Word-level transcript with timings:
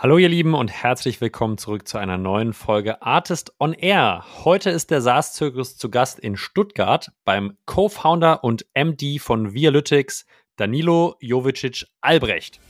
Hallo 0.00 0.16
ihr 0.16 0.28
Lieben 0.28 0.54
und 0.54 0.70
herzlich 0.70 1.20
willkommen 1.20 1.58
zurück 1.58 1.88
zu 1.88 1.98
einer 1.98 2.18
neuen 2.18 2.52
Folge 2.52 3.02
Artist 3.02 3.52
on 3.58 3.72
Air. 3.72 4.24
Heute 4.44 4.70
ist 4.70 4.92
der 4.92 5.00
SaaS-Zirkus 5.00 5.76
zu 5.76 5.90
Gast 5.90 6.20
in 6.20 6.36
Stuttgart 6.36 7.10
beim 7.24 7.56
Co-Founder 7.66 8.44
und 8.44 8.64
MD 8.74 9.18
von 9.18 9.54
Vialytics, 9.54 10.24
Danilo 10.54 11.16
Jovicic 11.18 11.84
Albrecht. 12.00 12.60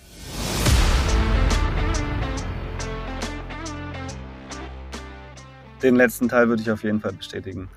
Den 5.83 5.97
letzten 5.97 6.31
Teil 6.31 6.49
würde 6.49 6.63
ich 6.63 6.71
auf 6.71 6.83
jeden 6.83 7.03
Fall 7.03 7.13
bestätigen. 7.13 7.69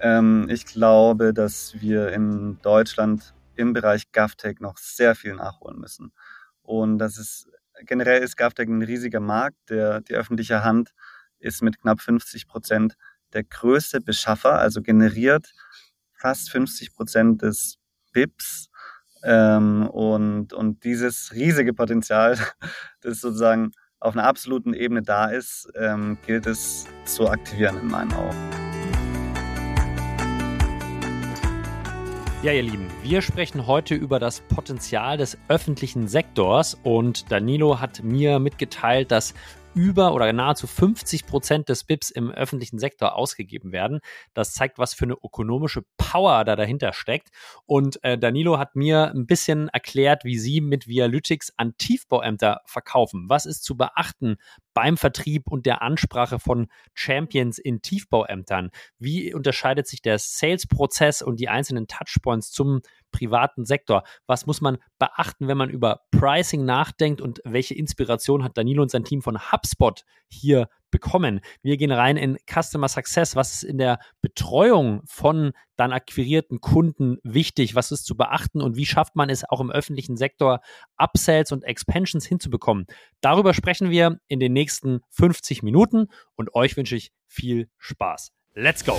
Ähm, 0.00 0.48
ich 0.50 0.66
glaube, 0.66 1.32
dass 1.32 1.80
wir 1.80 2.12
in 2.12 2.58
Deutschland 2.60 3.32
im 3.56 3.72
Bereich 3.72 4.12
GovTech 4.12 4.60
noch 4.60 4.76
sehr 4.76 5.14
viel 5.14 5.32
nachholen 5.32 5.80
müssen. 5.80 6.12
Und 6.60 6.98
das 6.98 7.16
ist 7.16 7.48
generell 7.84 8.22
ist 8.22 8.36
GovTech 8.36 8.68
ein 8.68 8.82
riesiger 8.82 9.20
Markt. 9.20 9.56
Der, 9.70 10.00
die 10.00 10.14
öffentliche 10.14 10.64
Hand 10.64 10.92
ist 11.38 11.62
mit 11.62 11.80
knapp 11.80 12.00
50 12.00 12.48
Prozent 12.48 12.96
der 13.32 13.44
größte 13.44 14.00
Beschaffer, 14.00 14.58
also 14.58 14.82
generiert 14.82 15.52
fast 16.12 16.50
50 16.50 16.94
Prozent 16.94 17.42
des 17.42 17.78
BIPs. 18.12 18.68
Ähm, 19.24 19.88
und, 19.88 20.52
und 20.52 20.84
dieses 20.84 21.32
riesige 21.32 21.74
Potenzial, 21.74 22.38
das 23.00 23.20
sozusagen 23.20 23.72
auf 24.00 24.14
einer 24.14 24.24
absoluten 24.24 24.74
Ebene 24.74 25.02
da 25.02 25.26
ist, 25.26 25.68
ähm, 25.74 26.18
gilt 26.24 26.46
es 26.46 26.86
zu 27.04 27.28
aktivieren 27.28 27.78
in 27.80 27.88
meinen 27.88 28.12
Augen. 28.12 28.67
Ja, 32.40 32.52
ihr 32.52 32.62
Lieben, 32.62 32.86
wir 33.02 33.20
sprechen 33.20 33.66
heute 33.66 33.96
über 33.96 34.20
das 34.20 34.42
Potenzial 34.42 35.16
des 35.16 35.36
öffentlichen 35.48 36.06
Sektors 36.06 36.78
und 36.84 37.32
Danilo 37.32 37.80
hat 37.80 38.04
mir 38.04 38.38
mitgeteilt, 38.38 39.10
dass 39.10 39.34
über 39.74 40.12
oder 40.14 40.32
nahezu 40.32 40.66
50 40.66 41.26
Prozent 41.26 41.68
des 41.68 41.84
BIPs 41.84 42.10
im 42.10 42.30
öffentlichen 42.30 42.78
Sektor 42.78 43.14
ausgegeben 43.14 43.72
werden. 43.72 44.00
Das 44.34 44.52
zeigt, 44.52 44.78
was 44.78 44.94
für 44.94 45.04
eine 45.04 45.14
ökonomische 45.14 45.82
Power 45.96 46.44
da 46.44 46.56
dahinter 46.56 46.92
steckt. 46.92 47.28
Und 47.66 48.02
äh, 48.02 48.18
Danilo 48.18 48.58
hat 48.58 48.76
mir 48.76 49.12
ein 49.14 49.26
bisschen 49.26 49.68
erklärt, 49.68 50.24
wie 50.24 50.38
sie 50.38 50.60
mit 50.60 50.88
Vialytics 50.88 51.52
an 51.56 51.74
Tiefbauämter 51.78 52.60
verkaufen. 52.64 53.26
Was 53.28 53.46
ist 53.46 53.64
zu 53.64 53.76
beachten 53.76 54.36
beim 54.74 54.96
Vertrieb 54.96 55.44
und 55.48 55.66
der 55.66 55.82
Ansprache 55.82 56.38
von 56.38 56.68
Champions 56.94 57.58
in 57.58 57.82
Tiefbauämtern? 57.82 58.70
Wie 58.98 59.34
unterscheidet 59.34 59.86
sich 59.86 60.02
der 60.02 60.18
Sales-Prozess 60.18 61.22
und 61.22 61.40
die 61.40 61.48
einzelnen 61.48 61.86
Touchpoints 61.86 62.50
zum 62.50 62.80
privaten 63.10 63.64
Sektor. 63.64 64.02
Was 64.26 64.46
muss 64.46 64.60
man 64.60 64.78
beachten, 64.98 65.48
wenn 65.48 65.58
man 65.58 65.70
über 65.70 66.02
Pricing 66.10 66.64
nachdenkt 66.64 67.20
und 67.20 67.40
welche 67.44 67.74
Inspiration 67.74 68.44
hat 68.44 68.56
Danilo 68.56 68.82
und 68.82 68.90
sein 68.90 69.04
Team 69.04 69.22
von 69.22 69.52
HubSpot 69.52 70.04
hier 70.28 70.68
bekommen? 70.90 71.40
Wir 71.62 71.76
gehen 71.76 71.92
rein 71.92 72.16
in 72.16 72.38
Customer 72.46 72.88
Success. 72.88 73.36
Was 73.36 73.54
ist 73.54 73.62
in 73.64 73.78
der 73.78 73.98
Betreuung 74.20 75.02
von 75.06 75.52
dann 75.76 75.92
akquirierten 75.92 76.60
Kunden 76.60 77.18
wichtig? 77.22 77.74
Was 77.74 77.92
ist 77.92 78.06
zu 78.06 78.16
beachten 78.16 78.60
und 78.60 78.76
wie 78.76 78.86
schafft 78.86 79.16
man 79.16 79.30
es 79.30 79.48
auch 79.48 79.60
im 79.60 79.70
öffentlichen 79.70 80.16
Sektor, 80.16 80.60
Upsells 80.96 81.52
und 81.52 81.64
Expansions 81.64 82.26
hinzubekommen? 82.26 82.86
Darüber 83.20 83.54
sprechen 83.54 83.90
wir 83.90 84.20
in 84.28 84.40
den 84.40 84.52
nächsten 84.52 85.00
50 85.10 85.62
Minuten 85.62 86.08
und 86.36 86.54
euch 86.54 86.76
wünsche 86.76 86.96
ich 86.96 87.12
viel 87.26 87.68
Spaß. 87.78 88.32
Let's 88.54 88.84
go! 88.84 88.98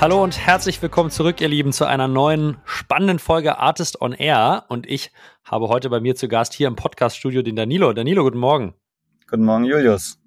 Hallo 0.00 0.22
und 0.22 0.36
herzlich 0.36 0.82
willkommen 0.82 1.10
zurück, 1.10 1.40
ihr 1.40 1.48
Lieben, 1.48 1.72
zu 1.72 1.86
einer 1.86 2.08
neuen 2.08 2.58
spannenden 2.64 3.20
Folge 3.20 3.58
Artist 3.58 4.00
on 4.02 4.12
Air. 4.12 4.64
Und 4.68 4.88
ich 4.90 5.12
habe 5.44 5.68
heute 5.68 5.88
bei 5.88 6.00
mir 6.00 6.16
zu 6.16 6.26
Gast 6.26 6.52
hier 6.52 6.66
im 6.66 6.74
Podcast-Studio 6.74 7.42
den 7.42 7.54
Danilo. 7.54 7.92
Danilo, 7.92 8.24
guten 8.24 8.38
Morgen. 8.38 8.74
Guten 9.30 9.44
Morgen, 9.44 9.64
Julius. 9.64 10.18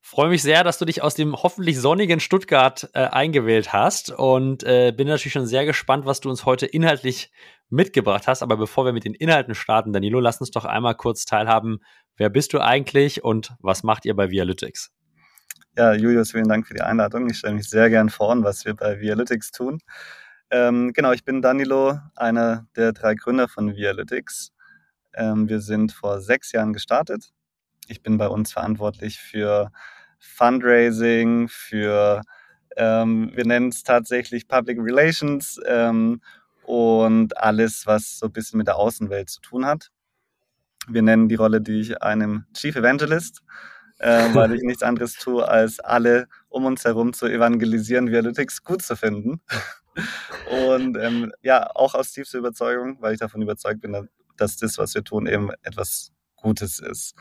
Freue 0.00 0.30
mich 0.30 0.42
sehr, 0.42 0.64
dass 0.64 0.78
du 0.78 0.84
dich 0.84 1.02
aus 1.02 1.14
dem 1.14 1.34
hoffentlich 1.34 1.78
sonnigen 1.78 2.20
Stuttgart 2.20 2.88
äh, 2.94 3.00
eingewählt 3.00 3.72
hast 3.72 4.10
und 4.10 4.64
äh, 4.64 4.92
bin 4.96 5.08
natürlich 5.08 5.32
schon 5.32 5.46
sehr 5.46 5.66
gespannt, 5.66 6.06
was 6.06 6.20
du 6.20 6.30
uns 6.30 6.46
heute 6.46 6.64
inhaltlich 6.64 7.30
mitgebracht 7.68 8.26
hast. 8.26 8.42
Aber 8.42 8.56
bevor 8.56 8.86
wir 8.86 8.92
mit 8.92 9.04
den 9.04 9.14
Inhalten 9.14 9.54
starten, 9.54 9.92
Danilo, 9.92 10.20
lass 10.20 10.40
uns 10.40 10.52
doch 10.52 10.64
einmal 10.64 10.94
kurz 10.94 11.26
teilhaben. 11.26 11.80
Wer 12.16 12.30
bist 12.30 12.54
du 12.54 12.60
eigentlich 12.60 13.22
und 13.22 13.54
was 13.60 13.82
macht 13.82 14.04
ihr 14.06 14.16
bei 14.16 14.30
Vialytics? 14.30 14.90
Ja, 15.78 15.92
Julius, 15.92 16.30
vielen 16.30 16.48
Dank 16.48 16.66
für 16.66 16.72
die 16.72 16.80
Einladung. 16.80 17.28
Ich 17.28 17.36
stelle 17.36 17.52
mich 17.54 17.68
sehr 17.68 17.90
gern 17.90 18.08
vor, 18.08 18.34
was 18.42 18.64
wir 18.64 18.74
bei 18.74 18.98
Vialytics 18.98 19.50
tun. 19.50 19.78
Ähm, 20.50 20.94
genau, 20.94 21.12
ich 21.12 21.22
bin 21.22 21.42
Danilo, 21.42 21.98
einer 22.14 22.66
der 22.76 22.92
drei 22.94 23.14
Gründer 23.14 23.46
von 23.46 23.76
Vialytics. 23.76 24.52
Ähm, 25.12 25.50
wir 25.50 25.60
sind 25.60 25.92
vor 25.92 26.22
sechs 26.22 26.52
Jahren 26.52 26.72
gestartet. 26.72 27.30
Ich 27.88 28.02
bin 28.02 28.16
bei 28.16 28.28
uns 28.28 28.52
verantwortlich 28.52 29.18
für 29.18 29.70
Fundraising, 30.18 31.48
für, 31.48 32.22
ähm, 32.78 33.32
wir 33.34 33.44
nennen 33.44 33.68
es 33.68 33.82
tatsächlich 33.82 34.48
Public 34.48 34.78
Relations 34.80 35.60
ähm, 35.66 36.22
und 36.64 37.36
alles, 37.36 37.86
was 37.86 38.18
so 38.18 38.26
ein 38.26 38.32
bisschen 38.32 38.56
mit 38.56 38.66
der 38.66 38.76
Außenwelt 38.76 39.28
zu 39.28 39.42
tun 39.42 39.66
hat. 39.66 39.90
Wir 40.88 41.02
nennen 41.02 41.28
die 41.28 41.34
Rolle, 41.34 41.60
die 41.60 41.80
ich 41.80 42.02
einem 42.02 42.46
Chief 42.54 42.76
Evangelist 42.76 43.42
weil 44.34 44.54
ich 44.54 44.62
nichts 44.62 44.82
anderes 44.82 45.14
tue, 45.14 45.46
als 45.46 45.80
alle 45.80 46.28
um 46.48 46.64
uns 46.64 46.84
herum 46.84 47.12
zu 47.12 47.26
evangelisieren, 47.26 48.10
Vialytics 48.10 48.62
gut 48.62 48.82
zu 48.82 48.96
finden. 48.96 49.40
Und 50.70 50.96
ähm, 50.98 51.32
ja, 51.42 51.70
auch 51.74 51.94
aus 51.94 52.12
tiefster 52.12 52.38
Überzeugung, 52.38 52.98
weil 53.00 53.14
ich 53.14 53.18
davon 53.18 53.42
überzeugt 53.42 53.80
bin, 53.80 54.08
dass 54.36 54.56
das, 54.56 54.78
was 54.78 54.94
wir 54.94 55.02
tun, 55.02 55.26
eben 55.26 55.50
etwas 55.62 56.12
Gutes 56.36 56.78
ist. 56.78 57.14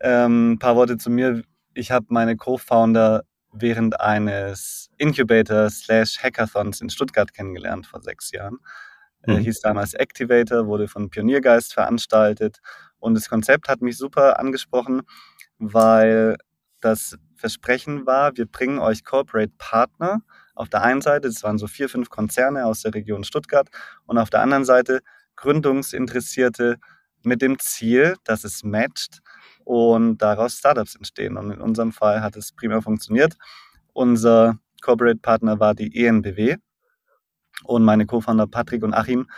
Ähm, 0.00 0.52
ein 0.52 0.58
paar 0.58 0.76
Worte 0.76 0.96
zu 0.96 1.10
mir. 1.10 1.42
Ich 1.74 1.90
habe 1.90 2.06
meine 2.08 2.36
Co-Founder 2.36 3.24
während 3.52 4.00
eines 4.00 4.90
Incubator 4.96 5.68
slash 5.68 6.22
Hackathons 6.22 6.80
in 6.80 6.88
Stuttgart 6.88 7.32
kennengelernt 7.34 7.86
vor 7.86 8.02
sechs 8.02 8.30
Jahren. 8.32 8.58
Mhm. 9.26 9.36
hieß 9.38 9.60
damals 9.60 9.94
Activator, 9.94 10.66
wurde 10.66 10.88
von 10.88 11.10
Pioniergeist 11.10 11.74
veranstaltet 11.74 12.58
und 12.98 13.14
das 13.14 13.28
Konzept 13.28 13.68
hat 13.68 13.82
mich 13.82 13.96
super 13.96 14.38
angesprochen, 14.38 15.02
weil 15.62 16.36
das 16.80 17.16
Versprechen 17.36 18.06
war, 18.06 18.36
wir 18.36 18.46
bringen 18.46 18.78
euch 18.78 19.04
Corporate 19.04 19.52
Partner 19.58 20.22
auf 20.54 20.68
der 20.68 20.82
einen 20.82 21.00
Seite, 21.00 21.28
das 21.28 21.42
waren 21.42 21.58
so 21.58 21.66
vier, 21.66 21.88
fünf 21.88 22.10
Konzerne 22.10 22.66
aus 22.66 22.82
der 22.82 22.94
Region 22.94 23.24
Stuttgart 23.24 23.68
und 24.04 24.18
auf 24.18 24.30
der 24.30 24.42
anderen 24.42 24.64
Seite 24.64 25.00
Gründungsinteressierte 25.36 26.78
mit 27.24 27.40
dem 27.40 27.58
Ziel, 27.58 28.16
dass 28.24 28.44
es 28.44 28.62
matcht 28.62 29.20
und 29.64 30.18
daraus 30.18 30.58
Startups 30.58 30.94
entstehen. 30.94 31.36
Und 31.36 31.50
in 31.50 31.60
unserem 31.60 31.92
Fall 31.92 32.20
hat 32.20 32.36
es 32.36 32.52
prima 32.52 32.80
funktioniert. 32.80 33.36
Unser 33.92 34.58
Corporate 34.82 35.20
Partner 35.20 35.60
war 35.60 35.74
die 35.74 36.04
ENBW 36.04 36.56
und 37.64 37.84
meine 37.84 38.06
Co-Founder 38.06 38.46
Patrick 38.46 38.82
und 38.82 38.94
Achim. 38.94 39.30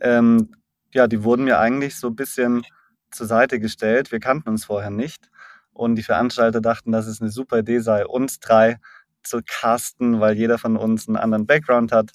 Ähm, 0.00 0.54
ja, 0.92 1.06
die 1.06 1.22
wurden 1.22 1.44
mir 1.44 1.58
eigentlich 1.58 1.96
so 1.96 2.08
ein 2.08 2.16
bisschen 2.16 2.62
zur 3.10 3.26
Seite 3.26 3.60
gestellt. 3.60 4.12
Wir 4.12 4.20
kannten 4.20 4.48
uns 4.48 4.64
vorher 4.64 4.90
nicht. 4.90 5.30
Und 5.78 5.94
die 5.94 6.02
Veranstalter 6.02 6.60
dachten, 6.60 6.90
dass 6.90 7.06
es 7.06 7.20
eine 7.20 7.30
super 7.30 7.60
Idee 7.60 7.78
sei, 7.78 8.04
uns 8.04 8.40
drei 8.40 8.78
zu 9.22 9.42
casten, 9.46 10.18
weil 10.18 10.36
jeder 10.36 10.58
von 10.58 10.76
uns 10.76 11.06
einen 11.06 11.16
anderen 11.16 11.46
Background 11.46 11.92
hat. 11.92 12.10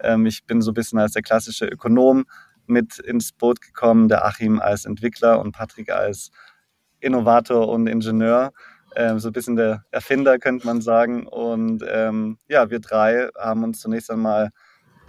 Ähm, 0.00 0.26
ich 0.26 0.46
bin 0.46 0.60
so 0.60 0.72
ein 0.72 0.74
bisschen 0.74 0.98
als 0.98 1.12
der 1.12 1.22
klassische 1.22 1.64
Ökonom 1.66 2.24
mit 2.66 2.98
ins 2.98 3.30
Boot 3.32 3.60
gekommen, 3.60 4.08
der 4.08 4.24
Achim 4.24 4.58
als 4.58 4.84
Entwickler 4.84 5.38
und 5.38 5.52
Patrick 5.52 5.92
als 5.92 6.32
Innovator 6.98 7.68
und 7.68 7.86
Ingenieur. 7.86 8.52
Ähm, 8.96 9.20
so 9.20 9.28
ein 9.28 9.32
bisschen 9.32 9.54
der 9.54 9.84
Erfinder, 9.92 10.40
könnte 10.40 10.66
man 10.66 10.80
sagen. 10.80 11.28
Und 11.28 11.84
ähm, 11.88 12.38
ja, 12.48 12.68
wir 12.70 12.80
drei 12.80 13.28
haben 13.38 13.62
uns 13.62 13.78
zunächst 13.78 14.10
einmal 14.10 14.50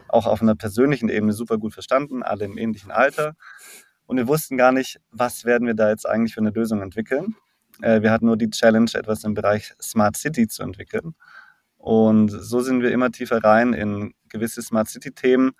auch 0.09 0.27
auf 0.27 0.43
einer 0.43 0.55
persönlichen 0.55 1.09
Ebene 1.09 1.33
super 1.33 1.57
gut 1.57 1.73
verstanden, 1.73 2.21
alle 2.21 2.45
im 2.45 2.59
ähnlichen 2.59 2.91
Alter. 2.91 3.33
Und 4.05 4.17
wir 4.17 4.27
wussten 4.27 4.57
gar 4.57 4.71
nicht, 4.71 4.99
was 5.09 5.43
werden 5.43 5.65
wir 5.65 5.73
da 5.73 5.89
jetzt 5.89 6.07
eigentlich 6.07 6.35
für 6.35 6.41
eine 6.41 6.51
Lösung 6.51 6.83
entwickeln. 6.83 7.35
Äh, 7.81 8.01
wir 8.01 8.11
hatten 8.11 8.25
nur 8.25 8.37
die 8.37 8.49
Challenge, 8.49 8.89
etwas 8.93 9.23
im 9.23 9.33
Bereich 9.33 9.73
Smart 9.81 10.17
City 10.17 10.47
zu 10.47 10.63
entwickeln. 10.63 11.15
Und 11.77 12.29
so 12.29 12.61
sind 12.61 12.81
wir 12.81 12.91
immer 12.91 13.11
tiefer 13.11 13.43
rein 13.43 13.73
in 13.73 14.13
gewisse 14.29 14.61
Smart 14.61 14.87
City-Themen, 14.89 15.51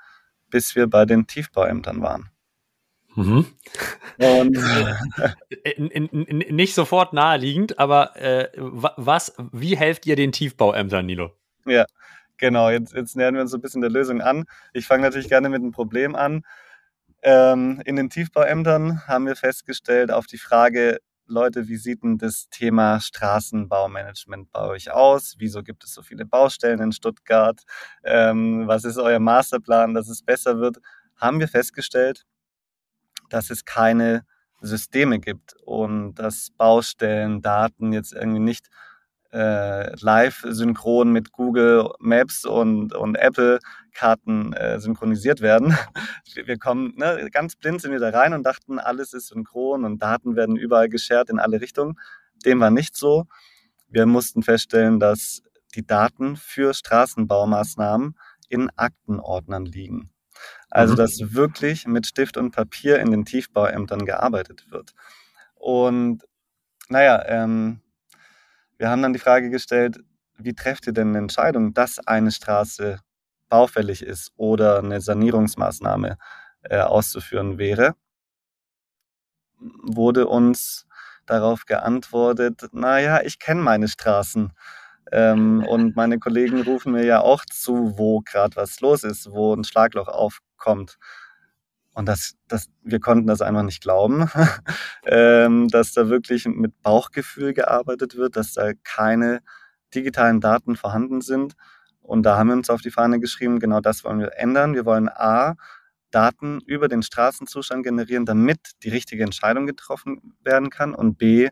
bis 0.49 0.75
wir 0.75 0.87
bei 0.87 1.05
den 1.05 1.27
Tiefbauämtern 1.27 2.01
waren. 2.01 2.29
Mhm. 3.15 3.45
Und, 4.17 4.57
nicht 6.51 6.75
sofort 6.75 7.13
naheliegend, 7.13 7.79
aber 7.79 8.15
äh, 8.17 8.49
was, 8.57 9.33
wie 9.51 9.77
helft 9.77 10.05
ihr 10.05 10.15
den 10.15 10.31
Tiefbauämtern, 10.31 11.05
Nilo? 11.05 11.31
Ja, 11.65 11.85
genau. 12.37 12.69
Jetzt, 12.69 12.93
jetzt 12.93 13.15
nähern 13.15 13.35
wir 13.35 13.41
uns 13.41 13.51
so 13.51 13.57
ein 13.57 13.61
bisschen 13.61 13.81
der 13.81 13.89
Lösung 13.89 14.21
an. 14.21 14.45
Ich 14.73 14.85
fange 14.85 15.03
natürlich 15.03 15.29
gerne 15.29 15.49
mit 15.49 15.61
einem 15.61 15.71
Problem 15.71 16.15
an. 16.15 16.43
Ähm, 17.21 17.81
in 17.85 17.95
den 17.95 18.09
Tiefbauämtern 18.09 19.07
haben 19.07 19.25
wir 19.25 19.35
festgestellt, 19.35 20.11
auf 20.11 20.27
die 20.27 20.37
Frage, 20.37 20.99
Leute, 21.27 21.67
wie 21.67 21.77
sieht 21.77 22.03
denn 22.03 22.17
das 22.19 22.49
Thema 22.49 22.99
Straßenbaumanagement 22.99 24.51
bei 24.51 24.61
euch 24.61 24.91
aus? 24.91 25.35
Wieso 25.39 25.63
gibt 25.63 25.83
es 25.83 25.93
so 25.93 26.03
viele 26.03 26.25
Baustellen 26.25 26.79
in 26.79 26.91
Stuttgart? 26.91 27.61
Ähm, 28.03 28.67
was 28.67 28.83
ist 28.83 28.97
euer 28.97 29.19
Masterplan, 29.19 29.95
dass 29.95 30.07
es 30.07 30.21
besser 30.21 30.59
wird? 30.59 30.77
Haben 31.15 31.39
wir 31.39 31.47
festgestellt, 31.47 32.25
dass 33.29 33.49
es 33.49 33.65
keine 33.65 34.25
Systeme 34.61 35.19
gibt 35.19 35.55
und 35.65 36.15
dass 36.15 36.51
Baustellen, 36.57 37.41
Daten 37.41 37.91
jetzt 37.91 38.13
irgendwie 38.13 38.39
nicht 38.39 38.67
äh, 39.35 39.93
live 39.99 40.45
synchron 40.47 41.11
mit 41.11 41.33
Google 41.33 41.89
Maps 41.99 42.45
und, 42.45 42.95
und 42.95 43.15
Apple 43.15 43.59
Karten 43.93 44.53
äh, 44.53 44.79
synchronisiert 44.79 45.41
werden. 45.41 45.77
Wir 46.33 46.57
kommen 46.57 46.93
ne, 46.95 47.29
ganz 47.31 47.55
blind 47.55 47.81
sind 47.81 47.91
wir 47.91 47.99
da 47.99 48.09
rein 48.09 48.33
und 48.33 48.43
dachten, 48.43 48.79
alles 48.79 49.13
ist 49.13 49.27
synchron 49.27 49.83
und 49.83 50.01
Daten 50.01 50.35
werden 50.35 50.55
überall 50.55 50.89
geshared 50.89 51.29
in 51.29 51.39
alle 51.39 51.61
Richtungen. 51.61 51.99
Dem 52.45 52.59
war 52.59 52.71
nicht 52.71 52.95
so. 52.95 53.25
Wir 53.87 54.05
mussten 54.05 54.43
feststellen, 54.43 54.99
dass 54.99 55.41
die 55.75 55.85
Daten 55.85 56.35
für 56.35 56.73
Straßenbaumaßnahmen 56.73 58.17
in 58.49 58.69
Aktenordnern 58.75 59.65
liegen. 59.65 60.11
Also, 60.69 60.93
mhm. 60.93 60.97
dass 60.97 61.33
wirklich 61.33 61.87
mit 61.87 62.05
Stift 62.07 62.37
und 62.37 62.51
Papier 62.51 62.99
in 62.99 63.11
den 63.11 63.25
Tiefbauämtern 63.25 64.05
gearbeitet 64.05 64.65
wird. 64.69 64.93
Und 65.55 66.23
naja, 66.89 67.23
ähm, 67.27 67.81
wir 68.77 68.89
haben 68.89 69.01
dann 69.01 69.13
die 69.13 69.19
Frage 69.19 69.49
gestellt, 69.49 69.99
wie 70.37 70.53
trefft 70.53 70.87
ihr 70.87 70.93
denn 70.93 71.09
eine 71.09 71.19
Entscheidung, 71.19 71.73
dass 71.73 71.99
eine 71.99 72.31
Straße 72.31 72.99
baufällig 73.49 74.01
ist 74.01 74.31
oder 74.35 74.79
eine 74.79 75.01
Sanierungsmaßnahme 75.01 76.17
äh, 76.63 76.79
auszuführen 76.79 77.57
wäre? 77.57 77.95
Wurde 79.59 80.27
uns 80.27 80.85
darauf 81.25 81.65
geantwortet, 81.65 82.69
naja, 82.71 83.21
ich 83.23 83.39
kenne 83.39 83.61
meine 83.61 83.87
Straßen. 83.87 84.51
Ähm, 85.11 85.63
und 85.67 85.95
meine 85.95 86.19
Kollegen 86.19 86.61
rufen 86.61 86.91
mir 86.93 87.05
ja 87.05 87.21
auch 87.21 87.45
zu, 87.45 87.97
wo 87.97 88.21
gerade 88.21 88.55
was 88.55 88.81
los 88.81 89.03
ist, 89.03 89.31
wo 89.31 89.53
ein 89.53 89.63
Schlagloch 89.63 90.07
aufkommt. 90.07 90.97
Und 91.95 92.07
das, 92.07 92.35
das, 92.49 92.67
wir 92.83 92.99
konnten 92.99 93.25
das 93.25 93.41
einfach 93.41 93.63
nicht 93.63 93.81
glauben, 93.81 94.29
ähm, 95.05 95.69
dass 95.69 95.93
da 95.93 96.09
wirklich 96.09 96.45
mit 96.45 96.81
Bauchgefühl 96.81 97.53
gearbeitet 97.53 98.17
wird, 98.17 98.35
dass 98.35 98.53
da 98.53 98.73
keine 98.83 99.39
digitalen 99.95 100.41
Daten 100.41 100.75
vorhanden 100.75 101.21
sind. 101.21 101.53
Und 102.01 102.23
da 102.23 102.37
haben 102.37 102.49
wir 102.49 102.53
uns 102.55 102.69
auf 102.69 102.81
die 102.81 102.91
Fahne 102.91 103.19
geschrieben, 103.21 103.59
genau 103.59 103.79
das 103.79 104.03
wollen 104.03 104.19
wir 104.19 104.33
ändern. 104.37 104.75
Wir 104.75 104.85
wollen 104.85 105.07
A, 105.07 105.55
Daten 106.11 106.59
über 106.65 106.89
den 106.89 107.01
Straßenzustand 107.01 107.83
generieren, 107.83 108.25
damit 108.25 108.71
die 108.83 108.89
richtige 108.89 109.23
Entscheidung 109.23 109.65
getroffen 109.65 110.35
werden 110.43 110.69
kann. 110.69 110.93
Und 110.93 111.17
B, 111.17 111.49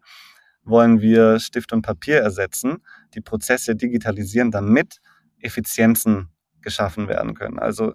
wollen 0.65 1.01
wir 1.01 1.39
Stift 1.39 1.73
und 1.73 1.83
Papier 1.83 2.19
ersetzen, 2.19 2.83
die 3.13 3.21
Prozesse 3.21 3.75
digitalisieren, 3.75 4.51
damit 4.51 4.99
Effizienzen 5.39 6.29
geschaffen 6.61 7.07
werden 7.07 7.33
können. 7.33 7.59
Also 7.59 7.93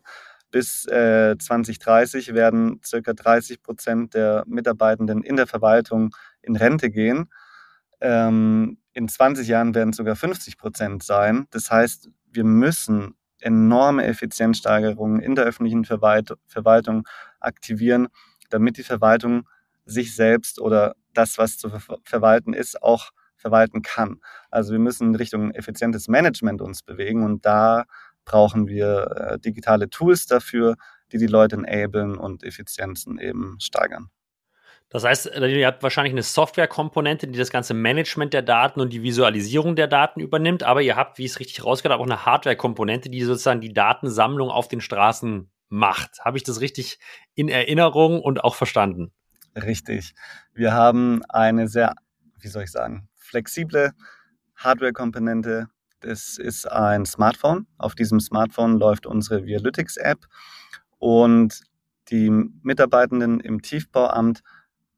bis 0.50 0.86
äh, 0.86 1.36
2030 1.38 2.34
werden 2.34 2.80
circa 2.84 3.12
30 3.12 3.62
Prozent 3.62 4.14
der 4.14 4.44
Mitarbeitenden 4.46 5.22
in 5.22 5.36
der 5.36 5.46
Verwaltung 5.46 6.14
in 6.42 6.56
Rente 6.56 6.90
gehen. 6.90 7.28
Ähm, 8.00 8.78
in 8.92 9.08
20 9.08 9.46
Jahren 9.48 9.74
werden 9.74 9.90
es 9.90 9.96
sogar 9.96 10.16
50 10.16 10.56
Prozent 10.58 11.02
sein. 11.02 11.46
Das 11.50 11.70
heißt, 11.70 12.10
wir 12.30 12.44
müssen 12.44 13.14
enorme 13.40 14.04
Effizienzsteigerungen 14.04 15.20
in 15.20 15.34
der 15.34 15.44
öffentlichen 15.44 15.84
Verwalt 15.84 16.34
Verwaltung 16.46 17.06
aktivieren, 17.40 18.08
damit 18.50 18.78
die 18.78 18.82
Verwaltung 18.82 19.48
sich 19.84 20.14
selbst 20.14 20.60
oder 20.60 20.94
das, 21.14 21.38
was 21.38 21.58
zu 21.58 21.70
ver 21.70 21.98
verwalten 22.04 22.52
ist, 22.52 22.82
auch 22.82 23.10
verwalten 23.36 23.82
kann. 23.82 24.20
Also 24.50 24.72
wir 24.72 24.80
müssen 24.80 25.08
in 25.08 25.14
Richtung 25.14 25.52
effizientes 25.52 26.08
Management 26.08 26.60
uns 26.60 26.82
bewegen 26.82 27.24
und 27.24 27.46
da 27.46 27.84
brauchen 28.28 28.68
wir 28.68 29.10
äh, 29.16 29.38
digitale 29.38 29.88
Tools 29.88 30.26
dafür, 30.26 30.76
die 31.10 31.18
die 31.18 31.26
Leute 31.26 31.56
enablen 31.56 32.16
und 32.18 32.44
Effizienzen 32.44 33.18
eben 33.18 33.56
steigern. 33.58 34.10
Das 34.90 35.04
heißt, 35.04 35.26
ihr 35.36 35.66
habt 35.66 35.82
wahrscheinlich 35.82 36.12
eine 36.12 36.22
Softwarekomponente, 36.22 37.26
die 37.26 37.38
das 37.38 37.50
ganze 37.50 37.74
Management 37.74 38.32
der 38.32 38.42
Daten 38.42 38.80
und 38.80 38.92
die 38.92 39.02
Visualisierung 39.02 39.76
der 39.76 39.86
Daten 39.86 40.20
übernimmt, 40.20 40.62
aber 40.62 40.80
ihr 40.80 40.96
habt, 40.96 41.18
wie 41.18 41.24
ich 41.24 41.32
es 41.32 41.40
richtig 41.40 41.64
rausgehört 41.64 41.92
habe, 41.94 42.02
auch 42.02 42.06
eine 42.06 42.24
Hardwarekomponente, 42.24 43.10
die 43.10 43.22
sozusagen 43.22 43.60
die 43.60 43.72
Datensammlung 43.72 44.50
auf 44.50 44.68
den 44.68 44.80
Straßen 44.80 45.50
macht. 45.68 46.20
Habe 46.24 46.38
ich 46.38 46.44
das 46.44 46.60
richtig 46.60 46.98
in 47.34 47.48
Erinnerung 47.48 48.22
und 48.22 48.44
auch 48.44 48.54
verstanden? 48.54 49.12
Richtig. 49.54 50.14
Wir 50.54 50.72
haben 50.72 51.22
eine 51.28 51.68
sehr, 51.68 51.94
wie 52.40 52.48
soll 52.48 52.64
ich 52.64 52.70
sagen, 52.70 53.08
flexible 53.14 53.92
Hardware-Komponente, 54.56 55.68
das 56.00 56.38
ist 56.38 56.70
ein 56.70 57.06
Smartphone. 57.06 57.66
Auf 57.76 57.94
diesem 57.94 58.20
Smartphone 58.20 58.78
läuft 58.78 59.06
unsere 59.06 59.44
Vialytics-App 59.44 60.26
und 60.98 61.60
die 62.10 62.30
Mitarbeitenden 62.30 63.40
im 63.40 63.62
Tiefbauamt 63.62 64.42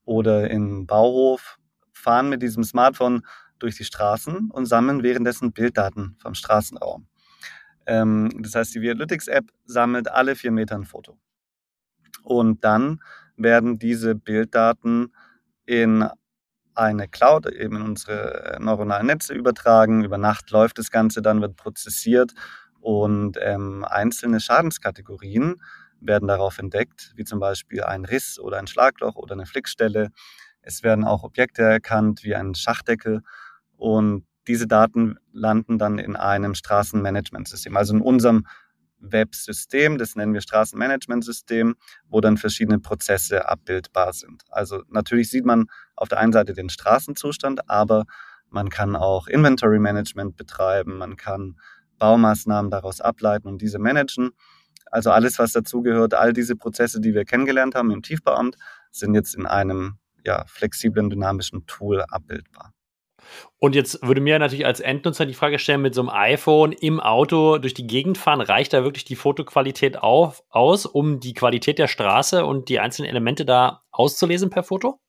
oder 0.04 0.50
im 0.50 0.86
Bauhof 0.86 1.58
fahren 1.92 2.28
mit 2.28 2.42
diesem 2.42 2.64
Smartphone 2.64 3.22
durch 3.58 3.76
die 3.76 3.84
Straßen 3.84 4.50
und 4.50 4.66
sammeln 4.66 5.02
währenddessen 5.02 5.52
Bilddaten 5.52 6.16
vom 6.20 6.34
Straßenraum. 6.34 7.06
Ähm, 7.86 8.30
das 8.42 8.54
heißt, 8.54 8.74
die 8.74 8.80
Vialytics-App 8.80 9.50
sammelt 9.64 10.10
alle 10.10 10.36
vier 10.36 10.50
Meter 10.50 10.76
ein 10.76 10.84
Foto. 10.84 11.18
Und 12.22 12.64
dann 12.64 13.00
werden 13.36 13.78
diese 13.78 14.14
Bilddaten 14.14 15.14
in 15.66 16.08
eine 16.80 17.08
Cloud, 17.08 17.46
eben 17.46 17.76
in 17.76 17.82
unsere 17.82 18.54
äh, 18.54 18.58
neuronalen 18.58 19.06
Netze 19.06 19.34
übertragen. 19.34 20.02
Über 20.02 20.18
Nacht 20.18 20.50
läuft 20.50 20.78
das 20.78 20.90
Ganze, 20.90 21.20
dann 21.20 21.40
wird 21.42 21.56
prozessiert 21.56 22.32
und 22.80 23.38
ähm, 23.40 23.84
einzelne 23.84 24.40
Schadenskategorien 24.40 25.56
werden 26.00 26.26
darauf 26.26 26.58
entdeckt, 26.58 27.12
wie 27.16 27.24
zum 27.24 27.38
Beispiel 27.38 27.82
ein 27.82 28.06
Riss 28.06 28.38
oder 28.38 28.58
ein 28.58 28.66
Schlagloch 28.66 29.16
oder 29.16 29.34
eine 29.34 29.44
Flickstelle. 29.44 30.08
Es 30.62 30.82
werden 30.82 31.04
auch 31.04 31.22
Objekte 31.22 31.62
erkannt, 31.62 32.24
wie 32.24 32.34
ein 32.34 32.54
Schachdeckel 32.54 33.20
und 33.76 34.24
diese 34.48 34.66
Daten 34.66 35.16
landen 35.32 35.78
dann 35.78 35.98
in 35.98 36.16
einem 36.16 36.54
Straßenmanagementsystem, 36.54 37.76
also 37.76 37.94
in 37.94 38.00
unserem 38.00 38.46
Web-System, 39.00 39.98
das 39.98 40.16
nennen 40.16 40.34
wir 40.34 40.40
Straßenmanagementsystem, 40.40 41.74
wo 42.08 42.20
dann 42.20 42.36
verschiedene 42.36 42.78
Prozesse 42.78 43.48
abbildbar 43.48 44.12
sind. 44.12 44.44
Also 44.50 44.82
natürlich 44.88 45.30
sieht 45.30 45.44
man 45.44 45.66
auf 45.96 46.08
der 46.08 46.18
einen 46.18 46.32
Seite 46.32 46.52
den 46.52 46.68
Straßenzustand, 46.68 47.68
aber 47.68 48.04
man 48.48 48.68
kann 48.68 48.96
auch 48.96 49.26
Inventory 49.26 49.78
Management 49.78 50.36
betreiben, 50.36 50.98
man 50.98 51.16
kann 51.16 51.56
Baumaßnahmen 51.98 52.70
daraus 52.70 53.00
ableiten 53.00 53.48
und 53.48 53.62
diese 53.62 53.78
managen. 53.78 54.30
Also 54.90 55.10
alles, 55.10 55.38
was 55.38 55.52
dazugehört, 55.52 56.14
all 56.14 56.32
diese 56.32 56.56
Prozesse, 56.56 57.00
die 57.00 57.14
wir 57.14 57.24
kennengelernt 57.24 57.74
haben 57.74 57.90
im 57.90 58.02
Tiefbauamt, 58.02 58.56
sind 58.90 59.14
jetzt 59.14 59.34
in 59.34 59.46
einem 59.46 59.98
ja, 60.24 60.44
flexiblen, 60.46 61.10
dynamischen 61.10 61.66
Tool 61.66 62.02
abbildbar. 62.08 62.72
Und 63.58 63.74
jetzt 63.74 64.02
würde 64.02 64.20
mir 64.20 64.38
natürlich 64.38 64.66
als 64.66 64.80
Endnutzer 64.80 65.26
die 65.26 65.34
Frage 65.34 65.58
stellen, 65.58 65.82
mit 65.82 65.94
so 65.94 66.00
einem 66.00 66.10
iPhone 66.10 66.72
im 66.72 67.00
Auto 67.00 67.58
durch 67.58 67.74
die 67.74 67.86
Gegend 67.86 68.18
fahren, 68.18 68.40
reicht 68.40 68.72
da 68.72 68.84
wirklich 68.84 69.04
die 69.04 69.16
Fotoqualität 69.16 69.98
auf, 69.98 70.42
aus, 70.50 70.86
um 70.86 71.20
die 71.20 71.34
Qualität 71.34 71.78
der 71.78 71.88
Straße 71.88 72.44
und 72.44 72.68
die 72.68 72.80
einzelnen 72.80 73.10
Elemente 73.10 73.44
da 73.44 73.82
auszulesen 73.90 74.50
per 74.50 74.62
Foto? 74.62 75.00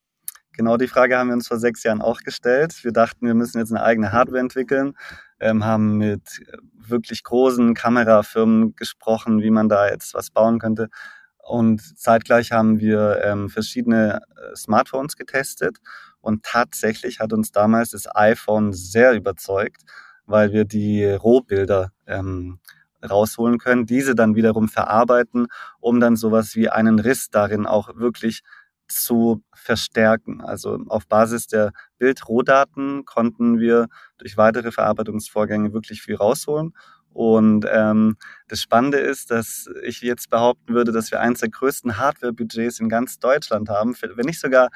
Genau 0.53 0.75
die 0.75 0.87
Frage 0.87 1.17
haben 1.17 1.27
wir 1.27 1.35
uns 1.35 1.47
vor 1.47 1.57
sechs 1.57 1.83
Jahren 1.83 2.01
auch 2.01 2.19
gestellt. 2.21 2.83
Wir 2.83 2.91
dachten, 2.91 3.25
wir 3.25 3.33
müssen 3.33 3.59
jetzt 3.59 3.71
eine 3.71 3.83
eigene 3.83 4.11
Hardware 4.11 4.41
entwickeln, 4.41 4.93
ähm, 5.39 5.63
haben 5.63 5.97
mit 5.97 6.41
wirklich 6.73 7.23
großen 7.23 7.73
Kamerafirmen 7.73 8.75
gesprochen, 8.75 9.41
wie 9.41 9.49
man 9.49 9.69
da 9.69 9.89
jetzt 9.89 10.13
was 10.13 10.29
bauen 10.29 10.59
könnte. 10.59 10.89
Und 11.37 11.81
zeitgleich 11.97 12.51
haben 12.51 12.79
wir 12.79 13.21
ähm, 13.23 13.49
verschiedene 13.49 14.19
äh, 14.35 14.55
Smartphones 14.55 15.15
getestet 15.15 15.77
und 16.21 16.43
tatsächlich 16.43 17.19
hat 17.19 17.33
uns 17.33 17.51
damals 17.51 17.91
das 17.91 18.07
iPhone 18.15 18.73
sehr 18.73 19.13
überzeugt, 19.13 19.83
weil 20.25 20.53
wir 20.53 20.65
die 20.65 21.05
Rohbilder 21.05 21.91
ähm, 22.07 22.59
rausholen 23.07 23.57
können, 23.57 23.85
diese 23.85 24.15
dann 24.15 24.35
wiederum 24.35 24.69
verarbeiten, 24.69 25.47
um 25.79 25.99
dann 25.99 26.15
sowas 26.15 26.55
wie 26.55 26.69
einen 26.69 26.99
Riss 26.99 27.29
darin 27.29 27.65
auch 27.65 27.95
wirklich 27.95 28.41
zu 28.87 29.43
verstärken. 29.53 30.41
Also 30.41 30.79
auf 30.89 31.07
Basis 31.07 31.47
der 31.47 31.71
Bildrohdaten 31.97 33.05
konnten 33.05 33.59
wir 33.59 33.87
durch 34.17 34.37
weitere 34.37 34.71
Verarbeitungsvorgänge 34.71 35.73
wirklich 35.73 36.01
viel 36.01 36.15
rausholen 36.15 36.73
Und 37.13 37.65
ähm, 37.71 38.17
das 38.47 38.61
Spannende 38.61 38.99
ist, 38.99 39.31
dass 39.31 39.69
ich 39.83 40.01
jetzt 40.01 40.29
behaupten 40.29 40.73
würde, 40.73 40.91
dass 40.91 41.11
wir 41.11 41.19
eines 41.21 41.39
der 41.39 41.49
größten 41.49 41.97
Hardware-Budgets 41.97 42.79
in 42.79 42.89
ganz 42.89 43.19
Deutschland 43.19 43.69
haben, 43.69 43.95
wenn 44.01 44.25
nicht 44.25 44.39
sogar 44.39 44.69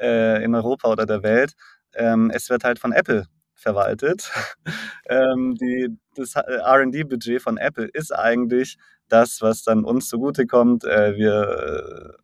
äh, 0.00 0.42
in 0.44 0.54
Europa 0.54 0.88
oder 0.90 1.06
der 1.06 1.22
Welt. 1.22 1.54
Ähm, 1.94 2.30
es 2.32 2.50
wird 2.50 2.64
halt 2.64 2.78
von 2.78 2.92
Apple 2.92 3.26
verwaltet. 3.54 4.30
ähm, 5.08 5.54
die, 5.54 5.96
das 6.14 6.36
RD-Budget 6.36 7.40
von 7.40 7.56
Apple 7.56 7.88
ist 7.92 8.14
eigentlich 8.14 8.78
das, 9.08 9.42
was 9.42 9.62
dann 9.62 9.84
uns 9.84 10.08
zugutekommt. 10.08 10.84
Äh, 10.84 11.16
wir 11.16 12.16
äh, 12.18 12.22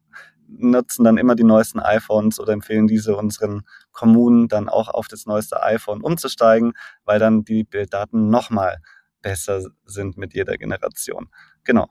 nutzen 0.49 1.05
dann 1.05 1.19
immer 1.19 1.35
die 1.35 1.45
neuesten 1.45 1.81
iPhones 1.81 2.41
oder 2.41 2.53
empfehlen 2.53 2.87
diese 2.87 3.17
unseren 3.17 3.63
Kommunen 3.93 4.49
dann 4.49 4.69
auch 4.69 4.89
auf 4.89 5.09
das 5.09 5.27
neueste 5.27 5.63
iPhone 5.63 6.03
umzusteigen, 6.03 6.73
weil 7.05 7.19
dann 7.19 7.45
die 7.45 7.65
Bilddaten 7.65 8.31
nochmal 8.31 8.79
besser 9.21 9.63
sind 9.85 10.17
mit 10.17 10.35
jeder 10.35 10.57
Generation. 10.57 11.29
Genau. 11.65 11.89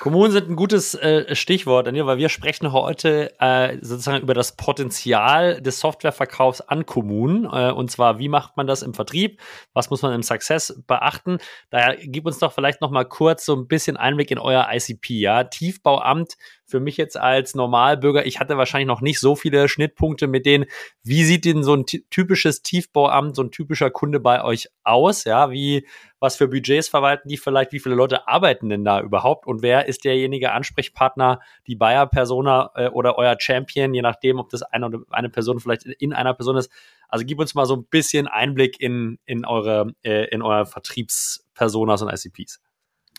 Kommunen 0.00 0.32
sind 0.32 0.50
ein 0.50 0.56
gutes 0.56 0.94
äh, 0.94 1.34
Stichwort, 1.34 1.86
Daniel, 1.86 2.06
weil 2.06 2.18
wir 2.18 2.28
sprechen 2.28 2.72
heute 2.72 3.32
äh, 3.38 3.78
sozusagen 3.80 4.22
über 4.22 4.34
das 4.34 4.56
Potenzial 4.56 5.60
des 5.62 5.78
Softwareverkaufs 5.78 6.60
an 6.60 6.86
Kommunen. 6.86 7.44
Äh, 7.44 7.70
und 7.70 7.90
zwar, 7.90 8.18
wie 8.18 8.28
macht 8.28 8.56
man 8.56 8.66
das 8.66 8.82
im 8.82 8.94
Vertrieb? 8.94 9.40
Was 9.74 9.90
muss 9.90 10.02
man 10.02 10.12
im 10.12 10.24
Success 10.24 10.82
beachten? 10.88 11.38
Daher 11.70 11.96
gib 11.96 12.26
uns 12.26 12.38
doch 12.38 12.52
vielleicht 12.52 12.80
noch 12.80 12.90
mal 12.90 13.04
kurz 13.04 13.44
so 13.44 13.54
ein 13.54 13.68
bisschen 13.68 13.96
Einblick 13.96 14.32
in 14.32 14.38
euer 14.38 14.66
ICP. 14.72 15.20
Ja, 15.20 15.44
Tiefbauamt 15.44 16.36
für 16.66 16.80
mich 16.80 16.96
jetzt 16.96 17.16
als 17.16 17.54
Normalbürger, 17.54 18.26
ich 18.26 18.40
hatte 18.40 18.56
wahrscheinlich 18.56 18.86
noch 18.86 19.00
nicht 19.00 19.20
so 19.20 19.36
viele 19.36 19.68
Schnittpunkte 19.68 20.26
mit 20.26 20.46
denen. 20.46 20.66
Wie 21.02 21.24
sieht 21.24 21.44
denn 21.44 21.62
so 21.62 21.74
ein 21.74 21.86
typisches 21.86 22.62
Tiefbauamt, 22.62 23.36
so 23.36 23.42
ein 23.42 23.50
typischer 23.50 23.90
Kunde 23.90 24.20
bei 24.20 24.42
euch 24.42 24.68
aus? 24.82 25.24
Ja, 25.24 25.50
wie, 25.50 25.86
was 26.18 26.36
für 26.36 26.48
Budgets 26.48 26.88
verwalten 26.88 27.28
die 27.28 27.36
vielleicht? 27.36 27.72
Wie 27.72 27.80
viele 27.80 27.94
Leute 27.94 28.28
arbeiten 28.28 28.68
denn 28.68 28.84
da 28.84 29.00
überhaupt? 29.00 29.46
Und 29.46 29.62
wer 29.62 29.86
ist 29.86 30.04
derjenige 30.04 30.52
Ansprechpartner, 30.52 31.40
die 31.66 31.76
Bayer 31.76 32.06
Persona 32.06 32.70
äh, 32.74 32.88
oder 32.88 33.18
euer 33.18 33.36
Champion, 33.38 33.92
je 33.92 34.02
nachdem, 34.02 34.38
ob 34.38 34.48
das 34.48 34.62
eine 34.62 34.86
oder 34.86 35.00
eine 35.10 35.28
Person 35.28 35.60
vielleicht 35.60 35.84
in 35.84 36.12
einer 36.12 36.34
Person 36.34 36.56
ist? 36.56 36.70
Also 37.08 37.24
gib 37.26 37.38
uns 37.38 37.54
mal 37.54 37.66
so 37.66 37.76
ein 37.76 37.84
bisschen 37.84 38.28
Einblick 38.28 38.80
in, 38.80 39.18
in 39.26 39.44
eure, 39.44 39.92
äh, 40.02 40.26
in 40.28 40.42
euer 40.42 40.64
Vertriebspersonas 40.64 42.02
und 42.02 42.08
ICPs. 42.10 42.60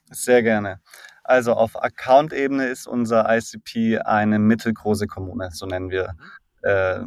Sehr 0.10 0.42
gerne. 0.42 0.82
Also 1.24 1.54
auf 1.54 1.82
Account-Ebene 1.82 2.68
ist 2.68 2.88
unser 2.88 3.26
ICP 3.30 4.00
eine 4.00 4.40
mittelgroße 4.40 5.08
Kommune, 5.08 5.50
so 5.52 5.66
nennen 5.66 5.90
wir 5.90 6.16
äh, 6.64 7.02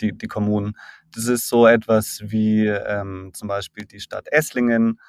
die, 0.00 0.16
die 0.16 0.28
Kommunen. 0.28 0.76
Das 1.14 1.26
ist 1.26 1.48
so 1.48 1.66
etwas 1.66 2.20
wie 2.24 2.66
ähm, 2.66 3.30
zum 3.34 3.48
Beispiel 3.48 3.86
die 3.86 4.00
Stadt 4.00 4.28
Esslingen 4.30 5.00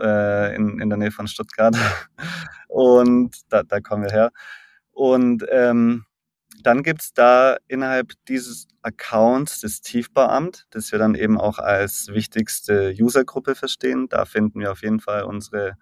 äh, 0.00 0.54
in, 0.54 0.80
in 0.80 0.88
der 0.88 0.98
Nähe 0.98 1.10
von 1.10 1.28
Stuttgart. 1.28 1.76
Und 2.68 3.36
da, 3.48 3.62
da 3.62 3.80
kommen 3.80 4.04
wir 4.04 4.10
her. 4.10 4.30
Und 4.92 5.44
ähm, 5.50 6.04
dann 6.62 6.82
gibt 6.82 7.02
es 7.02 7.12
da 7.12 7.56
innerhalb 7.68 8.12
dieses 8.28 8.66
Accounts 8.82 9.60
das 9.60 9.80
Tiefbauamt, 9.80 10.66
das 10.70 10.92
wir 10.92 10.98
dann 10.98 11.14
eben 11.14 11.38
auch 11.38 11.58
als 11.58 12.08
wichtigste 12.08 12.94
Usergruppe 12.98 13.54
verstehen. 13.54 14.08
Da 14.08 14.24
finden 14.24 14.60
wir 14.60 14.72
auf 14.72 14.82
jeden 14.82 15.00
Fall 15.00 15.24
unsere 15.24 15.76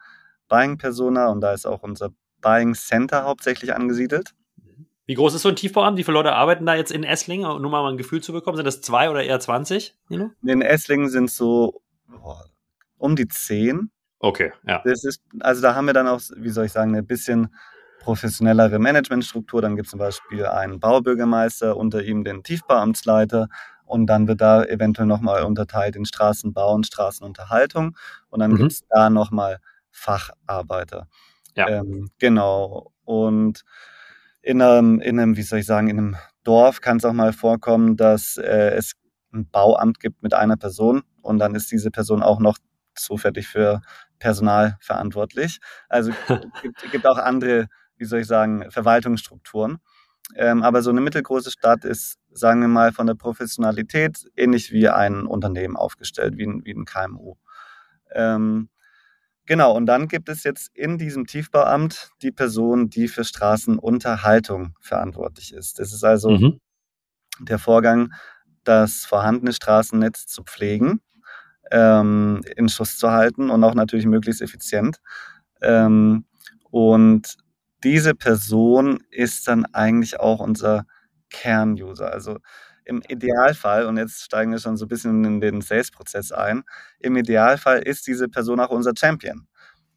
Buying 0.48 0.78
Persona 0.78 1.28
und 1.28 1.40
da 1.40 1.52
ist 1.52 1.66
auch 1.66 1.82
unser 1.82 2.10
Buying 2.40 2.74
Center 2.74 3.24
hauptsächlich 3.24 3.74
angesiedelt. 3.74 4.34
Wie 5.06 5.14
groß 5.14 5.34
ist 5.34 5.42
so 5.42 5.48
ein 5.48 5.56
Tiefbauamt? 5.56 5.96
Wie 5.96 6.04
viele 6.04 6.14
Leute 6.18 6.34
arbeiten 6.34 6.66
da 6.66 6.74
jetzt 6.74 6.92
in 6.92 7.02
Esslingen? 7.02 7.62
Nur 7.62 7.70
mal 7.70 7.90
ein 7.90 7.96
Gefühl 7.96 8.22
zu 8.22 8.32
bekommen. 8.32 8.56
Sind 8.56 8.66
das 8.66 8.82
zwei 8.82 9.08
oder 9.08 9.24
eher 9.24 9.40
20? 9.40 9.96
Nino? 10.08 10.32
In 10.42 10.60
Esslingen 10.60 11.08
sind 11.08 11.30
so 11.30 11.80
boah, 12.06 12.44
um 12.98 13.16
die 13.16 13.26
zehn. 13.26 13.90
Okay, 14.18 14.52
ja. 14.66 14.82
Das 14.84 15.04
ist, 15.04 15.22
also 15.40 15.62
da 15.62 15.74
haben 15.74 15.86
wir 15.86 15.94
dann 15.94 16.08
auch, 16.08 16.20
wie 16.36 16.50
soll 16.50 16.66
ich 16.66 16.72
sagen, 16.72 16.94
ein 16.94 17.06
bisschen 17.06 17.54
professionellere 18.00 18.78
Managementstruktur. 18.78 19.62
Dann 19.62 19.76
gibt 19.76 19.86
es 19.86 19.92
zum 19.92 19.98
Beispiel 19.98 20.44
einen 20.44 20.78
Baubürgermeister, 20.78 21.76
unter 21.76 22.02
ihm 22.02 22.24
den 22.24 22.42
Tiefbauamtsleiter 22.42 23.48
und 23.86 24.06
dann 24.06 24.28
wird 24.28 24.40
da 24.40 24.62
eventuell 24.64 25.06
nochmal 25.06 25.44
unterteilt 25.44 25.96
in 25.96 26.04
Straßenbau 26.04 26.74
und 26.74 26.86
Straßenunterhaltung 26.86 27.96
und 28.28 28.40
dann 28.40 28.52
mhm. 28.52 28.56
gibt 28.56 28.72
es 28.72 28.82
da 28.88 29.08
nochmal 29.08 29.58
Facharbeiter. 29.98 31.08
Ja. 31.54 31.68
Ähm, 31.68 32.10
genau. 32.18 32.92
Und 33.04 33.64
in 34.42 34.62
einem, 34.62 35.00
in 35.00 35.18
einem, 35.18 35.36
wie 35.36 35.42
soll 35.42 35.58
ich 35.58 35.66
sagen, 35.66 35.88
in 35.88 35.98
einem 35.98 36.16
Dorf 36.44 36.80
kann 36.80 36.98
es 36.98 37.04
auch 37.04 37.12
mal 37.12 37.32
vorkommen, 37.32 37.96
dass 37.96 38.36
äh, 38.36 38.70
es 38.76 38.92
ein 39.32 39.48
Bauamt 39.50 40.00
gibt 40.00 40.22
mit 40.22 40.34
einer 40.34 40.56
Person 40.56 41.02
und 41.22 41.38
dann 41.38 41.54
ist 41.54 41.70
diese 41.70 41.90
Person 41.90 42.22
auch 42.22 42.40
noch 42.40 42.58
zufällig 42.94 43.46
für 43.48 43.82
Personal 44.18 44.78
verantwortlich. 44.80 45.58
Also 45.88 46.12
gibt, 46.62 46.90
gibt 46.90 47.06
auch 47.06 47.18
andere, 47.18 47.66
wie 47.96 48.04
soll 48.04 48.20
ich 48.20 48.26
sagen, 48.26 48.70
Verwaltungsstrukturen. 48.70 49.78
Ähm, 50.34 50.62
aber 50.62 50.82
so 50.82 50.90
eine 50.90 51.00
mittelgroße 51.00 51.50
Stadt 51.50 51.84
ist, 51.84 52.18
sagen 52.30 52.60
wir 52.60 52.68
mal, 52.68 52.92
von 52.92 53.06
der 53.06 53.14
Professionalität 53.14 54.26
ähnlich 54.36 54.72
wie 54.72 54.88
ein 54.88 55.26
Unternehmen 55.26 55.76
aufgestellt, 55.76 56.36
wie 56.36 56.46
ein, 56.46 56.64
wie 56.64 56.72
ein 56.72 56.84
KMU. 56.84 57.34
Ähm, 58.12 58.68
Genau, 59.48 59.74
und 59.74 59.86
dann 59.86 60.08
gibt 60.08 60.28
es 60.28 60.44
jetzt 60.44 60.76
in 60.76 60.98
diesem 60.98 61.26
Tiefbauamt 61.26 62.10
die 62.20 62.32
Person, 62.32 62.90
die 62.90 63.08
für 63.08 63.24
Straßenunterhaltung 63.24 64.74
verantwortlich 64.78 65.54
ist. 65.54 65.78
Das 65.78 65.94
ist 65.94 66.04
also 66.04 66.32
mhm. 66.32 66.60
der 67.40 67.58
Vorgang, 67.58 68.12
das 68.64 69.06
vorhandene 69.06 69.54
Straßennetz 69.54 70.26
zu 70.26 70.42
pflegen, 70.42 71.00
ähm, 71.70 72.42
in 72.56 72.68
Schuss 72.68 72.98
zu 72.98 73.10
halten 73.10 73.48
und 73.48 73.64
auch 73.64 73.72
natürlich 73.72 74.04
möglichst 74.04 74.42
effizient. 74.42 74.98
Ähm, 75.62 76.26
und 76.70 77.38
diese 77.82 78.14
Person 78.14 79.02
ist 79.10 79.48
dann 79.48 79.64
eigentlich 79.72 80.20
auch 80.20 80.40
unser 80.40 80.84
Kernuser. 81.30 82.12
Also 82.12 82.36
im 82.88 83.02
Idealfall, 83.06 83.86
und 83.86 83.98
jetzt 83.98 84.24
steigen 84.24 84.50
wir 84.50 84.58
schon 84.58 84.78
so 84.78 84.86
ein 84.86 84.88
bisschen 84.88 85.22
in 85.22 85.40
den 85.40 85.60
Sales-Prozess 85.60 86.32
ein, 86.32 86.64
im 86.98 87.16
Idealfall 87.16 87.80
ist 87.80 88.06
diese 88.06 88.28
Person 88.28 88.60
auch 88.60 88.70
unser 88.70 88.92
Champion, 88.98 89.46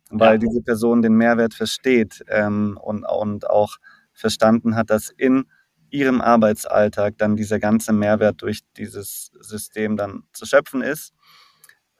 weil 0.09 0.33
ja. 0.33 0.37
diese 0.37 0.61
Person 0.61 1.01
den 1.01 1.13
Mehrwert 1.13 1.53
versteht 1.53 2.21
ähm, 2.27 2.77
und, 2.81 3.05
und 3.05 3.49
auch 3.49 3.77
verstanden 4.11 4.75
hat, 4.75 4.89
dass 4.89 5.09
in 5.09 5.45
ihrem 5.89 6.19
Arbeitsalltag 6.19 7.17
dann 7.17 7.37
dieser 7.37 7.59
ganze 7.59 7.93
Mehrwert 7.93 8.41
durch 8.41 8.59
dieses 8.75 9.31
System 9.39 9.95
dann 9.95 10.23
zu 10.33 10.45
schöpfen 10.45 10.81
ist. 10.81 11.13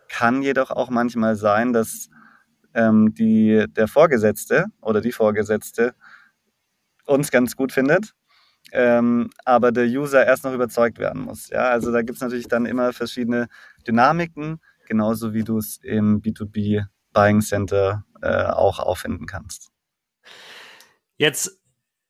Kann 0.10 0.41
jedoch 0.41 0.71
auch 0.71 0.89
manchmal 0.89 1.38
sein, 1.38 1.71
dass 1.71 2.10
ähm, 2.74 3.13
die, 3.13 3.65
der 3.69 3.88
Vorgesetzte 3.88 4.65
oder 4.81 5.00
die 5.00 5.12
Vorgesetzte 5.13 5.93
uns 7.05 7.31
ganz 7.31 7.55
gut 7.55 7.71
findet 7.71 8.13
ähm, 8.72 9.30
aber 9.46 9.72
der 9.72 9.86
User 9.86 10.25
erst 10.25 10.44
noch 10.44 10.53
überzeugt 10.53 11.00
werden 11.00 11.24
muss. 11.24 11.50
Ja, 11.50 11.70
also 11.70 11.91
da 11.91 12.01
gibt 12.01 12.18
es 12.18 12.22
natürlich 12.22 12.48
dann 12.48 12.65
immer 12.65 12.94
verschiedene 12.94 13.48
Dynamiken, 13.88 14.62
genauso 14.88 15.34
wie 15.34 15.44
du 15.44 15.58
es 15.58 15.77
im 15.77 16.22
B2B 16.22 16.86
Buying 17.13 17.41
Center 17.41 18.06
äh, 18.22 18.46
auch 18.46 18.80
auffinden 18.80 19.25
kannst. 19.25 19.72
Jetzt 21.18 21.62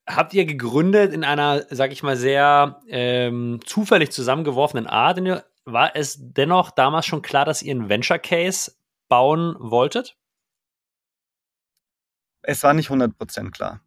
habt 0.08 0.34
ihr 0.34 0.46
gegründet 0.46 1.14
in 1.14 1.24
einer, 1.24 1.66
sag 1.70 1.92
ich 1.92 2.04
mal, 2.04 2.18
sehr 2.18 2.82
ähm, 2.88 3.60
zufällig 3.66 4.12
zusammengeworfenen 4.12 4.88
Art. 4.88 5.20
War 5.66 5.96
es 5.96 6.18
dennoch 6.20 6.72
damals 6.72 7.06
schon 7.06 7.22
klar, 7.22 7.46
dass 7.46 7.62
ihr 7.62 7.72
einen 7.72 7.90
Venture 7.90 8.20
Case 8.20 8.74
bauen 9.08 9.56
wolltet? 9.60 10.18
Es 12.44 12.64
war 12.64 12.74
nicht 12.74 12.90
100% 12.90 13.52
klar. 13.52 13.82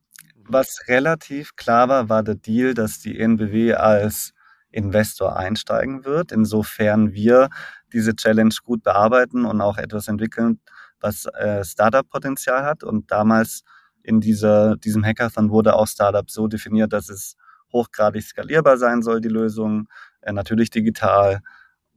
Was 0.48 0.88
relativ 0.88 1.56
klar 1.56 1.88
war, 1.88 2.08
war 2.08 2.22
der 2.22 2.34
Deal, 2.34 2.74
dass 2.74 3.00
die 3.00 3.18
ENBW 3.18 3.74
als 3.74 4.32
Investor 4.70 5.36
einsteigen 5.36 6.04
wird, 6.04 6.32
insofern 6.32 7.12
wir 7.12 7.48
diese 7.92 8.14
Challenge 8.14 8.54
gut 8.64 8.82
bearbeiten 8.82 9.44
und 9.44 9.60
auch 9.60 9.78
etwas 9.78 10.08
entwickeln, 10.08 10.60
was 11.00 11.26
äh, 11.26 11.64
Startup-Potenzial 11.64 12.64
hat. 12.64 12.82
Und 12.82 13.10
damals 13.10 13.62
in 14.02 14.20
dieser, 14.20 14.76
diesem 14.76 15.04
Hackathon 15.04 15.50
wurde 15.50 15.74
auch 15.74 15.86
Startup 15.86 16.28
so 16.30 16.48
definiert, 16.48 16.92
dass 16.92 17.08
es 17.08 17.36
hochgradig 17.72 18.22
skalierbar 18.22 18.76
sein 18.78 19.02
soll, 19.02 19.20
die 19.20 19.28
Lösung, 19.28 19.88
äh, 20.22 20.32
natürlich 20.32 20.70
digital 20.70 21.40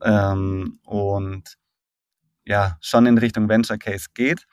ähm, 0.01 0.79
und 0.85 1.55
ja, 2.45 2.77
schon 2.79 3.05
in 3.07 3.17
Richtung 3.17 3.49
Venture 3.49 3.77
Case 3.77 4.07
geht. 4.13 4.45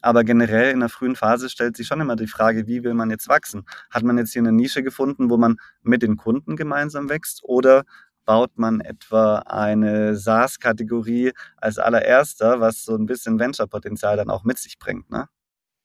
Aber 0.00 0.24
generell 0.24 0.70
in 0.70 0.80
der 0.80 0.88
frühen 0.88 1.16
Phase 1.16 1.48
stellt 1.50 1.76
sich 1.76 1.86
schon 1.86 2.00
immer 2.00 2.16
die 2.16 2.26
Frage, 2.26 2.66
wie 2.66 2.84
will 2.84 2.94
man 2.94 3.10
jetzt 3.10 3.28
wachsen? 3.28 3.64
Hat 3.90 4.02
man 4.02 4.18
jetzt 4.18 4.32
hier 4.32 4.42
eine 4.42 4.52
Nische 4.52 4.82
gefunden, 4.82 5.30
wo 5.30 5.36
man 5.36 5.56
mit 5.82 6.02
den 6.02 6.16
Kunden 6.16 6.56
gemeinsam 6.56 7.08
wächst 7.08 7.40
oder 7.42 7.84
baut 8.24 8.58
man 8.58 8.80
etwa 8.80 9.38
eine 9.38 10.14
SaaS-Kategorie 10.14 11.32
als 11.56 11.78
allererster, 11.78 12.60
was 12.60 12.84
so 12.84 12.94
ein 12.94 13.06
bisschen 13.06 13.38
Venture-Potenzial 13.38 14.18
dann 14.18 14.28
auch 14.28 14.44
mit 14.44 14.58
sich 14.58 14.78
bringt, 14.78 15.10
ne? 15.10 15.28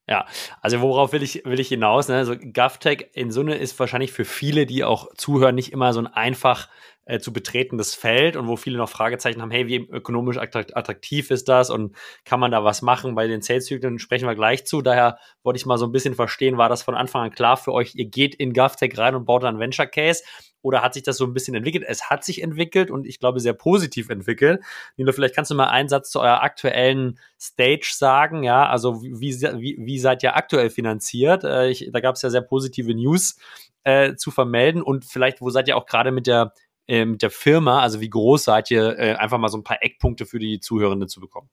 Ja, 0.06 0.26
also 0.60 0.82
worauf 0.82 1.12
will 1.14 1.22
ich, 1.22 1.46
will 1.46 1.58
ich 1.58 1.68
hinaus? 1.68 2.08
Ne? 2.08 2.16
Also 2.16 2.36
GovTech 2.36 3.08
in 3.14 3.30
Summe 3.30 3.56
ist 3.56 3.78
wahrscheinlich 3.78 4.12
für 4.12 4.26
viele, 4.26 4.66
die 4.66 4.84
auch 4.84 5.08
zuhören, 5.14 5.54
nicht 5.54 5.72
immer 5.72 5.94
so 5.94 6.00
ein 6.00 6.06
einfach 6.06 6.68
äh, 7.06 7.18
zu 7.18 7.32
betretendes 7.32 7.94
Feld 7.94 8.36
und 8.36 8.48
wo 8.48 8.56
viele 8.56 8.78
noch 8.78 8.88
Fragezeichen 8.88 9.42
haben, 9.42 9.50
hey, 9.50 9.66
wie 9.66 9.76
ökonomisch 9.76 10.38
attraktiv 10.38 11.30
ist 11.30 11.48
das 11.48 11.70
und 11.70 11.94
kann 12.24 12.40
man 12.40 12.50
da 12.50 12.64
was 12.64 12.82
machen? 12.82 13.14
Bei 13.14 13.26
den 13.26 13.42
Sales-Zyklen 13.42 13.98
sprechen 13.98 14.26
wir 14.26 14.34
gleich 14.34 14.66
zu. 14.66 14.82
Daher 14.82 15.18
wollte 15.42 15.58
ich 15.58 15.66
mal 15.66 15.78
so 15.78 15.86
ein 15.86 15.92
bisschen 15.92 16.14
verstehen, 16.14 16.56
war 16.56 16.68
das 16.68 16.82
von 16.82 16.94
Anfang 16.94 17.22
an 17.22 17.30
klar 17.30 17.56
für 17.56 17.72
euch, 17.72 17.94
ihr 17.94 18.06
geht 18.06 18.34
in 18.34 18.52
GovTech 18.52 18.96
rein 18.98 19.14
und 19.14 19.24
baut 19.26 19.42
dann 19.42 19.58
Venture 19.58 19.86
Case 19.86 20.22
oder 20.64 20.80
hat 20.80 20.94
sich 20.94 21.02
das 21.02 21.18
so 21.18 21.26
ein 21.26 21.34
bisschen 21.34 21.54
entwickelt? 21.54 21.84
Es 21.86 22.08
hat 22.08 22.24
sich 22.24 22.42
entwickelt 22.42 22.90
und 22.90 23.06
ich 23.06 23.20
glaube 23.20 23.38
sehr 23.38 23.52
positiv 23.52 24.08
entwickelt. 24.08 24.62
Nilo, 24.96 25.12
vielleicht 25.12 25.34
kannst 25.34 25.50
du 25.50 25.54
mal 25.54 25.68
einen 25.68 25.90
Satz 25.90 26.10
zu 26.10 26.20
eurer 26.20 26.42
aktuellen 26.42 27.18
Stage 27.38 27.92
sagen, 27.92 28.44
ja, 28.44 28.66
also 28.66 29.02
wie, 29.02 29.34
wie, 29.34 29.76
wie 29.78 29.98
seid 29.98 30.22
ihr 30.22 30.36
aktuell 30.36 30.70
finanziert? 30.70 31.44
Äh, 31.44 31.68
ich, 31.68 31.90
da 31.92 32.00
gab 32.00 32.14
es 32.14 32.22
ja 32.22 32.30
sehr 32.30 32.40
positive 32.40 32.94
News 32.94 33.36
äh, 33.84 34.14
zu 34.14 34.30
vermelden 34.30 34.82
und 34.82 35.04
vielleicht, 35.04 35.42
wo 35.42 35.50
seid 35.50 35.68
ihr 35.68 35.76
auch 35.76 35.84
gerade 35.84 36.10
mit 36.10 36.26
der 36.26 36.54
äh, 36.86 37.04
mit 37.04 37.22
der 37.22 37.30
Firma, 37.30 37.80
also 37.80 38.00
wie 38.00 38.10
groß 38.10 38.44
seid 38.44 38.70
ihr, 38.70 38.98
äh, 38.98 39.14
einfach 39.14 39.38
mal 39.38 39.48
so 39.48 39.58
ein 39.58 39.64
paar 39.64 39.82
Eckpunkte 39.82 40.26
für 40.26 40.38
die 40.38 40.60
Zuhörenden 40.60 41.08
zu 41.08 41.20
bekommen. 41.20 41.48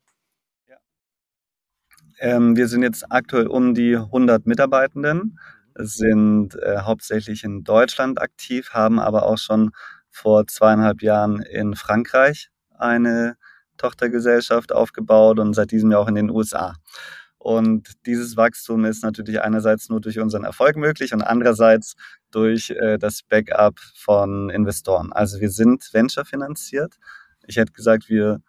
Ähm, 2.21 2.55
wir 2.55 2.67
sind 2.67 2.83
jetzt 2.83 3.11
aktuell 3.11 3.47
um 3.47 3.73
die 3.73 3.95
100 3.95 4.45
Mitarbeitenden, 4.45 5.39
sind 5.73 6.55
äh, 6.55 6.81
hauptsächlich 6.81 7.43
in 7.43 7.63
Deutschland 7.63 8.21
aktiv, 8.21 8.69
haben 8.73 8.99
aber 8.99 9.25
auch 9.25 9.39
schon 9.39 9.71
vor 10.11 10.45
zweieinhalb 10.45 11.01
Jahren 11.01 11.41
in 11.41 11.75
Frankreich 11.75 12.49
eine 12.77 13.37
Tochtergesellschaft 13.77 14.71
aufgebaut 14.71 15.39
und 15.39 15.55
seit 15.55 15.71
diesem 15.71 15.89
Jahr 15.91 16.01
auch 16.01 16.07
in 16.07 16.15
den 16.15 16.29
USA. 16.29 16.75
Und 17.39 18.05
dieses 18.05 18.37
Wachstum 18.37 18.85
ist 18.85 19.01
natürlich 19.01 19.41
einerseits 19.41 19.89
nur 19.89 19.99
durch 19.99 20.19
unseren 20.19 20.43
Erfolg 20.43 20.75
möglich 20.75 21.13
und 21.13 21.23
andererseits 21.23 21.95
durch 22.31 22.69
äh, 22.71 22.97
das 22.97 23.21
Backup 23.23 23.79
von 23.95 24.49
Investoren. 24.49 25.11
Also 25.13 25.39
wir 25.39 25.49
sind 25.49 25.93
Venture 25.93 26.25
finanziert. 26.25 26.95
Ich 27.47 27.57
hätte 27.57 27.73
gesagt, 27.73 28.09
wir 28.09 28.41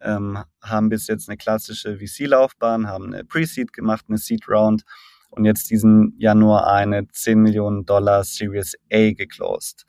ähm, 0.00 0.38
haben 0.62 0.88
bis 0.88 1.06
jetzt 1.06 1.28
eine 1.28 1.36
klassische 1.36 1.98
VC-Laufbahn, 1.98 2.88
haben 2.88 3.12
eine 3.12 3.24
Pre-Seed 3.24 3.72
gemacht, 3.72 4.06
eine 4.08 4.18
Seed-Round 4.18 4.82
und 5.30 5.44
jetzt 5.44 5.70
diesen 5.70 6.14
Januar 6.18 6.66
eine 6.66 7.06
10 7.08 7.40
Millionen 7.40 7.84
Dollar 7.84 8.24
Series 8.24 8.74
A 8.92 9.12
geclosed. 9.12 9.84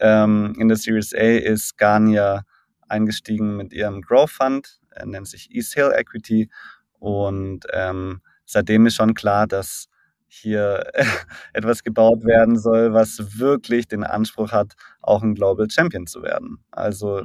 Ähm, 0.00 0.54
in 0.58 0.68
der 0.68 0.76
Series 0.76 1.14
A 1.14 1.18
ist 1.18 1.76
Garnier 1.76 2.44
eingestiegen 2.88 3.56
mit 3.56 3.72
ihrem 3.72 4.02
Growth 4.02 4.30
Fund, 4.30 4.80
er 4.90 5.06
nennt 5.06 5.28
sich 5.28 5.48
Hill 5.50 5.92
Equity 5.94 6.50
und 6.98 7.66
ähm, 7.72 8.20
seitdem 8.44 8.86
ist 8.86 8.96
schon 8.96 9.14
klar, 9.14 9.46
dass 9.46 9.88
hier 10.28 10.90
etwas 11.52 11.82
gebaut 11.82 12.24
werden 12.24 12.58
soll, 12.58 12.92
was 12.92 13.38
wirklich 13.38 13.88
den 13.88 14.04
Anspruch 14.04 14.52
hat, 14.52 14.74
auch 15.00 15.22
ein 15.22 15.34
Global 15.34 15.68
Champion 15.70 16.06
zu 16.06 16.22
werden. 16.22 16.58
Also 16.70 17.22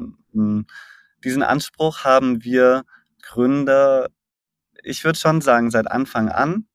diesen 1.24 1.44
Anspruch 1.44 2.04
haben 2.04 2.44
wir 2.44 2.84
Gründer, 3.22 4.08
ich 4.84 5.04
würde 5.04 5.20
schon 5.20 5.42
sagen, 5.42 5.72
seit 5.72 5.90
Anfang 5.90 6.30
an. 6.30 6.68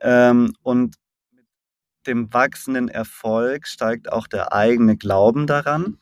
Ähm, 0.00 0.54
und 0.62 0.96
mit 1.32 1.46
dem 2.06 2.32
wachsenden 2.32 2.88
Erfolg 2.88 3.66
steigt 3.66 4.12
auch 4.12 4.26
der 4.26 4.52
eigene 4.52 4.96
Glauben 4.96 5.46
daran. 5.46 5.98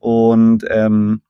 Und 0.00 0.64
ähm, 0.68 1.22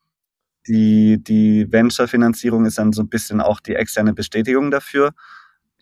die, 0.67 1.23
die 1.23 1.71
Venture-Finanzierung 1.71 2.65
ist 2.65 2.79
dann 2.79 2.93
so 2.93 3.03
ein 3.03 3.09
bisschen 3.09 3.41
auch 3.41 3.61
die 3.61 3.75
externe 3.75 4.15
Bestätigung 4.15 4.71
dafür. 4.71 5.13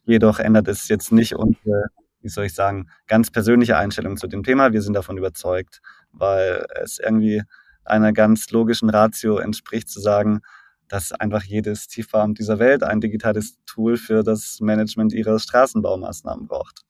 Jedoch 0.08 0.38
ändert 0.38 0.68
es 0.68 0.88
jetzt 0.88 1.12
nicht 1.12 1.34
unsere, 1.34 1.88
wie 2.22 2.30
soll 2.30 2.46
ich 2.46 2.54
sagen, 2.54 2.88
ganz 3.08 3.30
persönliche 3.30 3.76
Einstellung 3.76 4.16
zu 4.16 4.26
dem 4.26 4.42
Thema. 4.42 4.72
Wir 4.72 4.80
sind 4.80 4.94
davon 4.94 5.18
überzeugt, 5.18 5.82
weil 6.12 6.64
es 6.82 6.98
irgendwie 6.98 7.42
einer 7.84 8.14
ganz 8.14 8.50
logischen 8.50 8.88
Ratio 8.88 9.36
entspricht, 9.36 9.90
zu 9.90 10.00
sagen, 10.00 10.40
dass 10.88 11.12
einfach 11.12 11.42
jedes 11.42 11.88
Tiefbauamt 11.88 12.38
dieser 12.38 12.58
Welt 12.58 12.84
ein 12.84 13.02
digitales 13.02 13.58
Tool 13.66 13.98
für 13.98 14.22
das 14.22 14.60
Management 14.62 15.12
ihrer 15.12 15.38
Straßenbaumaßnahmen 15.38 16.46
braucht. 16.46 16.86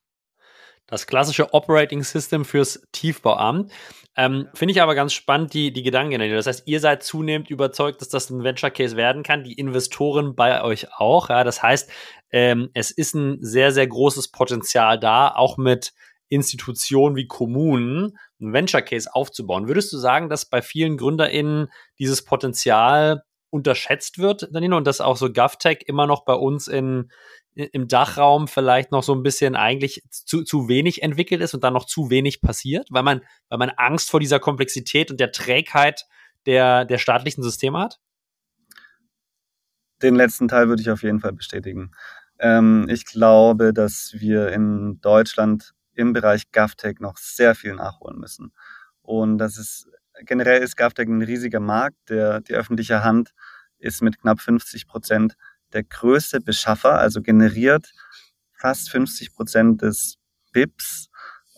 Das 0.89 1.07
klassische 1.07 1.53
Operating 1.53 2.03
System 2.03 2.45
fürs 2.45 2.83
Tiefbauamt. 2.93 3.71
Ähm, 4.17 4.49
Finde 4.55 4.73
ich 4.73 4.83
aber 4.83 4.97
ganz 4.97 5.13
spannend, 5.13 5.55
die, 5.55 5.73
die 5.73 5.83
Gedanken. 5.85 6.19
Das 6.19 6.47
heißt, 6.47 6.63
ihr 6.67 6.81
seid 6.81 7.05
zunehmend 7.05 7.51
überzeugt, 7.51 8.01
dass 8.01 8.09
das 8.09 8.31
ein 8.31 8.43
Venture 8.43 8.71
Case 8.71 8.97
werden 8.97 9.23
kann, 9.23 9.45
die 9.45 9.53
Investoren 9.53 10.35
bei 10.35 10.63
euch 10.63 10.93
auch. 10.95 11.29
Ja, 11.29 11.45
das 11.45 11.63
heißt, 11.63 11.91
ähm, 12.33 12.71
es 12.75 12.91
ist 12.91 13.15
ein 13.15 13.39
sehr, 13.43 13.71
sehr 13.71 13.87
großes 13.87 14.33
Potenzial 14.33 14.99
da, 14.99 15.29
auch 15.29 15.59
mit 15.59 15.93
Institutionen 16.31 17.17
wie 17.17 17.27
Kommunen 17.27 18.19
ein 18.41 18.53
Venture 18.53 18.83
Case 18.83 19.15
aufzubauen. 19.15 19.69
Würdest 19.69 19.93
du 19.93 19.99
sagen, 19.99 20.29
dass 20.29 20.47
bei 20.47 20.63
vielen 20.63 20.97
GründerInnen 20.97 21.69
dieses 21.99 22.25
Potenzial 22.25 23.23
unterschätzt 23.51 24.19
wird, 24.19 24.49
Danilo, 24.53 24.77
und 24.77 24.87
dass 24.87 25.01
auch 25.01 25.17
so 25.17 25.33
GovTech 25.33 25.85
immer 25.87 26.07
noch 26.07 26.25
bei 26.25 26.35
uns 26.35 26.67
in, 26.67 27.11
im 27.55 27.89
Dachraum 27.89 28.47
vielleicht 28.47 28.93
noch 28.93 29.03
so 29.03 29.15
ein 29.15 29.23
bisschen 29.23 29.57
eigentlich 29.57 30.03
zu, 30.11 30.45
zu 30.45 30.69
wenig 30.69 31.03
entwickelt 31.03 31.41
ist 31.41 31.55
und 31.55 31.65
dann 31.65 31.73
noch 31.73 31.87
zu 31.87 32.09
wenig 32.11 32.41
passiert, 32.41 32.87
weil 32.91 33.03
man, 33.03 33.23
weil 33.49 33.59
man 33.59 33.71
Angst 33.71 34.11
vor 34.11 34.21
dieser 34.21 34.39
Komplexität 34.39 35.11
und 35.11 35.19
der 35.19 35.33
Trägheit 35.33 36.07
der, 36.47 36.85
der 36.85 36.99
staatlichen 36.99 37.43
Systeme 37.43 37.79
hat? 37.79 37.99
Den 40.03 40.15
letzten 40.15 40.47
Teil 40.47 40.69
würde 40.69 40.83
ich 40.83 40.91
auf 40.91 41.03
jeden 41.03 41.19
Fall 41.19 41.33
bestätigen. 41.33 41.91
Ähm, 42.39 42.87
ich 42.89 43.05
glaube, 43.05 43.73
dass 43.73 44.15
wir 44.17 44.53
in 44.53 45.01
Deutschland 45.01 45.75
im 45.95 46.13
Bereich 46.13 46.53
GovTech 46.53 47.01
noch 47.01 47.17
sehr 47.17 47.57
viel 47.57 47.75
nachholen 47.75 48.19
müssen. 48.19 48.53
Und 49.03 49.39
das 49.39 49.59
ist 49.59 49.89
generell 50.25 50.63
ist 50.63 50.77
GovTech 50.77 51.09
ein 51.09 51.23
riesiger 51.23 51.61
Markt. 51.61 51.97
Der, 52.09 52.41
die 52.41 52.55
öffentliche 52.55 53.03
Hand 53.03 53.35
ist 53.79 54.03
mit 54.03 54.21
knapp 54.21 54.41
50 54.41 54.87
Prozent 54.87 55.37
der 55.73 55.85
größte 55.85 56.41
Beschaffer, 56.41 56.99
also 56.99 57.23
generiert 57.23 57.93
fast 58.53 58.91
50 58.91 59.35
Prozent 59.35 59.83
des 59.83 60.17
BIPs. 60.53 61.09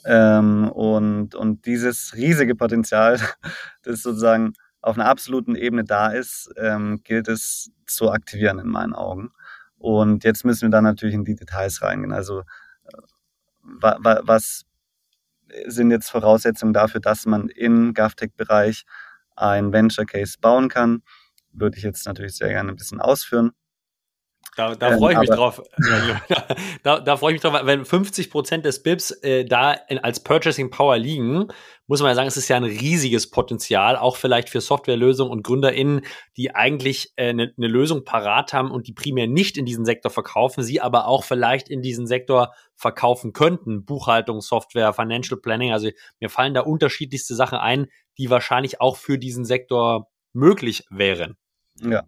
Ähm, 0.05 0.71
und, 0.71 1.35
und 1.35 1.67
dieses 1.67 2.15
riesige 2.15 2.55
Potenzial, 2.55 3.21
das 3.83 4.03
sozusagen 4.03 4.55
auf 4.81 4.97
einer 4.97 5.07
absoluten 5.07 5.57
Ebene 5.57 5.85
da 5.85 6.09
ist, 6.09 6.51
ähm, 6.57 7.03
gilt 7.05 7.29
es 7.29 7.71
zu 7.87 8.11
aktivieren 8.11 8.59
in 8.59 8.69
meinen 8.69 8.95
Augen. 8.95 9.31
Und 9.77 10.25
jetzt 10.25 10.45
müssen 10.45 10.63
wir 10.63 10.71
dann 10.71 10.85
natürlich 10.85 11.15
in 11.15 11.25
die 11.25 11.35
Details 11.35 11.83
reingehen. 11.83 12.13
Also 12.13 12.45
wa, 13.63 13.97
wa, 14.01 14.21
was 14.25 14.65
sind 15.67 15.91
jetzt 15.91 16.11
Voraussetzungen 16.11 16.73
dafür, 16.73 17.01
dass 17.01 17.27
man 17.27 17.49
im 17.49 17.95
GovTech-Bereich 17.95 18.85
ein 19.37 19.73
Venture 19.73 20.07
Case 20.07 20.37
bauen 20.41 20.69
kann? 20.69 21.03
Würde 21.53 21.77
ich 21.79 21.83
jetzt 21.83 22.07
natürlich 22.07 22.37
sehr 22.37 22.49
gerne 22.49 22.71
ein 22.71 22.77
bisschen 22.77 23.01
ausführen. 23.01 23.53
Da, 24.57 24.75
da 24.75 24.97
freue 24.97 25.13
ich 25.15 25.21
mich 25.21 25.31
drauf. 25.31 25.63
da, 26.83 27.01
da 27.01 27.17
freue 27.17 27.33
ich 27.33 27.43
mich 27.43 27.43
drauf, 27.43 27.61
wenn 27.65 27.85
50 27.85 28.31
Prozent 28.31 28.65
des 28.65 28.83
BIPs 28.83 29.11
äh, 29.23 29.45
da 29.45 29.73
in, 29.73 29.99
als 29.99 30.21
Purchasing 30.21 30.71
Power 30.71 30.99
liegen, 30.99 31.49
muss 31.87 32.01
man 32.01 32.11
ja 32.11 32.15
sagen, 32.15 32.29
es 32.29 32.37
ist 32.37 32.49
ja 32.49 32.57
ein 32.57 32.65
riesiges 32.65 33.31
Potenzial, 33.31 33.97
auch 33.97 34.17
vielleicht 34.17 34.49
für 34.49 34.61
Softwarelösungen 34.61 35.33
und 35.33 35.43
GründerInnen, 35.43 36.03
die 36.37 36.55
eigentlich 36.55 37.13
eine 37.17 37.45
äh, 37.45 37.53
ne 37.57 37.67
Lösung 37.69 38.05
parat 38.05 38.53
haben 38.53 38.71
und 38.71 38.87
die 38.87 38.93
primär 38.93 39.27
nicht 39.27 39.57
in 39.57 39.65
diesen 39.65 39.85
Sektor 39.85 40.11
verkaufen, 40.11 40.63
sie 40.63 40.81
aber 40.81 41.07
auch 41.07 41.25
vielleicht 41.25 41.69
in 41.69 41.83
diesen 41.83 42.07
Sektor 42.07 42.53
verkaufen 42.75 43.33
könnten. 43.33 43.85
Buchhaltung, 43.85 44.41
Software, 44.41 44.93
Financial 44.93 45.41
Planning. 45.41 45.73
Also 45.73 45.91
mir 46.19 46.31
fallen 46.31 46.55
da 46.55 46.61
unterschiedlichste 46.61 47.35
Sachen 47.35 47.59
ein, 47.59 47.87
die 48.19 48.31
wahrscheinlich 48.31 48.81
auch 48.81 48.97
für 48.97 49.19
diesen 49.19 49.45
Sektor 49.45 50.09
möglich 50.33 50.85
wären. 50.91 51.37
Ja, 51.83 52.05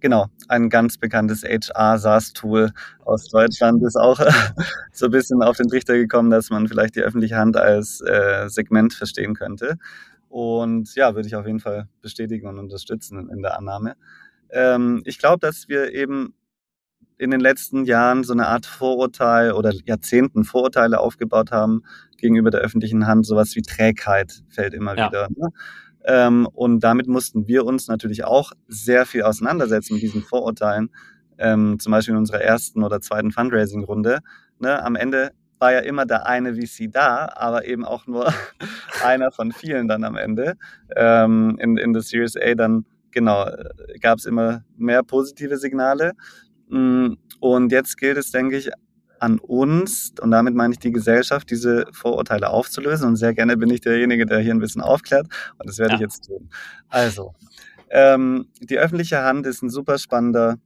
Genau, 0.00 0.26
ein 0.48 0.68
ganz 0.68 0.98
bekanntes 0.98 1.42
HR-SaaS-Tool 1.42 2.72
aus 3.04 3.28
Deutschland 3.28 3.82
ist 3.82 3.96
auch 3.96 4.20
so 4.92 5.06
ein 5.06 5.10
bisschen 5.10 5.42
auf 5.42 5.56
den 5.56 5.68
Trichter 5.68 5.94
gekommen, 5.94 6.30
dass 6.30 6.50
man 6.50 6.68
vielleicht 6.68 6.96
die 6.96 7.02
öffentliche 7.02 7.36
Hand 7.36 7.56
als 7.56 8.00
äh, 8.00 8.48
Segment 8.48 8.94
verstehen 8.94 9.34
könnte. 9.34 9.76
Und 10.28 10.94
ja, 10.94 11.14
würde 11.14 11.26
ich 11.26 11.36
auf 11.36 11.46
jeden 11.46 11.60
Fall 11.60 11.88
bestätigen 12.02 12.46
und 12.48 12.58
unterstützen 12.58 13.30
in 13.30 13.42
der 13.42 13.56
Annahme. 13.58 13.96
Ähm, 14.50 15.02
ich 15.04 15.18
glaube, 15.18 15.38
dass 15.40 15.68
wir 15.68 15.92
eben 15.92 16.34
in 17.18 17.30
den 17.30 17.40
letzten 17.40 17.84
Jahren 17.84 18.22
so 18.22 18.32
eine 18.32 18.46
Art 18.46 18.64
Vorurteil 18.64 19.52
oder 19.52 19.72
Jahrzehnten 19.84 20.44
Vorurteile 20.44 21.00
aufgebaut 21.00 21.50
haben 21.50 21.82
gegenüber 22.16 22.50
der 22.50 22.60
öffentlichen 22.60 23.06
Hand. 23.06 23.26
Sowas 23.26 23.56
wie 23.56 23.62
Trägheit 23.62 24.42
fällt 24.48 24.72
immer 24.72 24.96
ja. 24.96 25.08
wieder. 25.08 25.28
Ne? 25.34 25.48
Ähm, 26.08 26.48
und 26.54 26.80
damit 26.80 27.06
mussten 27.06 27.46
wir 27.46 27.66
uns 27.66 27.86
natürlich 27.86 28.24
auch 28.24 28.52
sehr 28.66 29.04
viel 29.04 29.22
auseinandersetzen 29.22 29.94
mit 29.94 30.02
diesen 30.02 30.22
Vorurteilen. 30.22 30.90
Ähm, 31.36 31.78
zum 31.78 31.92
Beispiel 31.92 32.14
in 32.14 32.18
unserer 32.18 32.40
ersten 32.40 32.82
oder 32.82 33.02
zweiten 33.02 33.30
Fundraising-Runde. 33.30 34.20
Ne, 34.58 34.82
am 34.82 34.96
Ende 34.96 35.32
war 35.58 35.72
ja 35.72 35.80
immer 35.80 36.06
der 36.06 36.26
eine 36.26 36.54
VC 36.54 36.90
da, 36.90 37.28
aber 37.34 37.66
eben 37.66 37.84
auch 37.84 38.06
nur 38.06 38.32
einer 39.04 39.30
von 39.30 39.52
vielen 39.52 39.86
dann 39.86 40.02
am 40.02 40.16
Ende. 40.16 40.54
Ähm, 40.96 41.58
in, 41.60 41.76
in 41.76 41.92
der 41.92 42.02
Series 42.02 42.36
A 42.36 42.54
dann, 42.54 42.86
genau, 43.10 43.46
gab 44.00 44.18
es 44.18 44.24
immer 44.24 44.64
mehr 44.78 45.02
positive 45.02 45.58
Signale. 45.58 46.12
Mm, 46.68 47.14
und 47.40 47.70
jetzt 47.70 47.98
gilt 47.98 48.16
es, 48.16 48.30
denke 48.30 48.56
ich, 48.56 48.70
an 49.20 49.38
uns, 49.38 50.12
und 50.20 50.30
damit 50.30 50.54
meine 50.54 50.72
ich 50.72 50.78
die 50.78 50.92
Gesellschaft, 50.92 51.50
diese 51.50 51.86
Vorurteile 51.92 52.50
aufzulösen. 52.50 53.08
Und 53.08 53.16
sehr 53.16 53.34
gerne 53.34 53.56
bin 53.56 53.70
ich 53.70 53.80
derjenige, 53.80 54.26
der 54.26 54.40
hier 54.40 54.54
ein 54.54 54.60
bisschen 54.60 54.82
aufklärt. 54.82 55.26
Und 55.58 55.68
das 55.68 55.78
werde 55.78 55.92
ja. 55.92 55.96
ich 55.96 56.00
jetzt 56.02 56.26
tun. 56.26 56.48
Also, 56.88 57.34
ähm, 57.90 58.48
die 58.60 58.78
öffentliche 58.78 59.22
Hand 59.22 59.46
ist 59.46 59.62
ein 59.62 59.70
super 59.70 59.98
spannender 59.98 60.56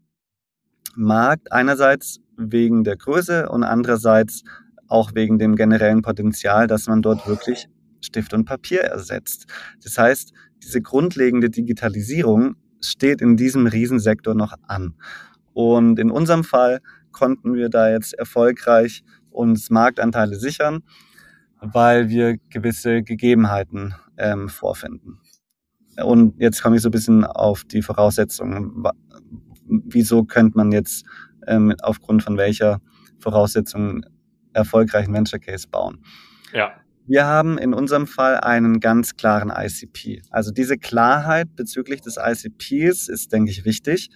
Markt. 0.94 1.52
Einerseits 1.52 2.18
wegen 2.36 2.84
der 2.84 2.96
Größe 2.96 3.48
und 3.48 3.62
andererseits 3.62 4.42
auch 4.88 5.14
wegen 5.14 5.38
dem 5.38 5.56
generellen 5.56 6.02
Potenzial, 6.02 6.66
dass 6.66 6.86
man 6.86 7.02
dort 7.02 7.26
wirklich 7.26 7.68
Stift 8.02 8.34
und 8.34 8.44
Papier 8.44 8.82
ersetzt. 8.82 9.46
Das 9.82 9.96
heißt, 9.96 10.32
diese 10.62 10.82
grundlegende 10.82 11.50
Digitalisierung 11.50 12.56
steht 12.80 13.20
in 13.20 13.36
diesem 13.36 13.66
Riesensektor 13.66 14.34
noch 14.34 14.54
an. 14.66 14.94
Und 15.54 15.98
in 15.98 16.10
unserem 16.10 16.44
Fall 16.44 16.80
konnten 17.12 17.54
wir 17.54 17.68
da 17.68 17.90
jetzt 17.90 18.14
erfolgreich 18.14 19.04
uns 19.30 19.70
Marktanteile 19.70 20.36
sichern, 20.36 20.82
weil 21.60 22.08
wir 22.08 22.38
gewisse 22.50 23.02
Gegebenheiten 23.02 23.94
ähm, 24.16 24.48
vorfinden. 24.48 25.20
Und 26.02 26.40
jetzt 26.40 26.62
komme 26.62 26.76
ich 26.76 26.82
so 26.82 26.88
ein 26.88 26.92
bisschen 26.92 27.24
auf 27.24 27.64
die 27.64 27.82
Voraussetzungen. 27.82 28.82
Wieso 29.66 30.24
könnte 30.24 30.56
man 30.56 30.72
jetzt 30.72 31.04
ähm, 31.46 31.74
aufgrund 31.82 32.22
von 32.22 32.36
welcher 32.36 32.80
Voraussetzungen 33.18 34.04
erfolgreichen 34.52 35.12
Venture 35.12 35.38
Case 35.38 35.68
bauen? 35.68 36.02
Ja. 36.52 36.72
Wir 37.06 37.26
haben 37.26 37.58
in 37.58 37.74
unserem 37.74 38.06
Fall 38.06 38.38
einen 38.38 38.78
ganz 38.78 39.16
klaren 39.16 39.52
ICP. 39.54 40.22
Also 40.30 40.52
diese 40.52 40.78
Klarheit 40.78 41.56
bezüglich 41.56 42.00
des 42.00 42.16
ICPs 42.16 43.08
ist, 43.08 43.32
denke 43.32 43.50
ich, 43.50 43.64
wichtig, 43.64 44.10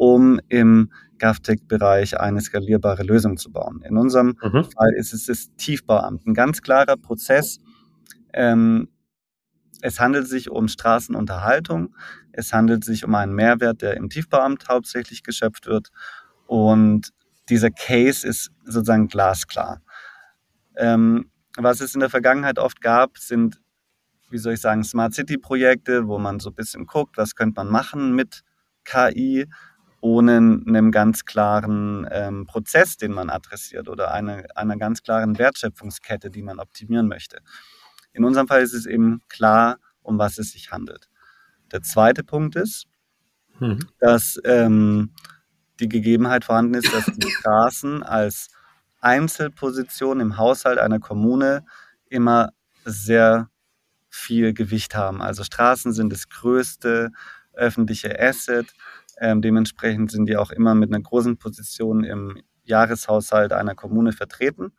um 0.00 0.40
im 0.48 0.90
GovTech-Bereich 1.18 2.18
eine 2.18 2.40
skalierbare 2.40 3.02
Lösung 3.02 3.36
zu 3.36 3.52
bauen. 3.52 3.82
In 3.82 3.98
unserem 3.98 4.28
mhm. 4.42 4.64
Fall 4.64 4.94
ist 4.96 5.12
es 5.12 5.26
das 5.26 5.54
Tiefbauamt. 5.56 6.26
Ein 6.26 6.32
ganz 6.32 6.62
klarer 6.62 6.96
Prozess. 6.96 7.58
Ähm, 8.32 8.88
es 9.82 10.00
handelt 10.00 10.26
sich 10.26 10.48
um 10.48 10.68
Straßenunterhaltung. 10.68 11.94
Es 12.32 12.54
handelt 12.54 12.82
sich 12.82 13.04
um 13.04 13.14
einen 13.14 13.34
Mehrwert, 13.34 13.82
der 13.82 13.98
im 13.98 14.08
Tiefbauamt 14.08 14.70
hauptsächlich 14.70 15.22
geschöpft 15.22 15.66
wird. 15.66 15.90
Und 16.46 17.10
dieser 17.50 17.70
Case 17.70 18.26
ist 18.26 18.52
sozusagen 18.64 19.08
glasklar. 19.08 19.82
Ähm, 20.78 21.30
was 21.58 21.82
es 21.82 21.92
in 21.92 22.00
der 22.00 22.08
Vergangenheit 22.08 22.58
oft 22.58 22.80
gab, 22.80 23.18
sind, 23.18 23.60
wie 24.30 24.38
soll 24.38 24.54
ich 24.54 24.62
sagen, 24.62 24.82
Smart 24.82 25.12
City-Projekte, 25.12 26.08
wo 26.08 26.18
man 26.18 26.40
so 26.40 26.48
ein 26.48 26.54
bisschen 26.54 26.86
guckt, 26.86 27.18
was 27.18 27.34
könnte 27.34 27.60
man 27.60 27.68
machen 27.68 28.14
mit 28.14 28.44
KI, 28.84 29.46
ohne 30.00 30.36
einem 30.36 30.90
ganz 30.90 31.24
klaren 31.24 32.08
ähm, 32.10 32.46
Prozess, 32.46 32.96
den 32.96 33.12
man 33.12 33.30
adressiert 33.30 33.88
oder 33.88 34.12
eine, 34.12 34.46
einer 34.56 34.76
ganz 34.76 35.02
klaren 35.02 35.38
Wertschöpfungskette, 35.38 36.30
die 36.30 36.42
man 36.42 36.58
optimieren 36.58 37.06
möchte. 37.06 37.40
In 38.12 38.24
unserem 38.24 38.48
Fall 38.48 38.62
ist 38.62 38.72
es 38.72 38.86
eben 38.86 39.22
klar, 39.28 39.78
um 40.02 40.18
was 40.18 40.38
es 40.38 40.52
sich 40.52 40.72
handelt. 40.72 41.08
Der 41.70 41.82
zweite 41.82 42.24
Punkt 42.24 42.56
ist, 42.56 42.86
mhm. 43.58 43.86
dass 43.98 44.40
ähm, 44.44 45.12
die 45.78 45.88
Gegebenheit 45.88 46.44
vorhanden 46.44 46.74
ist, 46.74 46.92
dass 46.92 47.06
die 47.06 47.30
Straßen 47.38 48.02
als 48.02 48.48
Einzelposition 49.00 50.20
im 50.20 50.36
Haushalt 50.36 50.78
einer 50.78 50.98
Kommune 50.98 51.64
immer 52.08 52.50
sehr 52.84 53.48
viel 54.08 54.52
Gewicht 54.52 54.94
haben. 54.94 55.22
Also 55.22 55.44
Straßen 55.44 55.92
sind 55.92 56.12
das 56.12 56.28
größte 56.28 57.12
öffentliche 57.52 58.18
Asset. 58.20 58.66
Ähm, 59.20 59.42
dementsprechend 59.42 60.10
sind 60.10 60.26
die 60.26 60.36
auch 60.36 60.50
immer 60.50 60.74
mit 60.74 60.92
einer 60.92 61.02
großen 61.02 61.36
Position 61.36 62.04
im 62.04 62.40
Jahreshaushalt 62.64 63.52
einer 63.52 63.74
Kommune 63.74 64.12
vertreten. 64.12 64.72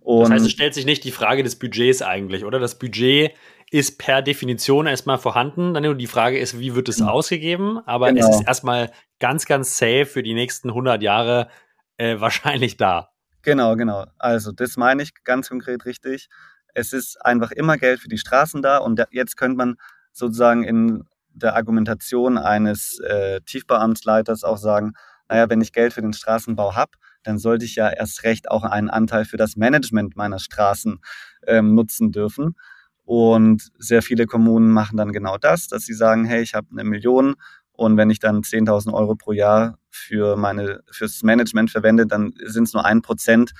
Und 0.00 0.22
das 0.24 0.30
heißt, 0.30 0.46
es 0.46 0.52
stellt 0.52 0.74
sich 0.74 0.86
nicht 0.86 1.04
die 1.04 1.12
Frage 1.12 1.42
des 1.42 1.58
Budgets 1.58 2.02
eigentlich, 2.02 2.44
oder? 2.44 2.58
Das 2.58 2.78
Budget 2.78 3.32
ist 3.70 3.98
per 3.98 4.22
Definition 4.22 4.86
erstmal 4.86 5.18
vorhanden. 5.18 5.74
Dann 5.74 5.98
die 5.98 6.06
Frage 6.06 6.38
ist, 6.38 6.58
wie 6.58 6.74
wird 6.74 6.88
es 6.88 6.98
genau. 6.98 7.10
ausgegeben? 7.10 7.78
Aber 7.86 8.12
genau. 8.12 8.28
es 8.28 8.36
ist 8.36 8.46
erstmal 8.46 8.90
ganz, 9.18 9.46
ganz 9.46 9.78
safe 9.78 10.06
für 10.06 10.22
die 10.22 10.34
nächsten 10.34 10.68
100 10.68 11.02
Jahre 11.02 11.48
äh, 11.96 12.16
wahrscheinlich 12.20 12.76
da. 12.76 13.10
Genau, 13.42 13.76
genau. 13.76 14.06
Also 14.18 14.52
das 14.52 14.76
meine 14.76 15.02
ich 15.02 15.12
ganz 15.24 15.48
konkret 15.48 15.84
richtig. 15.84 16.28
Es 16.74 16.92
ist 16.92 17.24
einfach 17.24 17.50
immer 17.52 17.76
Geld 17.76 18.00
für 18.00 18.08
die 18.08 18.18
Straßen 18.18 18.62
da 18.62 18.78
und 18.78 19.02
jetzt 19.10 19.36
könnte 19.36 19.56
man 19.56 19.76
sozusagen 20.12 20.64
in 20.64 21.04
der 21.34 21.56
Argumentation 21.56 22.38
eines 22.38 22.98
äh, 23.00 23.40
Tiefbauamtsleiters 23.42 24.44
auch 24.44 24.58
sagen, 24.58 24.92
naja, 25.28 25.48
wenn 25.48 25.60
ich 25.60 25.72
Geld 25.72 25.92
für 25.92 26.02
den 26.02 26.12
Straßenbau 26.12 26.74
habe, 26.74 26.92
dann 27.22 27.38
sollte 27.38 27.64
ich 27.64 27.76
ja 27.76 27.88
erst 27.88 28.24
recht 28.24 28.50
auch 28.50 28.62
einen 28.62 28.90
Anteil 28.90 29.24
für 29.24 29.36
das 29.36 29.56
Management 29.56 30.16
meiner 30.16 30.38
Straßen 30.38 31.00
ähm, 31.46 31.74
nutzen 31.74 32.12
dürfen. 32.12 32.56
Und 33.04 33.70
sehr 33.78 34.02
viele 34.02 34.26
Kommunen 34.26 34.70
machen 34.70 34.96
dann 34.96 35.12
genau 35.12 35.36
das, 35.38 35.68
dass 35.68 35.82
sie 35.84 35.94
sagen, 35.94 36.24
hey, 36.24 36.42
ich 36.42 36.54
habe 36.54 36.68
eine 36.70 36.84
Million 36.84 37.34
und 37.76 37.96
wenn 37.96 38.08
ich 38.08 38.20
dann 38.20 38.42
10.000 38.42 38.92
Euro 38.94 39.16
pro 39.16 39.32
Jahr 39.32 39.78
für 39.90 40.36
meine, 40.36 40.80
fürs 40.90 41.22
Management 41.22 41.70
verwende, 41.70 42.06
dann 42.06 42.32
sind 42.44 42.64
es 42.64 42.72
nur 42.72 42.84
ein 42.84 43.02
Prozent. 43.02 43.52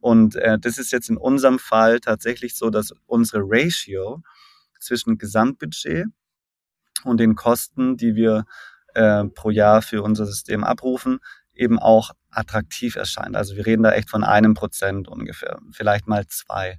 Und 0.00 0.36
äh, 0.36 0.58
das 0.58 0.78
ist 0.78 0.90
jetzt 0.90 1.10
in 1.10 1.18
unserem 1.18 1.58
Fall 1.58 2.00
tatsächlich 2.00 2.56
so, 2.56 2.70
dass 2.70 2.92
unsere 3.06 3.42
Ratio 3.44 4.22
zwischen 4.80 5.18
Gesamtbudget 5.18 6.06
und 7.04 7.18
den 7.18 7.34
Kosten, 7.34 7.96
die 7.96 8.14
wir 8.14 8.44
äh, 8.94 9.24
pro 9.24 9.50
Jahr 9.50 9.82
für 9.82 10.02
unser 10.02 10.26
System 10.26 10.64
abrufen, 10.64 11.18
eben 11.54 11.78
auch 11.78 12.12
attraktiv 12.30 12.96
erscheint. 12.96 13.36
Also 13.36 13.56
wir 13.56 13.66
reden 13.66 13.82
da 13.82 13.92
echt 13.92 14.10
von 14.10 14.24
einem 14.24 14.54
Prozent 14.54 15.08
ungefähr, 15.08 15.58
vielleicht 15.72 16.06
mal 16.06 16.26
zwei. 16.26 16.78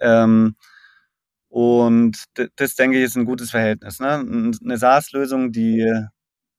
Ähm, 0.00 0.56
und 1.48 2.24
das, 2.56 2.74
denke 2.74 2.98
ich, 2.98 3.04
ist 3.04 3.16
ein 3.16 3.26
gutes 3.26 3.52
Verhältnis. 3.52 4.00
Ne? 4.00 4.14
Eine 4.62 4.76
SaaS-Lösung, 4.76 5.52
die 5.52 5.88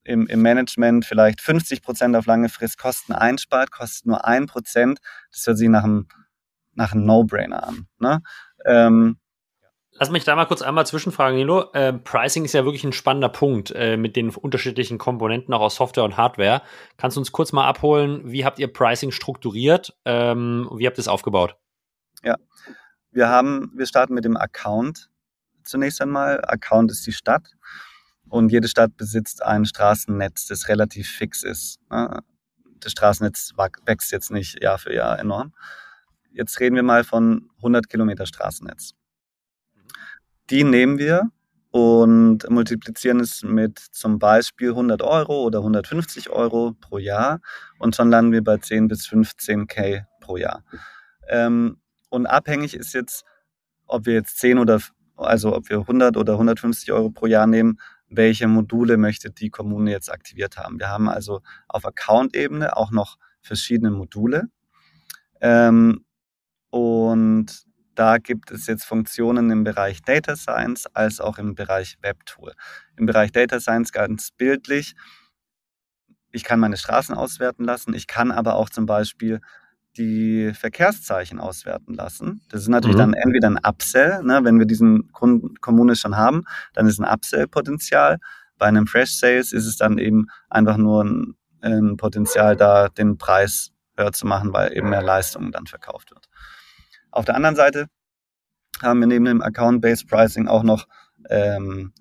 im, 0.05 0.27
im 0.27 0.41
Management 0.41 1.03
vielleicht 1.03 1.41
50 1.41 1.81
Prozent 1.81 2.15
auf 2.15 2.27
lange 2.27 2.47
Frist 2.47 2.77
Kosten 2.77 3.11
einspart, 3.11 3.71
kostet 3.71 4.05
nur 4.05 4.25
ein 4.25 4.45
Prozent. 4.45 4.99
Das 5.31 5.45
hört 5.47 5.57
sich 5.57 5.67
nach 5.67 5.83
einem, 5.83 6.07
nach 6.73 6.93
einem 6.93 7.05
No-Brainer 7.05 7.67
an. 7.67 7.87
Ne? 7.99 8.21
Ähm, 8.65 9.17
Lass 9.97 10.09
mich 10.09 10.25
da 10.25 10.35
mal 10.35 10.45
kurz 10.45 10.61
einmal 10.61 10.85
zwischenfragen, 10.85 11.37
Nilo. 11.37 11.71
Äh, 11.71 11.93
Pricing 11.93 12.43
ist 12.43 12.51
ja 12.53 12.65
wirklich 12.65 12.83
ein 12.83 12.91
spannender 12.91 13.29
Punkt 13.29 13.71
äh, 13.71 13.95
mit 13.95 14.17
den 14.17 14.29
unterschiedlichen 14.29 14.97
Komponenten 14.97 15.53
auch 15.53 15.61
aus 15.61 15.75
Software 15.75 16.03
und 16.03 16.17
Hardware. 16.17 16.61
Kannst 16.97 17.15
du 17.15 17.21
uns 17.21 17.31
kurz 17.31 17.53
mal 17.53 17.65
abholen, 17.65 18.21
wie 18.29 18.43
habt 18.43 18.59
ihr 18.59 18.71
Pricing 18.71 19.11
strukturiert? 19.11 19.95
Ähm, 20.03 20.69
wie 20.75 20.85
habt 20.85 20.97
ihr 20.97 21.01
es 21.01 21.07
aufgebaut? 21.07 21.55
Ja, 22.23 22.35
wir 23.11 23.29
haben, 23.29 23.71
wir 23.73 23.85
starten 23.85 24.13
mit 24.13 24.25
dem 24.25 24.35
Account 24.35 25.09
zunächst 25.63 26.01
einmal. 26.01 26.43
Account 26.43 26.91
ist 26.91 27.07
die 27.07 27.13
Stadt 27.13 27.55
und 28.27 28.51
jede 28.51 28.67
Stadt 28.67 28.97
besitzt 28.97 29.43
ein 29.43 29.63
Straßennetz, 29.63 30.47
das 30.47 30.67
relativ 30.67 31.09
fix 31.09 31.41
ist. 31.41 31.79
Ne? 31.89 32.21
Das 32.81 32.91
Straßennetz 32.91 33.53
wächst 33.85 34.11
jetzt 34.11 34.29
nicht 34.29 34.61
Jahr 34.61 34.77
für 34.77 34.93
Jahr 34.93 35.17
enorm. 35.19 35.53
Jetzt 36.33 36.59
reden 36.59 36.75
wir 36.75 36.83
mal 36.83 37.05
von 37.05 37.49
100 37.59 37.87
Kilometer 37.87 38.25
Straßennetz. 38.25 38.93
Die 40.49 40.63
nehmen 40.63 40.99
wir 40.99 41.31
und 41.71 42.49
multiplizieren 42.49 43.19
es 43.19 43.43
mit 43.43 43.79
zum 43.79 44.19
Beispiel 44.19 44.69
100 44.69 45.01
Euro 45.01 45.43
oder 45.43 45.59
150 45.59 46.29
Euro 46.29 46.73
pro 46.79 46.99
Jahr 46.99 47.41
und 47.79 47.95
schon 47.95 48.09
landen 48.09 48.31
wir 48.31 48.43
bei 48.43 48.57
10 48.57 48.87
bis 48.87 49.07
15 49.07 49.67
K 49.67 50.05
pro 50.21 50.37
Jahr. 50.37 50.63
Ähm, 51.27 51.77
und 52.09 52.27
abhängig 52.27 52.75
ist 52.75 52.93
jetzt, 52.93 53.25
ob 53.87 54.05
wir 54.05 54.13
jetzt 54.13 54.37
10 54.37 54.59
oder, 54.59 54.79
also 55.17 55.55
ob 55.55 55.69
wir 55.69 55.79
100 55.79 56.15
oder 56.15 56.33
150 56.33 56.91
Euro 56.91 57.09
pro 57.09 57.25
Jahr 57.25 57.47
nehmen, 57.47 57.79
welche 58.07 58.47
Module 58.47 58.97
möchte 58.97 59.31
die 59.31 59.49
Kommune 59.49 59.91
jetzt 59.91 60.11
aktiviert 60.11 60.57
haben. 60.57 60.79
Wir 60.79 60.89
haben 60.89 61.09
also 61.09 61.41
auf 61.67 61.85
Account-Ebene 61.85 62.77
auch 62.77 62.91
noch 62.91 63.17
verschiedene 63.41 63.91
Module. 63.91 64.49
Ähm, 65.41 66.05
und 66.69 67.65
da 67.95 68.17
gibt 68.17 68.51
es 68.51 68.67
jetzt 68.67 68.85
Funktionen 68.85 69.49
im 69.49 69.63
Bereich 69.63 70.01
Data 70.01 70.35
Science 70.35 70.85
als 70.93 71.19
auch 71.19 71.37
im 71.37 71.55
Bereich 71.55 71.97
Webtool. 72.01 72.53
Im 72.97 73.05
Bereich 73.05 73.31
Data 73.31 73.59
Science 73.59 73.91
ganz 73.91 74.31
bildlich. 74.31 74.95
Ich 76.31 76.43
kann 76.43 76.59
meine 76.59 76.77
Straßen 76.77 77.15
auswerten 77.15 77.63
lassen. 77.63 77.93
Ich 77.93 78.07
kann 78.07 78.31
aber 78.31 78.55
auch 78.55 78.69
zum 78.69 78.85
Beispiel 78.85 79.39
die 79.97 80.51
Verkehrszeichen 80.53 81.39
auswerten 81.39 81.93
lassen. 81.93 82.41
Das 82.49 82.61
ist 82.61 82.67
natürlich 82.67 82.97
mhm. 82.97 82.99
dann 82.99 83.13
entweder 83.13 83.49
ein 83.49 83.59
Upsell, 83.63 84.21
ne, 84.23 84.43
wenn 84.43 84.59
wir 84.59 84.65
diesen 84.65 85.11
Kunden 85.13 85.55
Kommune 85.61 85.95
schon 85.95 86.17
haben, 86.17 86.43
dann 86.73 86.87
ist 86.87 86.99
ein 86.99 87.05
Upsell-Potenzial. 87.05 88.19
Bei 88.57 88.65
einem 88.65 88.87
Fresh 88.87 89.17
Sales 89.17 89.53
ist 89.53 89.65
es 89.65 89.77
dann 89.77 89.97
eben 89.97 90.27
einfach 90.49 90.77
nur 90.77 91.03
ein, 91.03 91.35
ein 91.61 91.97
Potenzial 91.97 92.57
da, 92.57 92.89
den 92.89 93.17
Preis 93.17 93.71
höher 93.97 94.11
zu 94.11 94.27
machen, 94.27 94.53
weil 94.53 94.75
eben 94.75 94.89
mehr 94.89 95.01
Leistung 95.01 95.51
dann 95.51 95.67
verkauft 95.67 96.11
wird. 96.11 96.27
Auf 97.15 97.23
der 97.23 97.35
anderen 97.35 97.55
Seite 97.55 97.87
haben 98.81 98.99
wir 98.99 99.07
neben 99.07 99.23
dem 99.23 99.41
Account-Based 99.41 100.05
Pricing 100.09 100.49
auch 100.49 100.63
noch, 100.63 100.85
ähm, 101.29 101.93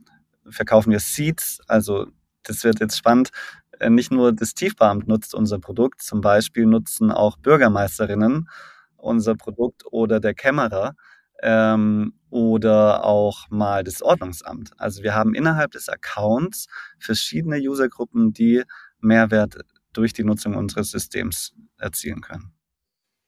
verkaufen 0.50 0.90
wir 0.90 0.98
Seeds, 0.98 1.60
also 1.68 2.08
das 2.42 2.64
wird 2.64 2.80
jetzt 2.80 2.98
spannend. 2.98 3.30
äh, 3.78 3.90
nicht 3.90 4.10
nur 4.10 4.32
das 4.32 4.54
Tiefbauamt 4.54 5.06
nutzt 5.06 5.34
unser 5.34 5.60
Produkt, 5.60 6.02
zum 6.02 6.20
Beispiel 6.20 6.66
nutzen 6.66 7.12
auch 7.12 7.36
Bürgermeisterinnen 7.38 8.48
unser 8.96 9.36
Produkt 9.36 9.84
oder 9.92 10.18
der 10.18 10.34
Kämmerer 10.34 10.94
ähm, 11.42 12.14
oder 12.30 13.04
auch 13.04 13.48
mal 13.50 13.84
das 13.84 14.02
Ordnungsamt. 14.02 14.72
Also 14.78 15.04
wir 15.04 15.14
haben 15.14 15.34
innerhalb 15.34 15.72
des 15.72 15.88
Accounts 15.88 16.66
verschiedene 16.98 17.58
Usergruppen, 17.58 18.32
die 18.32 18.64
Mehrwert 19.00 19.58
durch 19.92 20.12
die 20.12 20.24
Nutzung 20.24 20.56
unseres 20.56 20.90
Systems 20.90 21.54
erzielen 21.78 22.20
können. 22.20 22.52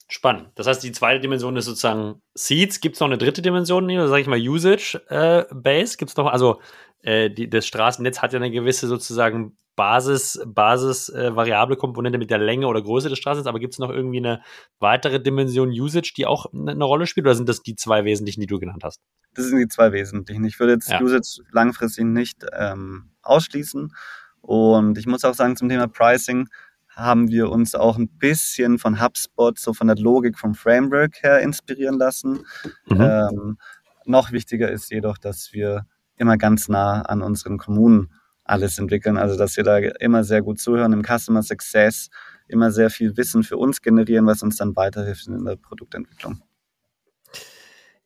Spannend. 0.09 0.51
Das 0.55 0.69
heißt, 0.69 0.85
die 0.85 0.93
zweite 0.93 1.21
Dimension 1.21 1.57
ist 1.57 1.65
sozusagen 1.65 2.21
Seeds. 2.35 2.81
Gibt 2.81 2.95
es 2.95 3.01
noch 3.01 3.09
eine 3.09 3.19
dritte 3.19 3.43
Dimension, 3.43 3.85
oder 3.85 4.09
sage 4.09 4.23
ich 4.23 4.29
mal 4.29 4.39
Usage 4.39 5.01
äh, 5.09 5.45
Base? 5.53 5.97
Gibt 5.97 6.11
es 6.11 6.17
noch, 6.17 6.27
also 6.27 6.61
äh, 7.03 7.29
die, 7.29 7.51
das 7.51 7.67
Straßennetz 7.67 8.23
hat 8.23 8.33
ja 8.33 8.39
eine 8.39 8.51
gewisse 8.51 8.87
sozusagen 8.87 9.57
Basis, 9.75 10.41
Basis 10.47 11.09
äh, 11.09 11.35
variable 11.35 11.77
Komponente 11.77 12.19
mit 12.19 12.31
der 12.31 12.39
Länge 12.39 12.67
oder 12.67 12.83
Größe 12.83 13.09
des 13.09 13.19
Straßennetzes, 13.19 13.49
aber 13.49 13.59
gibt 13.59 13.75
es 13.75 13.79
noch 13.79 13.91
irgendwie 13.91 14.19
eine 14.19 14.43
weitere 14.79 15.21
Dimension 15.21 15.71
Usage, 15.71 16.15
die 16.17 16.25
auch 16.25 16.47
eine, 16.53 16.71
eine 16.71 16.85
Rolle 16.85 17.07
spielt, 17.07 17.27
oder 17.27 17.35
sind 17.35 17.49
das 17.49 17.63
die 17.63 17.75
zwei 17.75 18.05
wesentlichen, 18.05 18.41
die 18.41 18.47
du 18.47 18.59
genannt 18.59 18.85
hast? 18.85 19.01
Das 19.35 19.47
sind 19.47 19.59
die 19.59 19.69
zwei 19.69 19.93
wesentlichen. 19.93 20.45
Ich 20.45 20.59
würde 20.59 20.73
jetzt 20.75 20.89
ja. 20.89 21.01
Usage 21.01 21.43
langfristig 21.53 22.07
nicht 22.07 22.47
ähm, 22.57 23.11
ausschließen. 23.23 23.93
Und 24.41 24.97
ich 24.97 25.07
muss 25.07 25.25
auch 25.25 25.35
sagen, 25.35 25.57
zum 25.57 25.69
Thema 25.69 25.89
Pricing, 25.89 26.49
haben 26.97 27.29
wir 27.29 27.51
uns 27.51 27.75
auch 27.75 27.99
ein 27.99 28.09
bisschen 28.09 28.79
von 28.79 29.01
HubSpot, 29.01 29.59
so 29.59 29.75
von 29.75 29.87
der 29.87 29.97
Logik 29.97 30.39
vom 30.39 30.55
Framework 30.55 31.23
her 31.23 31.41
inspirieren 31.41 31.99
lassen. 31.99 32.41
Mhm. 32.87 33.01
Ähm, 33.01 33.59
noch 34.07 34.33
wichtiger 34.33 34.71
ist 34.71 34.91
jedoch, 34.91 35.19
dass 35.19 35.53
wir 35.53 35.87
immer 36.17 36.39
ganz 36.39 36.69
nah 36.69 37.03
an 37.03 37.23
unseren 37.23 37.59
Kommunen 37.59 38.11
alles 38.45 38.79
entwickeln. 38.79 39.19
Also 39.19 39.37
dass 39.37 39.57
wir 39.57 39.65
da 39.65 39.77
immer 39.77 40.25
sehr 40.25 40.41
gut 40.41 40.59
zuhören 40.59 40.93
im 40.95 41.03
Customer 41.03 41.43
Success, 41.43 42.09
immer 42.49 42.71
sehr 42.71 42.91
viel 42.91 43.17
Wissen 43.17 43.43
für 43.43 43.59
uns 43.59 43.83
generieren, 43.83 44.27
was 44.27 44.43
uns 44.43 44.57
dann 44.57 44.75
weiterhilft 44.75 45.27
in 45.27 45.45
der 45.45 45.57
Produktentwicklung. 45.57 46.41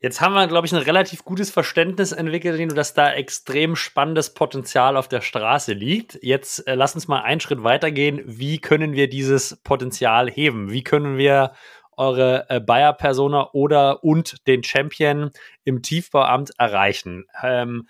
Jetzt 0.02 0.22
haben 0.22 0.32
wir, 0.32 0.46
glaube 0.46 0.66
ich, 0.66 0.72
ein 0.72 0.82
relativ 0.82 1.24
gutes 1.24 1.50
Verständnis 1.50 2.12
entwickelt, 2.12 2.74
dass 2.74 2.94
da 2.94 3.12
extrem 3.12 3.76
spannendes 3.76 4.32
Potenzial 4.32 4.96
auf 4.96 5.08
der 5.08 5.20
Straße 5.20 5.74
liegt. 5.74 6.18
Jetzt 6.22 6.66
äh, 6.66 6.74
lass 6.74 6.94
uns 6.94 7.06
mal 7.06 7.20
einen 7.20 7.40
Schritt 7.40 7.62
weitergehen. 7.62 8.22
Wie 8.24 8.58
können 8.58 8.94
wir 8.94 9.10
dieses 9.10 9.56
Potenzial 9.62 10.30
heben? 10.30 10.70
Wie 10.70 10.82
können 10.82 11.18
wir 11.18 11.52
eure 11.98 12.46
äh, 12.48 12.60
Bayer-Persona 12.60 13.50
oder 13.52 14.02
und 14.02 14.46
den 14.46 14.64
Champion 14.64 15.32
im 15.64 15.82
Tiefbauamt 15.82 16.52
erreichen? 16.56 17.26
Ähm, 17.42 17.86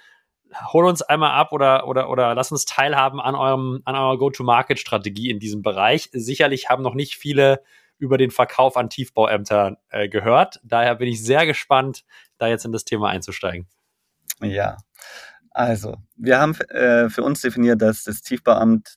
hol 0.73 0.87
uns 0.87 1.03
einmal 1.03 1.31
ab 1.31 1.53
oder, 1.53 1.87
oder, 1.87 2.11
oder 2.11 2.35
lass 2.35 2.51
uns 2.51 2.65
teilhaben 2.65 3.21
an 3.21 3.37
eurem, 3.37 3.83
an 3.85 3.95
eurer 3.95 4.19
Go-to-Market-Strategie 4.19 5.31
in 5.31 5.39
diesem 5.39 5.63
Bereich. 5.63 6.09
Sicherlich 6.13 6.69
haben 6.69 6.83
noch 6.83 6.95
nicht 6.95 7.15
viele 7.15 7.63
über 8.01 8.19
den 8.19 8.31
Verkauf 8.31 8.77
an 8.77 8.91
Tiefbauämtern 8.91 9.77
äh, 9.91 10.09
gehört. 10.09 10.61
Daher 10.65 10.97
bin 10.97 11.09
ich 11.09 11.23
sehr 11.23 11.47
gespannt, 11.47 12.05
da 12.39 12.49
jetzt 12.49 12.65
in 12.65 12.73
das 12.73 12.85
Thema 12.85 13.11
einzusteigen. 13.11 13.69
Ja, 14.43 14.79
also 15.51 15.97
wir 16.17 16.41
haben 16.41 16.55
äh, 16.71 17.11
für 17.11 17.23
uns 17.23 17.43
definiert, 17.43 17.83
dass 17.83 18.05
das 18.05 18.23
Tiefbauamt 18.23 18.97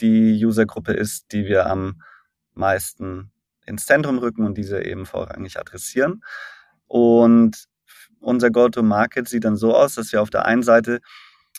die 0.00 0.44
Usergruppe 0.44 0.92
ist, 0.92 1.32
die 1.32 1.46
wir 1.46 1.66
am 1.66 2.02
meisten 2.54 3.32
ins 3.64 3.86
Zentrum 3.86 4.18
rücken 4.18 4.44
und 4.44 4.58
diese 4.58 4.84
eben 4.84 5.06
vorrangig 5.06 5.58
adressieren. 5.58 6.22
Und 6.86 7.64
unser 8.20 8.50
Go-to-Market 8.50 9.28
sieht 9.28 9.44
dann 9.44 9.56
so 9.56 9.74
aus, 9.74 9.94
dass 9.94 10.12
wir 10.12 10.20
auf 10.20 10.30
der 10.30 10.44
einen 10.44 10.62
Seite 10.62 11.00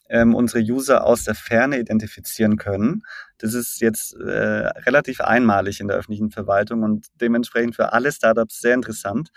ähm, 0.10 0.36
unsere 0.36 0.60
User 0.64 1.06
aus 1.06 1.24
der 1.24 1.36
Ferne 1.36 1.80
identifizieren 1.80 2.58
können. 2.58 3.04
Das 3.38 3.54
ist 3.54 3.80
jetzt 3.80 4.14
äh, 4.16 4.68
relativ 4.86 5.22
einmalig 5.22 5.80
in 5.80 5.88
der 5.88 5.98
öffentlichen 5.98 6.32
Verwaltung 6.32 6.84
und 6.84 7.08
dementsprechend 7.22 7.76
für 7.76 7.94
alle 7.94 8.12
Startups 8.12 8.60
sehr 8.60 8.74
interessant. 8.74 9.30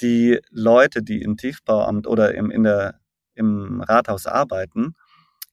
Die 0.00 0.40
Leute, 0.50 1.02
die 1.02 1.22
im 1.22 1.36
Tiefbauamt 1.36 2.06
oder 2.06 2.34
im, 2.34 2.50
in 2.50 2.64
der, 2.64 3.00
im 3.34 3.80
Rathaus 3.80 4.26
arbeiten, 4.26 4.96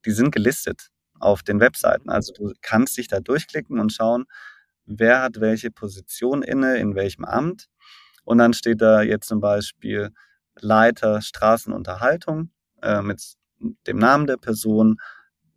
die 0.06 0.12
sind 0.12 0.32
gelistet 0.32 0.89
auf 1.19 1.43
den 1.43 1.60
Webseiten. 1.60 2.10
Also 2.10 2.34
du 2.34 2.53
kannst 2.62 2.97
dich 2.97 3.08
da 3.08 3.19
durchklicken 3.19 3.80
und 3.80 3.93
schauen, 3.93 4.25
wer 4.86 5.21
hat 5.21 5.39
welche 5.39 5.69
Position 5.69 6.41
inne, 6.41 6.77
in 6.77 6.95
welchem 6.95 7.25
Amt. 7.25 7.67
Und 8.23 8.39
dann 8.39 8.53
steht 8.53 8.82
da 8.82 9.01
jetzt 9.01 9.27
zum 9.27 9.41
Beispiel 9.41 10.12
Leiter 10.60 11.21
Straßenunterhaltung 11.21 12.49
äh, 12.82 13.01
mit 13.01 13.38
dem 13.60 13.98
Namen 13.98 14.28
der 14.28 14.38
Person, 14.38 14.98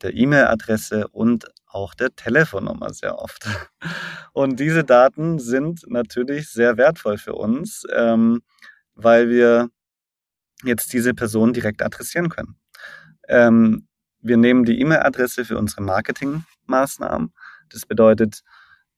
der 0.02 0.14
E-Mail-Adresse 0.14 1.08
und 1.08 1.46
auch 1.66 1.94
der 1.94 2.14
Telefonnummer 2.14 2.92
sehr 2.92 3.18
oft. 3.18 3.46
Und 4.32 4.60
diese 4.60 4.84
Daten 4.84 5.38
sind 5.40 5.84
natürlich 5.88 6.50
sehr 6.50 6.76
wertvoll 6.76 7.18
für 7.18 7.34
uns, 7.34 7.84
ähm, 7.92 8.42
weil 8.94 9.28
wir 9.28 9.68
jetzt 10.64 10.92
diese 10.92 11.14
Person 11.14 11.52
direkt 11.52 11.82
adressieren 11.82 12.28
können. 12.28 12.56
Ähm, 13.28 13.88
wir 14.20 14.36
nehmen 14.36 14.64
die 14.64 14.80
E-Mail-Adresse 14.80 15.44
für 15.44 15.58
unsere 15.58 15.82
Marketingmaßnahmen. 15.82 17.32
Das 17.70 17.86
bedeutet, 17.86 18.42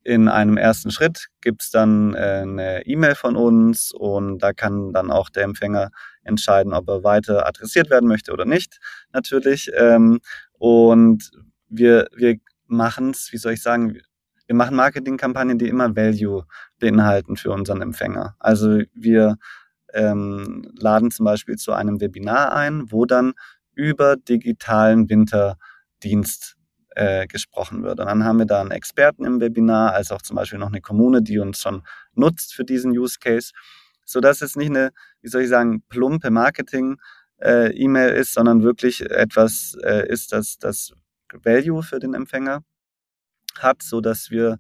in 0.05 0.29
einem 0.29 0.57
ersten 0.57 0.91
Schritt 0.91 1.29
gibt 1.41 1.63
es 1.63 1.71
dann 1.71 2.15
äh, 2.15 2.43
eine 2.43 2.87
E-Mail 2.87 3.15
von 3.15 3.37
uns 3.37 3.93
und 3.93 4.39
da 4.39 4.53
kann 4.53 4.93
dann 4.93 5.11
auch 5.11 5.31
der 5.31 5.45
Empfänger 5.45 5.91
entscheiden, 6.25 6.73
ob 6.73 6.89
er 6.89 7.05
weiter 7.05 7.47
adressiert 7.47 7.91
werden 7.91 8.09
möchte 8.09 8.33
oder 8.33 8.45
nicht, 8.45 8.79
natürlich. 9.13 9.71
Ähm, 9.77 10.21
und 10.59 11.31
wir, 11.69 12.09
wir 12.15 12.37
machen 12.67 13.11
es, 13.11 13.33
wie 13.33 13.39
soll 13.39 13.53
ich 13.53 13.63
sagen, 13.63 13.99
wir 14.47 14.57
machen 14.57 14.77
Marketingkampagnen, 14.77 15.59
die 15.59 15.69
immer 15.69 15.97
Value 15.97 16.45
beinhalten 16.79 17.37
für 17.37 17.53
unseren 17.53 17.81
Empfänger. 17.81 18.37
Also 18.39 18.83
wir 18.93 19.37
ähm, 19.95 20.71
laden 20.79 21.11
zum 21.11 21.25
Beispiel 21.25 21.57
zu 21.57 21.73
einem 21.73 22.01
Webinar 22.01 22.53
ein, 22.53 22.91
wo 22.91 23.05
dann 23.05 23.33
über 23.75 24.17
digitalen 24.17 25.09
Winterdienst 25.09 26.57
äh, 26.95 27.27
gesprochen 27.27 27.83
wird. 27.83 28.01
Und 28.01 28.07
dann 28.07 28.25
haben 28.25 28.39
wir 28.39 28.47
da 28.47 28.61
einen 28.61 28.71
Experten 28.71 29.25
im 29.25 29.41
Webinar, 29.41 29.95
als 29.95 30.13
auch 30.13 30.23
zum 30.23 30.37
Beispiel 30.37 30.59
noch 30.59 30.69
eine 30.69 30.81
Kommune, 30.81 31.23
die 31.23 31.39
uns 31.39 31.61
schon 31.61 31.83
nutzt 32.15 32.55
für 32.55 32.65
diesen 32.65 32.93
Use 32.93 33.19
Case, 33.19 33.53
sodass 34.13 34.43
es 34.43 34.57
nicht 34.57 34.71
eine, 34.71 34.91
wie 35.21 35.29
soll 35.29 35.43
ich 35.43 35.49
sagen, 35.49 35.83
plumpe 35.89 36.31
Marketing-E-Mail 36.31 38.11
äh, 38.11 38.21
ist, 38.21 38.35
sondern 38.35 38.63
wirklich 38.63 39.01
etwas 39.03 39.77
äh, 39.83 40.09
ist, 40.09 40.33
das 40.33 40.59
das 40.59 40.93
Value 41.33 41.83
für 41.83 41.99
den 41.99 42.15
Empfänger 42.15 42.63
hat, 43.59 43.83
sodass 43.83 44.31
wir 44.31 44.59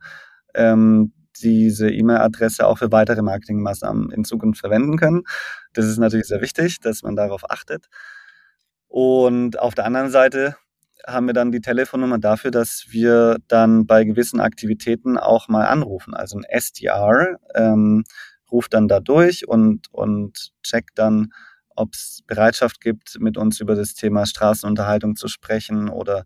ähm, 0.54 1.12
diese 1.40 1.90
E-Mail-Adresse 1.90 2.66
auch 2.66 2.78
für 2.78 2.92
weitere 2.92 3.22
Marketingmaßnahmen 3.22 4.10
in 4.10 4.24
Zukunft 4.24 4.60
verwenden 4.60 4.98
können. 4.98 5.22
Das 5.72 5.86
ist 5.86 5.98
natürlich 5.98 6.26
sehr 6.26 6.40
wichtig, 6.40 6.80
dass 6.80 7.02
man 7.02 7.16
darauf 7.16 7.50
achtet. 7.50 7.86
Und 8.88 9.58
auf 9.58 9.74
der 9.74 9.86
anderen 9.86 10.10
Seite 10.10 10.56
haben 11.06 11.26
wir 11.26 11.34
dann 11.34 11.50
die 11.50 11.60
Telefonnummer 11.60 12.18
dafür, 12.18 12.50
dass 12.50 12.86
wir 12.90 13.38
dann 13.48 13.86
bei 13.86 14.04
gewissen 14.04 14.40
Aktivitäten 14.40 15.18
auch 15.18 15.48
mal 15.48 15.66
anrufen. 15.66 16.14
Also 16.14 16.38
ein 16.38 16.44
SDR 16.44 17.38
ähm, 17.54 18.04
ruft 18.52 18.74
dann 18.74 18.88
da 18.88 19.00
durch 19.00 19.48
und, 19.48 19.88
und 19.92 20.52
checkt 20.62 20.98
dann, 20.98 21.32
ob 21.74 21.94
es 21.94 22.20
Bereitschaft 22.26 22.80
gibt, 22.80 23.18
mit 23.18 23.36
uns 23.36 23.60
über 23.60 23.74
das 23.74 23.94
Thema 23.94 24.26
Straßenunterhaltung 24.26 25.16
zu 25.16 25.28
sprechen 25.28 25.88
oder 25.88 26.24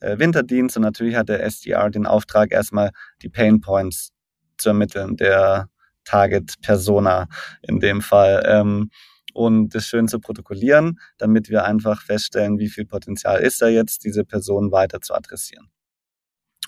äh, 0.00 0.18
Winterdienst. 0.18 0.76
Und 0.76 0.82
natürlich 0.82 1.14
hat 1.14 1.28
der 1.28 1.42
SDR 1.42 1.90
den 1.90 2.06
Auftrag, 2.06 2.52
erstmal 2.52 2.90
die 3.22 3.28
Pain 3.28 3.60
Points 3.60 4.12
zu 4.56 4.70
ermitteln, 4.70 5.16
der 5.16 5.68
Target 6.04 6.60
Persona 6.62 7.28
in 7.62 7.80
dem 7.80 8.00
Fall. 8.00 8.42
Ähm, 8.46 8.90
und 9.34 9.74
das 9.74 9.86
schön 9.86 10.08
zu 10.08 10.18
protokollieren, 10.18 10.98
damit 11.18 11.48
wir 11.48 11.64
einfach 11.64 12.02
feststellen, 12.02 12.58
wie 12.58 12.68
viel 12.68 12.86
Potenzial 12.86 13.40
ist 13.40 13.62
da 13.62 13.68
jetzt, 13.68 14.04
diese 14.04 14.24
Person 14.24 14.72
weiter 14.72 15.00
zu 15.00 15.14
adressieren. 15.14 15.68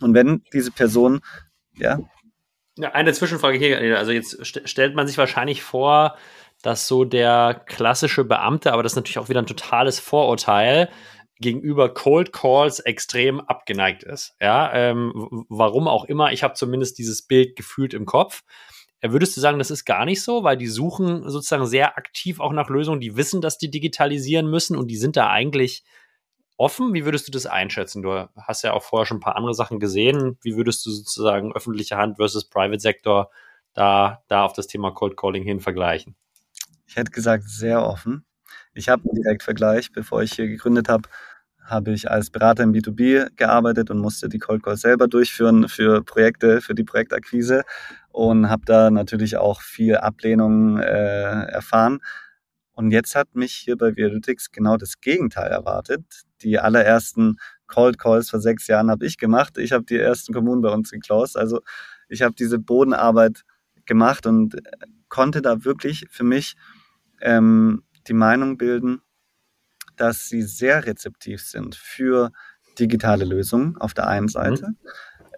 Und 0.00 0.14
wenn 0.14 0.44
diese 0.52 0.70
Person, 0.70 1.20
ja. 1.74 1.98
Ja 2.82 2.92
eine 2.92 3.12
Zwischenfrage 3.12 3.58
hier, 3.58 3.98
also 3.98 4.12
jetzt 4.12 4.44
st 4.44 4.62
stellt 4.68 4.94
man 4.94 5.06
sich 5.06 5.18
wahrscheinlich 5.18 5.62
vor, 5.62 6.16
dass 6.62 6.86
so 6.86 7.04
der 7.04 7.62
klassische 7.66 8.24
Beamte, 8.24 8.72
aber 8.72 8.82
das 8.82 8.92
ist 8.92 8.96
natürlich 8.96 9.18
auch 9.18 9.28
wieder 9.28 9.40
ein 9.40 9.46
totales 9.46 9.98
Vorurteil, 9.98 10.90
gegenüber 11.40 11.92
Cold 11.94 12.32
Calls 12.32 12.80
extrem 12.80 13.40
abgeneigt 13.40 14.02
ist. 14.02 14.34
Ja, 14.40 14.72
ähm, 14.74 15.46
warum 15.48 15.88
auch 15.88 16.04
immer, 16.04 16.32
ich 16.32 16.42
habe 16.42 16.54
zumindest 16.54 16.98
dieses 16.98 17.22
Bild 17.22 17.56
gefühlt 17.56 17.94
im 17.94 18.04
Kopf. 18.04 18.42
Würdest 19.02 19.34
du 19.36 19.40
sagen, 19.40 19.58
das 19.58 19.70
ist 19.70 19.86
gar 19.86 20.04
nicht 20.04 20.22
so, 20.22 20.44
weil 20.44 20.58
die 20.58 20.66
suchen 20.66 21.28
sozusagen 21.30 21.66
sehr 21.66 21.96
aktiv 21.96 22.38
auch 22.38 22.52
nach 22.52 22.68
Lösungen, 22.68 23.00
die 23.00 23.16
wissen, 23.16 23.40
dass 23.40 23.56
die 23.56 23.70
digitalisieren 23.70 24.50
müssen 24.50 24.76
und 24.76 24.88
die 24.88 24.98
sind 24.98 25.16
da 25.16 25.30
eigentlich 25.30 25.84
offen? 26.60 26.92
Wie 26.92 27.04
würdest 27.04 27.26
du 27.26 27.32
das 27.32 27.46
einschätzen? 27.46 28.02
Du 28.02 28.28
hast 28.36 28.62
ja 28.62 28.74
auch 28.74 28.82
vorher 28.82 29.06
schon 29.06 29.16
ein 29.16 29.22
paar 29.22 29.36
andere 29.36 29.54
Sachen 29.54 29.80
gesehen. 29.80 30.38
Wie 30.42 30.56
würdest 30.56 30.84
du 30.84 30.90
sozusagen 30.90 31.52
öffentliche 31.54 31.96
Hand 31.96 32.16
versus 32.16 32.44
Private 32.44 32.80
Sektor 32.80 33.30
da, 33.72 34.22
da 34.28 34.44
auf 34.44 34.52
das 34.52 34.66
Thema 34.66 34.92
Cold 34.92 35.16
Calling 35.16 35.42
hin 35.42 35.60
vergleichen? 35.60 36.14
Ich 36.86 36.96
hätte 36.96 37.10
gesagt, 37.10 37.44
sehr 37.48 37.82
offen. 37.82 38.24
Ich 38.74 38.88
habe 38.88 39.02
einen 39.04 39.22
Direktvergleich, 39.22 39.92
bevor 39.92 40.22
ich 40.22 40.34
hier 40.34 40.48
gegründet 40.48 40.88
habe, 40.88 41.08
habe 41.64 41.92
ich 41.92 42.10
als 42.10 42.30
Berater 42.30 42.64
im 42.64 42.72
B2B 42.72 43.36
gearbeitet 43.36 43.90
und 43.90 43.98
musste 43.98 44.28
die 44.28 44.38
Cold 44.38 44.62
Calls 44.62 44.82
selber 44.82 45.08
durchführen 45.08 45.68
für 45.68 46.02
Projekte, 46.02 46.60
für 46.60 46.74
die 46.74 46.84
Projektakquise 46.84 47.62
und 48.10 48.50
habe 48.50 48.62
da 48.66 48.90
natürlich 48.90 49.36
auch 49.38 49.62
viel 49.62 49.96
Ablehnung 49.96 50.78
äh, 50.78 51.44
erfahren. 51.46 52.00
Und 52.72 52.90
jetzt 52.90 53.14
hat 53.14 53.34
mich 53.34 53.54
hier 53.54 53.76
bei 53.76 53.96
Vialytics 53.96 54.50
genau 54.50 54.76
das 54.76 55.00
Gegenteil 55.00 55.50
erwartet. 55.50 56.24
Die 56.42 56.58
allerersten 56.58 57.38
Cold 57.66 57.98
Calls 57.98 58.30
vor 58.30 58.40
sechs 58.40 58.66
Jahren 58.66 58.90
habe 58.90 59.06
ich 59.06 59.18
gemacht. 59.18 59.58
Ich 59.58 59.72
habe 59.72 59.84
die 59.84 59.98
ersten 59.98 60.32
Kommunen 60.32 60.62
bei 60.62 60.70
uns 60.70 60.90
geclosed. 60.90 61.36
Also 61.36 61.60
ich 62.08 62.22
habe 62.22 62.34
diese 62.34 62.58
Bodenarbeit 62.58 63.44
gemacht 63.86 64.26
und 64.26 64.56
konnte 65.08 65.42
da 65.42 65.64
wirklich 65.64 66.06
für 66.10 66.24
mich 66.24 66.56
ähm, 67.20 67.82
die 68.08 68.12
Meinung 68.12 68.56
bilden, 68.56 69.02
dass 69.96 70.26
sie 70.26 70.42
sehr 70.42 70.86
rezeptiv 70.86 71.42
sind 71.42 71.74
für 71.74 72.32
digitale 72.78 73.24
Lösungen 73.24 73.76
auf 73.76 73.94
der 73.94 74.06
einen 74.08 74.28
Seite. 74.28 74.68
Mhm. 74.68 74.76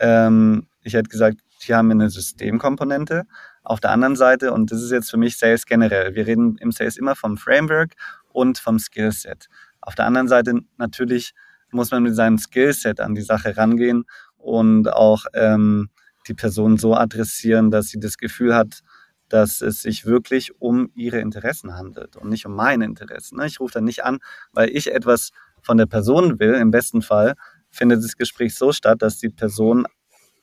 Ähm, 0.01 0.67
ich 0.83 0.95
hätte 0.95 1.09
gesagt, 1.09 1.41
hier 1.59 1.77
haben 1.77 1.89
wir 1.89 1.95
eine 1.95 2.11
Systemkomponente. 2.11 3.25
Auf 3.63 3.81
der 3.81 3.91
anderen 3.91 4.17
Seite, 4.17 4.53
und 4.53 4.73
das 4.73 4.83
ist 4.83 4.91
jetzt 4.91 5.11
für 5.11 5.17
mich 5.17 5.37
Sales 5.37 5.67
generell, 5.67 6.15
wir 6.15 6.27
reden 6.27 6.57
im 6.59 6.73
Sales 6.73 6.97
immer 6.97 7.15
vom 7.15 7.37
Framework 7.37 7.95
und 8.33 8.59
vom 8.59 8.79
Skillset. 8.79 9.49
Auf 9.83 9.95
der 9.95 10.07
anderen 10.07 10.29
Seite 10.29 10.55
natürlich 10.79 11.35
muss 11.71 11.91
man 11.91 12.03
mit 12.03 12.15
seinem 12.15 12.39
Skillset 12.39 13.01
an 13.01 13.15
die 13.15 13.23
Sache 13.23 13.57
rangehen 13.57 14.05
und 14.37 14.93
auch 14.93 15.27
ähm, 15.35 15.91
die 16.29 16.35
Person 16.35 16.77
so 16.79 16.95
adressieren, 16.95 17.71
dass 17.71 17.89
sie 17.89 17.99
das 17.99 18.17
Gefühl 18.17 18.55
hat, 18.55 18.81
dass 19.29 19.63
es 19.63 19.83
sich 19.83 20.05
wirklich 20.05 20.61
um 20.61 20.91
ihre 20.95 21.19
Interessen 21.19 21.75
handelt 21.75 22.17
und 22.17 22.29
nicht 22.29 22.45
um 22.45 22.55
meine 22.55 22.85
Interessen. 22.85 23.39
Ne? 23.39 23.47
Ich 23.47 23.61
rufe 23.61 23.75
dann 23.75 23.85
nicht 23.85 24.05
an, 24.05 24.19
weil 24.53 24.69
ich 24.69 24.93
etwas 24.93 25.31
von 25.63 25.79
der 25.79 25.87
Person 25.87 26.39
will. 26.39 26.55
Im 26.55 26.71
besten 26.71 27.03
Fall 27.03 27.35
findet 27.71 28.05
das 28.05 28.17
Gespräch 28.17 28.55
so 28.55 28.73
statt, 28.73 29.01
dass 29.01 29.19
die 29.19 29.31
Person 29.31 29.87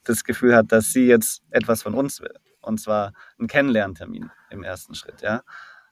das 0.03 0.23
Gefühl 0.23 0.55
hat, 0.55 0.71
dass 0.71 0.91
sie 0.91 1.05
jetzt 1.05 1.43
etwas 1.51 1.83
von 1.83 1.93
uns 1.93 2.19
will. 2.19 2.33
Und 2.61 2.79
zwar 2.81 3.13
einen 3.37 3.47
Kennenlerntermin 3.47 4.31
im 4.49 4.63
ersten 4.63 4.95
Schritt. 4.95 5.21
Ja? 5.21 5.43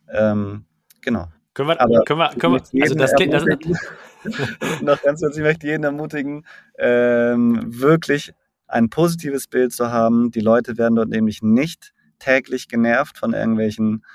Ähm, 0.10 0.65
genau. 1.01 1.31
Können 1.58 1.70
wir, 1.70 1.82
Aber 1.82 2.04
können 2.04 2.20
wir, 2.20 2.30
können 2.38 2.54
wir 2.54 2.84
also 2.84 2.93
das 2.93 3.15
klingt, 3.15 3.34
das, 3.34 3.43
noch 4.84 5.02
ganz 5.02 5.22
kurz, 5.22 5.38
ich 5.38 5.41
möchte 5.41 5.65
jeden 5.65 5.84
ermutigen, 5.84 6.46
ähm, 6.78 7.63
wirklich 7.65 8.32
ein 8.67 8.91
positives 8.91 9.48
Bild 9.48 9.74
zu 9.74 9.91
haben. 9.91 10.30
Die 10.30 10.39
Leute 10.39 10.78
werden 10.78 10.93
dort 10.93 11.10
nämlich 11.10 11.41
nicht 11.41 11.96
täglich 12.20 12.67
genervt 12.67 13.17
von 13.17 13.34
irgendwelchen 13.34 14.06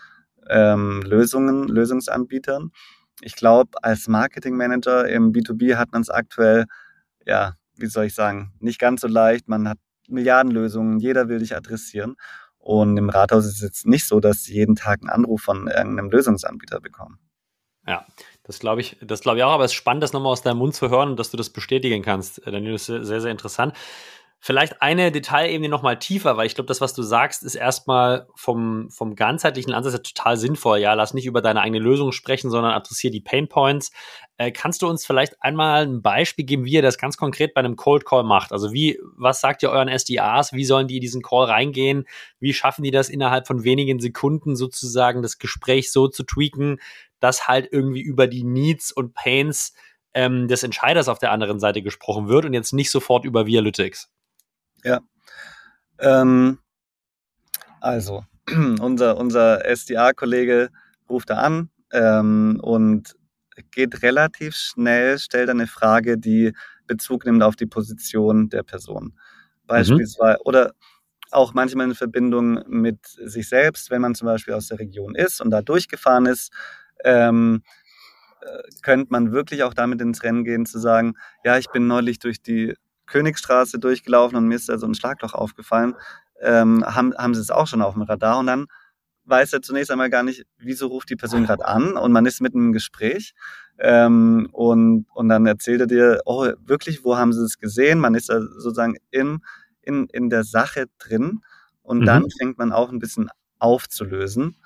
ähm, 0.49 1.03
Lösungen, 1.05 1.67
Lösungsanbietern. 1.67 2.71
Ich 3.23 3.35
glaube, 3.35 3.71
als 3.83 4.07
Marketingmanager 4.07 5.09
im 5.09 5.33
B2B 5.33 5.75
hat 5.75 5.91
man 5.91 6.03
es 6.03 6.11
aktuell, 6.11 6.67
ja, 7.27 7.55
wie 7.75 7.87
soll 7.87 8.05
ich 8.05 8.15
sagen, 8.15 8.53
nicht 8.61 8.79
ganz 8.79 9.01
so 9.01 9.09
leicht. 9.09 9.49
Man 9.49 9.69
hat 9.69 9.79
Milliardenlösungen, 10.07 11.01
jeder 11.01 11.29
will 11.29 11.41
dich 11.41 11.57
adressieren. 11.57 12.15
Und 12.59 12.97
im 12.99 13.11
Rathaus 13.11 13.47
ist 13.47 13.57
es 13.57 13.63
jetzt 13.63 13.87
nicht 13.89 14.07
so, 14.07 14.21
dass 14.21 14.45
sie 14.45 14.55
jeden 14.55 14.77
Tag 14.77 15.01
einen 15.01 15.11
Anruf 15.11 15.43
von 15.43 15.67
irgendeinem 15.67 16.09
Lösungsanbieter 16.09 16.81
bekommen. 16.81 17.19
Ja, 17.87 18.07
das 18.45 18.61
glaube 18.61 18.81
ich, 18.81 18.97
das 19.01 19.21
glaube 19.21 19.39
ich 19.39 19.45
auch, 19.45 19.51
aber 19.51 19.65
es 19.65 19.73
ist 19.73 19.77
spannend, 19.77 20.03
das 20.03 20.13
nochmal 20.13 20.33
aus 20.33 20.43
deinem 20.43 20.59
Mund 20.59 20.75
zu 20.75 20.89
hören 20.89 21.11
und 21.11 21.19
dass 21.19 21.31
du 21.31 21.37
das 21.37 21.51
bestätigen 21.51 22.03
kannst. 22.03 22.41
Daniel, 22.47 22.73
das 22.73 22.89
ist 22.89 23.07
sehr, 23.07 23.21
sehr 23.21 23.31
interessant. 23.31 23.75
Vielleicht 24.45 24.83
eine 24.83 25.13
Detailebene 25.13 25.69
nochmal 25.69 26.01
tiefer, 26.01 26.37
weil 26.37 26.47
ich 26.47 26.57
glaube, 26.57 26.67
das, 26.67 26.81
was 26.81 26.95
du 26.95 27.05
sagst, 27.05 27.45
ist 27.45 27.55
erstmal 27.55 28.27
vom, 28.35 28.91
vom 28.91 29.15
ganzheitlichen 29.15 29.73
Ansatz 29.73 29.93
ja 29.93 29.99
total 30.01 30.37
sinnvoll. 30.37 30.81
Ja, 30.81 30.95
lass 30.95 31.15
nicht 31.15 31.27
über 31.27 31.41
deine 31.41 31.61
eigene 31.61 31.79
Lösung 31.79 32.11
sprechen, 32.11 32.51
sondern 32.51 32.73
adressiere 32.73 33.13
die 33.13 33.21
Pain 33.21 33.47
Points. 33.47 33.93
Äh, 34.39 34.51
kannst 34.51 34.83
du 34.83 34.89
uns 34.89 35.07
vielleicht 35.07 35.41
einmal 35.41 35.87
ein 35.87 36.03
Beispiel 36.03 36.45
geben, 36.45 36.65
wie 36.65 36.73
ihr 36.73 36.83
das 36.83 36.99
ganz 36.99 37.17
konkret 37.17 37.55
bei 37.55 37.61
einem 37.61 37.77
Cold 37.77 38.05
Call 38.05 38.25
macht? 38.25 38.51
Also 38.51 38.73
wie, 38.73 38.99
was 39.17 39.41
sagt 39.41 39.63
ihr 39.63 39.71
euren 39.71 39.87
SDAs? 39.89 40.53
Wie 40.53 40.65
sollen 40.65 40.89
die 40.89 40.97
in 40.97 41.03
diesen 41.03 41.23
Call 41.23 41.45
reingehen? 41.45 42.09
Wie 42.41 42.53
schaffen 42.53 42.83
die 42.83 42.91
das 42.91 43.11
innerhalb 43.11 43.47
von 43.47 43.63
wenigen 43.63 44.01
Sekunden 44.01 44.57
sozusagen 44.57 45.23
das 45.23 45.39
Gespräch 45.39 45.93
so 45.93 46.09
zu 46.09 46.25
tweaken, 46.25 46.81
dass 47.21 47.47
halt 47.47 47.69
irgendwie 47.71 48.03
über 48.03 48.27
die 48.27 48.43
Needs 48.43 48.91
und 48.91 49.15
Pains 49.15 49.73
ähm, 50.15 50.49
des 50.49 50.65
Entscheiders 50.65 51.09
auf 51.09 51.21
der 51.21 51.31
anderen 51.31 51.61
Seite 51.61 51.81
gesprochen 51.81 52.27
wird 52.27 52.45
und 52.45 52.55
jetzt 52.55 52.73
nicht 52.73 52.91
sofort 52.91 53.25
über 53.25 53.47
Vialytics? 53.47 54.11
Ja. 54.85 55.01
Ähm, 55.99 56.59
also, 57.81 58.25
unser, 58.81 59.17
unser 59.17 59.65
SDA-Kollege 59.65 60.71
ruft 61.09 61.31
da 61.31 61.39
an 61.39 61.71
ähm, 61.93 62.61
und 62.63 63.15
geht 63.71 64.03
relativ 64.03 64.55
schnell, 64.55 65.19
stellt 65.19 65.51
eine 65.51 65.67
Frage, 65.67 66.19
die 66.19 66.53
Bezug 66.87 67.25
nimmt 67.25 67.43
auf 67.43 67.57
die 67.57 67.67
Position 67.67 68.49
der 68.49 68.63
Person. 68.63 69.19
Beispielsweise, 69.67 70.39
mhm. 70.39 70.47
oder 70.47 70.73
auch 71.31 71.55
manchmal 71.55 71.87
in 71.87 71.95
Verbindung 71.95 72.63
mit 72.69 73.07
sich 73.07 73.49
selbst, 73.49 73.91
wenn 73.91 74.03
man 74.03 74.15
zum 74.15 74.27
Beispiel 74.27 74.55
aus 74.55 74.69
der 74.69 74.79
Region 74.79 75.15
ist 75.15 75.41
und 75.41 75.51
da 75.51 75.63
durchgefahren 75.63 76.27
ist, 76.27 76.53
ähm, 77.05 77.63
äh, 78.43 78.63
könnte 78.83 79.09
man 79.11 79.33
wirklich 79.33 79.63
auch 79.63 79.75
damit 79.75 80.01
ins 80.01 80.23
Rennen 80.23 80.45
gehen, 80.45 80.67
zu 80.67 80.79
sagen, 80.79 81.15
ja, 81.45 81.59
ich 81.59 81.71
bin 81.71 81.87
neulich 81.87 82.19
durch 82.19 82.43
die 82.43 82.75
Königstraße 83.07 83.79
durchgelaufen 83.79 84.37
und 84.37 84.49
mir 84.49 84.57
ist 84.57 84.69
da 84.69 84.79
so 84.79 84.87
ein 84.87 84.95
Schlagloch 84.95 85.35
aufgefallen, 85.35 85.95
ähm, 86.41 86.85
haben, 86.85 87.15
haben 87.17 87.35
sie 87.35 87.41
es 87.41 87.51
auch 87.51 87.67
schon 87.67 87.83
auf 87.83 87.95
dem 87.95 88.03
Radar 88.03 88.39
und 88.39 88.47
dann 88.47 88.67
weiß 89.25 89.53
er 89.53 89.63
zunächst 89.63 89.91
einmal 89.91 90.11
gar 90.11 90.23
nicht, 90.23 90.45
wieso 90.59 90.89
ruft 90.89 91.09
die 91.11 91.17
Person 91.17 91.45
gerade 91.45 91.67
an 91.67 91.97
und 91.97 92.13
man 92.13 92.27
ist 92.27 92.41
mitten 92.41 92.59
im 92.59 92.73
Gespräch 92.73 93.35
ähm, 93.79 94.49
und, 94.53 95.07
und 95.15 95.29
dann 95.29 95.47
erzählt 95.47 95.81
er 95.81 95.87
dir, 95.87 96.21
oh, 96.25 96.49
wirklich, 96.65 97.05
wo 97.05 97.17
haben 97.17 97.33
sie 97.33 97.45
es 97.45 97.59
gesehen? 97.59 97.99
Man 97.99 98.15
ist 98.15 98.29
da 98.29 98.41
sozusagen 98.41 98.97
in, 99.11 99.39
in, 99.83 100.07
in 100.07 100.31
der 100.31 100.45
Sache 100.45 100.87
drin 100.99 101.41
und 101.83 102.01
mhm. 102.01 102.05
dann 102.07 102.25
fängt 102.39 102.59
man 102.59 102.73
auch 102.73 102.91
ein 102.91 102.99
bisschen 102.99 103.31
aufzulösen 103.59 104.57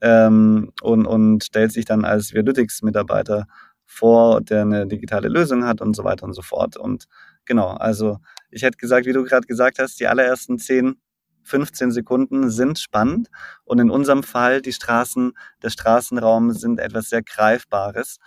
ähm, 0.00 0.72
und, 0.82 1.06
und 1.06 1.44
stellt 1.44 1.72
sich 1.72 1.84
dann 1.84 2.04
als 2.04 2.32
Vialytics-Mitarbeiter 2.32 3.46
vor, 3.86 4.40
der 4.40 4.62
eine 4.62 4.86
digitale 4.86 5.28
Lösung 5.28 5.64
hat 5.64 5.80
und 5.80 5.94
so 5.94 6.04
weiter 6.04 6.24
und 6.24 6.34
so 6.34 6.42
fort. 6.42 6.76
Und 6.76 7.06
genau, 7.46 7.68
also 7.68 8.18
ich 8.50 8.62
hätte 8.62 8.78
gesagt, 8.78 9.06
wie 9.06 9.12
du 9.12 9.24
gerade 9.24 9.46
gesagt 9.46 9.78
hast, 9.78 9.98
die 10.00 10.06
allerersten 10.06 10.58
10, 10.58 10.96
15 11.42 11.92
Sekunden 11.92 12.50
sind 12.50 12.78
spannend 12.78 13.28
und 13.64 13.78
in 13.78 13.90
unserem 13.90 14.22
Fall 14.22 14.62
die 14.62 14.72
Straßen, 14.72 15.32
der 15.62 15.70
Straßenraum 15.70 16.52
sind 16.52 16.80
etwas 16.80 17.10
sehr 17.10 17.22
Greifbares. 17.22 18.18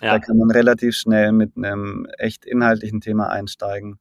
Ja. 0.00 0.12
Da 0.12 0.18
kann 0.18 0.38
man 0.38 0.50
relativ 0.50 0.96
schnell 0.96 1.32
mit 1.32 1.56
einem 1.56 2.06
echt 2.18 2.46
inhaltlichen 2.46 3.00
Thema 3.00 3.28
einsteigen. 3.28 3.98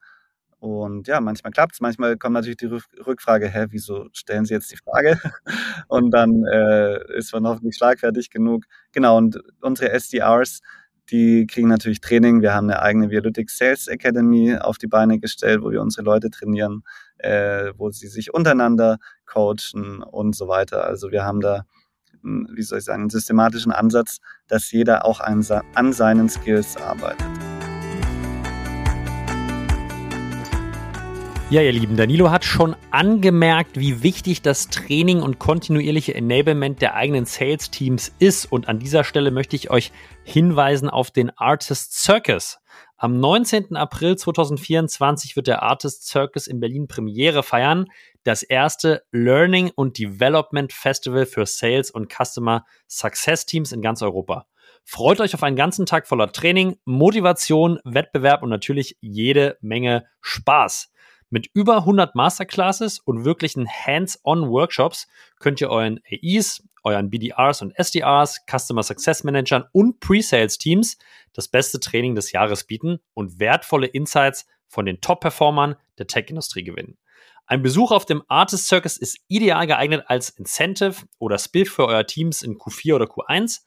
Und 0.59 1.07
ja, 1.07 1.21
manchmal 1.21 1.51
klappt 1.51 1.73
es, 1.73 1.81
manchmal 1.81 2.17
kommt 2.17 2.33
natürlich 2.33 2.57
die 2.57 2.69
Rückfrage, 3.05 3.47
hä, 3.47 3.67
wieso 3.69 4.09
stellen 4.11 4.45
Sie 4.45 4.53
jetzt 4.53 4.71
die 4.71 4.77
Frage? 4.77 5.17
Und 5.87 6.11
dann 6.11 6.43
äh, 6.45 7.17
ist 7.17 7.31
man 7.33 7.47
hoffentlich 7.47 7.77
schlagfertig 7.77 8.29
genug. 8.29 8.65
Genau, 8.91 9.17
und 9.17 9.39
unsere 9.61 9.91
SDRs, 9.91 10.59
die 11.11 11.47
kriegen 11.47 11.67
natürlich 11.67 12.01
Training. 12.01 12.41
Wir 12.41 12.53
haben 12.53 12.69
eine 12.69 12.81
eigene 12.81 13.09
Vialytics 13.09 13.57
Sales 13.57 13.87
Academy 13.87 14.55
auf 14.55 14.77
die 14.77 14.87
Beine 14.87 15.19
gestellt, 15.19 15.61
wo 15.61 15.71
wir 15.71 15.81
unsere 15.81 16.03
Leute 16.03 16.29
trainieren, 16.29 16.83
äh, 17.17 17.71
wo 17.77 17.89
sie 17.91 18.07
sich 18.07 18.33
untereinander 18.33 18.97
coachen 19.25 20.03
und 20.03 20.35
so 20.35 20.47
weiter. 20.47 20.85
Also 20.85 21.11
wir 21.11 21.23
haben 21.23 21.41
da, 21.41 21.65
wie 22.21 22.61
soll 22.61 22.79
ich 22.79 22.85
sagen, 22.85 23.01
einen 23.01 23.09
systematischen 23.09 23.71
Ansatz, 23.71 24.19
dass 24.47 24.71
jeder 24.71 25.05
auch 25.05 25.19
an, 25.19 25.45
an 25.75 25.93
seinen 25.93 26.29
Skills 26.29 26.77
arbeitet. 26.77 27.48
Ja, 31.51 31.63
ihr 31.63 31.71
Lieben, 31.71 31.97
Danilo 31.97 32.29
hat 32.29 32.45
schon 32.45 32.75
angemerkt, 32.91 33.79
wie 33.79 34.03
wichtig 34.03 34.43
das 34.43 34.67
Training 34.67 35.23
und 35.23 35.39
kontinuierliche 35.39 36.13
Enablement 36.13 36.79
der 36.79 36.93
eigenen 36.93 37.25
Sales-Teams 37.25 38.13
ist. 38.19 38.45
Und 38.51 38.67
an 38.67 38.77
dieser 38.77 39.03
Stelle 39.03 39.31
möchte 39.31 39.55
ich 39.55 39.71
euch 39.71 39.91
hinweisen 40.23 40.91
auf 40.91 41.09
den 41.09 41.35
Artist 41.35 41.99
Circus. 41.99 42.59
Am 42.97 43.19
19. 43.19 43.75
April 43.75 44.15
2024 44.15 45.35
wird 45.35 45.47
der 45.47 45.63
Artist 45.63 46.05
Circus 46.05 46.45
in 46.45 46.59
Berlin 46.59 46.87
Premiere 46.87 47.41
feiern. 47.41 47.87
Das 48.23 48.43
erste 48.43 49.01
Learning 49.11 49.71
und 49.73 49.97
Development 49.97 50.71
Festival 50.71 51.25
für 51.25 51.47
Sales 51.47 51.89
und 51.89 52.13
Customer 52.13 52.63
Success 52.87 53.47
Teams 53.47 53.71
in 53.71 53.81
ganz 53.81 54.03
Europa. 54.03 54.45
Freut 54.85 55.19
euch 55.19 55.33
auf 55.33 55.41
einen 55.41 55.55
ganzen 55.55 55.87
Tag 55.87 56.07
voller 56.07 56.31
Training, 56.31 56.75
Motivation, 56.85 57.79
Wettbewerb 57.85 58.43
und 58.43 58.49
natürlich 58.49 58.97
jede 59.01 59.57
Menge 59.61 60.05
Spaß. 60.21 60.91
Mit 61.31 61.47
über 61.53 61.77
100 61.77 62.15
Masterclasses 62.15 62.99
und 62.99 63.23
wirklichen 63.23 63.67
Hands-on-Workshops 63.69 65.07
könnt 65.37 65.61
ihr 65.61 65.69
euren 65.69 65.99
AEs, 66.11 66.63
euren 66.83 67.11
BDRs 67.11 67.61
und 67.61 67.77
SDRs, 67.77 68.45
Customer 68.49 68.81
Success 68.81 69.23
Managern 69.23 69.65
und 69.71 69.99
Pre-Sales-Teams 69.99 70.97
das 71.33 71.47
beste 71.47 71.79
Training 71.79 72.15
des 72.15 72.31
Jahres 72.31 72.63
bieten 72.63 72.99
und 73.13 73.39
wertvolle 73.39 73.85
Insights 73.85 74.47
von 74.67 74.87
den 74.87 75.01
Top-Performern 75.01 75.75
der 75.99 76.07
Tech-Industrie 76.07 76.63
gewinnen. 76.63 76.97
Ein 77.45 77.61
Besuch 77.61 77.91
auf 77.91 78.05
dem 78.05 78.23
Artist 78.27 78.67
Circus 78.67 78.97
ist 78.97 79.19
ideal 79.27 79.67
geeignet 79.67 80.05
als 80.07 80.29
Incentive 80.29 81.05
oder 81.19 81.37
Spill 81.37 81.65
für 81.65 81.85
euer 81.85 82.07
Teams 82.07 82.41
in 82.41 82.57
Q4 82.57 82.95
oder 82.95 83.05
Q1, 83.05 83.61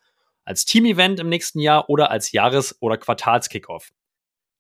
als 0.45 0.65
Team-Event 0.65 1.21
im 1.21 1.29
nächsten 1.29 1.61
Jahr 1.61 1.89
oder 1.89 2.11
als 2.11 2.33
Jahres- 2.33 2.77
oder 2.81 2.97
Quartals-Kickoff. 2.97 3.93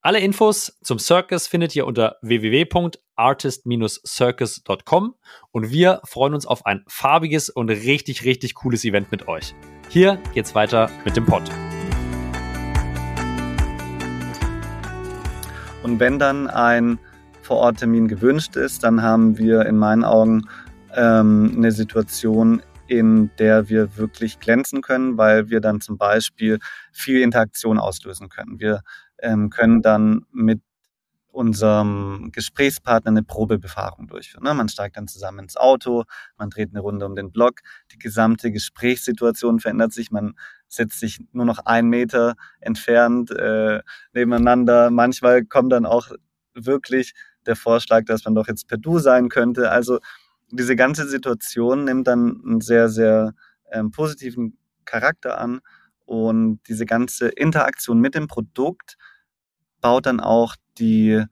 Alle 0.05 0.18
Infos 0.18 0.76
zum 0.82 0.98
Circus 0.98 1.46
findet 1.46 1.76
ihr 1.76 1.86
unter 1.86 2.16
www.artist-circus.com 2.22 5.14
und 5.53 5.70
wir 5.70 6.00
freuen 6.03 6.34
uns 6.34 6.44
auf 6.44 6.66
ein 6.66 6.82
farbiges 6.88 7.50
und 7.50 7.70
richtig, 7.70 8.24
richtig 8.24 8.55
cooles 8.55 8.84
Event 8.84 9.12
mit 9.12 9.28
euch. 9.28 9.55
Hier 9.90 10.18
geht's 10.34 10.57
weiter 10.57 10.90
mit 11.05 11.16
dem 11.16 11.24
Pod. 11.24 11.44
Und 15.84 16.00
wenn 16.00 16.18
dann 16.18 16.48
ein 16.48 16.98
Vororttermin 17.42 18.09
gewünscht 18.09 18.57
ist, 18.57 18.82
dann 18.82 19.03
haben 19.03 19.38
wir 19.38 19.66
in 19.66 19.76
meinen 19.76 20.03
Augen 20.03 20.48
ähm, 20.96 21.55
eine 21.57 21.70
Situation, 21.70 22.61
in 22.88 23.30
der 23.38 23.68
wir 23.68 23.96
wirklich 23.96 24.40
glänzen 24.40 24.82
können, 24.82 25.16
weil 25.16 25.48
wir 25.48 25.61
dann 25.61 25.80
zum 25.80 25.96
Beispiel 25.96 26.59
viel 26.90 27.22
Interaktion 27.22 27.78
auslösen 27.78 28.28
können. 28.28 28.59
Wir 28.59 28.82
ähm, 29.23 29.51
können 29.51 29.81
dann 29.83 30.27
mit 30.33 30.61
unserem 31.33 32.31
Gesprächspartner 32.31 33.11
eine 33.11 33.23
Probebefahrung 33.23 34.07
durchführen. 34.07 34.45
Ne? 34.45 34.53
Man 34.53 34.68
steigt 34.68 34.99
dann 34.99 35.09
zusammen 35.09 35.41
ins 35.41 35.57
Auto, 35.57 36.05
man 36.37 36.51
dreht 36.51 36.70
eine 36.70 36.81
Runde 36.81 37.07
um 37.07 37.14
den 37.14 37.33
Block, 37.33 37.61
die 37.91 37.99
gesamte 37.99 38.53
Gesprächssituation 38.53 39.59
verändert 39.59 39.95
sich, 39.95 40.11
man 40.11 40.35
setzt 40.68 41.01
sich 41.01 41.20
nur 41.33 41.47
noch 41.47 41.61
einen 41.61 41.89
Meter 41.89 42.35
entfernt 42.61 43.31
äh, 43.31 43.81
nebeneinander. 44.12 44.91
Manchmal 44.91 45.45
kommt 45.45 45.73
dann 45.73 45.87
auch 45.87 46.11
wirklich 46.55 47.14
der 47.47 47.57
Vorschlag, 47.57 48.05
dass 48.05 48.25
man 48.25 48.35
doch 48.35 48.47
jetzt 48.47 48.68
per 48.68 48.79
Du 48.79 48.99
sein 48.99 49.31
könnte. 49.31 49.70
Also 49.70 49.99
diese 50.51 50.77
ganze 50.77 51.09
Situation 51.09 51.85
nimmt 51.85 52.07
dann 52.07 52.43
einen 52.45 52.61
sehr, 52.61 52.91
sehr 52.91 53.33
ähm, 53.70 53.91
positiven 53.91 54.59
Charakter 54.85 55.39
an 55.39 55.61
und 56.05 56.61
diese 56.68 56.85
ganze 56.85 57.29
Interaktion 57.29 58.01
mit 58.01 58.14
dem 58.14 58.27
Produkt 58.27 58.99
baut 59.83 60.07
dann 60.07 60.20
auch 60.20 60.57
die 60.78 61.22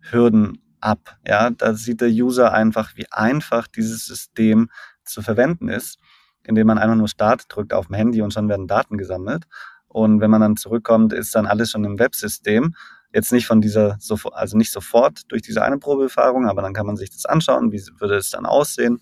Hürden 0.00 0.62
ab. 0.80 1.16
Ja, 1.26 1.50
da 1.50 1.74
sieht 1.74 2.02
der 2.02 2.10
User 2.10 2.52
einfach, 2.52 2.96
wie 2.96 3.10
einfach 3.10 3.66
dieses 3.66 4.04
System 4.04 4.70
zu 5.04 5.22
verwenden 5.22 5.68
ist, 5.68 5.98
indem 6.44 6.66
man 6.66 6.78
einfach 6.78 6.96
nur 6.96 7.08
Start 7.08 7.46
drückt 7.48 7.72
auf 7.72 7.86
dem 7.86 7.96
Handy 7.96 8.20
und 8.20 8.32
schon 8.32 8.48
werden 8.48 8.66
Daten 8.66 8.98
gesammelt. 8.98 9.46
Und 9.88 10.20
wenn 10.20 10.30
man 10.30 10.40
dann 10.40 10.56
zurückkommt, 10.56 11.12
ist 11.12 11.34
dann 11.34 11.46
alles 11.46 11.70
schon 11.70 11.84
im 11.84 11.98
Websystem. 11.98 12.74
Jetzt 13.12 13.32
nicht 13.32 13.46
von 13.46 13.60
dieser, 13.60 13.98
also 14.32 14.56
nicht 14.56 14.70
sofort 14.70 15.22
durch 15.32 15.42
diese 15.42 15.62
eine 15.62 15.78
Probeerfahrung, 15.78 16.46
aber 16.46 16.62
dann 16.62 16.74
kann 16.74 16.86
man 16.86 16.96
sich 16.96 17.10
das 17.10 17.26
anschauen, 17.26 17.72
wie 17.72 17.82
würde 17.98 18.16
es 18.16 18.30
dann 18.30 18.46
aussehen. 18.46 19.00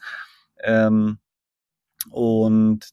Ähm, 0.63 1.19
und 2.11 2.89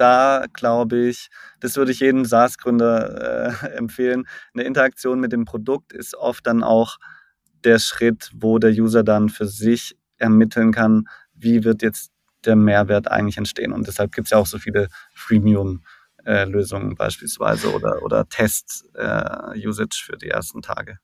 da 0.00 0.46
glaube 0.52 0.96
ich, 0.96 1.28
das 1.60 1.76
würde 1.76 1.92
ich 1.92 2.00
jedem 2.00 2.24
SaaS-Gründer 2.24 3.62
äh, 3.62 3.66
empfehlen. 3.76 4.26
Eine 4.54 4.64
Interaktion 4.64 5.20
mit 5.20 5.32
dem 5.32 5.44
Produkt 5.44 5.92
ist 5.92 6.14
oft 6.14 6.46
dann 6.46 6.62
auch 6.62 6.96
der 7.64 7.78
Schritt, 7.78 8.30
wo 8.34 8.58
der 8.58 8.70
User 8.70 9.02
dann 9.02 9.28
für 9.28 9.46
sich 9.46 9.96
ermitteln 10.16 10.72
kann, 10.72 11.04
wie 11.34 11.64
wird 11.64 11.82
jetzt 11.82 12.12
der 12.44 12.56
Mehrwert 12.56 13.10
eigentlich 13.10 13.36
entstehen. 13.36 13.72
Und 13.72 13.86
deshalb 13.86 14.12
gibt 14.12 14.26
es 14.26 14.30
ja 14.30 14.38
auch 14.38 14.46
so 14.46 14.58
viele 14.58 14.88
Freemium-Lösungen 15.14 16.94
beispielsweise 16.94 17.72
oder, 17.74 18.02
oder 18.02 18.26
Test-Usage 18.28 19.98
äh, 20.00 20.04
für 20.04 20.16
die 20.16 20.28
ersten 20.28 20.62
Tage. 20.62 20.98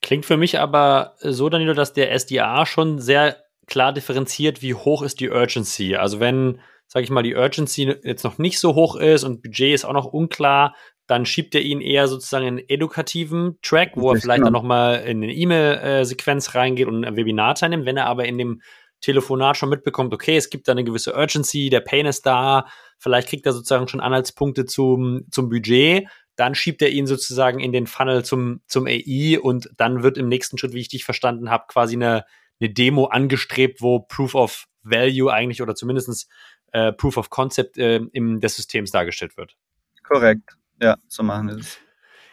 Klingt 0.00 0.24
für 0.24 0.38
mich 0.38 0.58
aber 0.58 1.16
so, 1.20 1.50
Danilo, 1.50 1.74
dass 1.74 1.92
der 1.92 2.18
SDA 2.18 2.64
schon 2.64 2.98
sehr 2.98 3.36
klar 3.66 3.92
differenziert, 3.92 4.62
wie 4.62 4.74
hoch 4.74 5.02
ist 5.02 5.20
die 5.20 5.30
Urgency. 5.30 5.96
Also 5.96 6.20
wenn 6.20 6.60
sage 6.88 7.04
ich 7.04 7.10
mal, 7.10 7.22
die 7.22 7.34
Urgency 7.34 7.94
jetzt 8.02 8.24
noch 8.24 8.38
nicht 8.38 8.58
so 8.58 8.74
hoch 8.74 8.96
ist 8.96 9.24
und 9.24 9.42
Budget 9.42 9.74
ist 9.74 9.84
auch 9.84 9.92
noch 9.92 10.06
unklar, 10.06 10.74
dann 11.06 11.24
schiebt 11.26 11.54
er 11.54 11.62
ihn 11.62 11.80
eher 11.80 12.08
sozusagen 12.08 12.46
in 12.46 12.58
einen 12.58 12.68
edukativen 12.68 13.58
Track, 13.62 13.92
wo 13.94 14.10
er 14.10 14.20
vielleicht 14.20 14.38
genau. 14.38 14.46
dann 14.46 14.52
nochmal 14.52 15.04
in 15.06 15.22
eine 15.22 15.32
E-Mail-Sequenz 15.32 16.54
reingeht 16.54 16.88
und 16.88 17.04
ein 17.04 17.16
Webinar 17.16 17.54
teilnimmt. 17.54 17.86
Wenn 17.86 17.96
er 17.96 18.06
aber 18.06 18.24
in 18.26 18.38
dem 18.38 18.60
Telefonat 19.00 19.56
schon 19.56 19.68
mitbekommt, 19.68 20.12
okay, 20.12 20.36
es 20.36 20.50
gibt 20.50 20.66
da 20.66 20.72
eine 20.72 20.84
gewisse 20.84 21.14
Urgency, 21.14 21.70
der 21.70 21.80
Pain 21.80 22.06
ist 22.06 22.26
da, 22.26 22.66
vielleicht 22.98 23.28
kriegt 23.28 23.46
er 23.46 23.52
sozusagen 23.52 23.88
schon 23.88 24.00
Anhaltspunkte 24.00 24.64
zum, 24.64 25.26
zum 25.30 25.48
Budget, 25.48 26.08
dann 26.34 26.54
schiebt 26.54 26.82
er 26.82 26.90
ihn 26.90 27.06
sozusagen 27.06 27.60
in 27.60 27.72
den 27.72 27.86
Funnel 27.86 28.24
zum, 28.24 28.62
zum 28.66 28.86
AI 28.86 29.38
und 29.40 29.70
dann 29.76 30.02
wird 30.02 30.18
im 30.18 30.28
nächsten 30.28 30.58
Schritt, 30.58 30.74
wie 30.74 30.80
ich 30.80 30.88
dich 30.88 31.04
verstanden 31.04 31.50
habe, 31.50 31.64
quasi 31.68 31.94
eine, 31.94 32.24
eine 32.60 32.70
Demo 32.70 33.06
angestrebt, 33.06 33.80
wo 33.80 34.00
Proof 34.00 34.34
of 34.34 34.66
Value 34.82 35.32
eigentlich 35.32 35.62
oder 35.62 35.74
zumindestens 35.74 36.28
äh, 36.76 36.92
Proof 36.92 37.16
of 37.16 37.30
Concept 37.30 37.78
äh, 37.78 38.00
im, 38.12 38.40
des 38.40 38.56
Systems 38.56 38.90
dargestellt 38.90 39.36
wird. 39.36 39.56
Korrekt. 40.02 40.56
Ja, 40.80 40.96
so 41.08 41.22
machen 41.22 41.48
wir 41.48 41.56
es. 41.56 41.78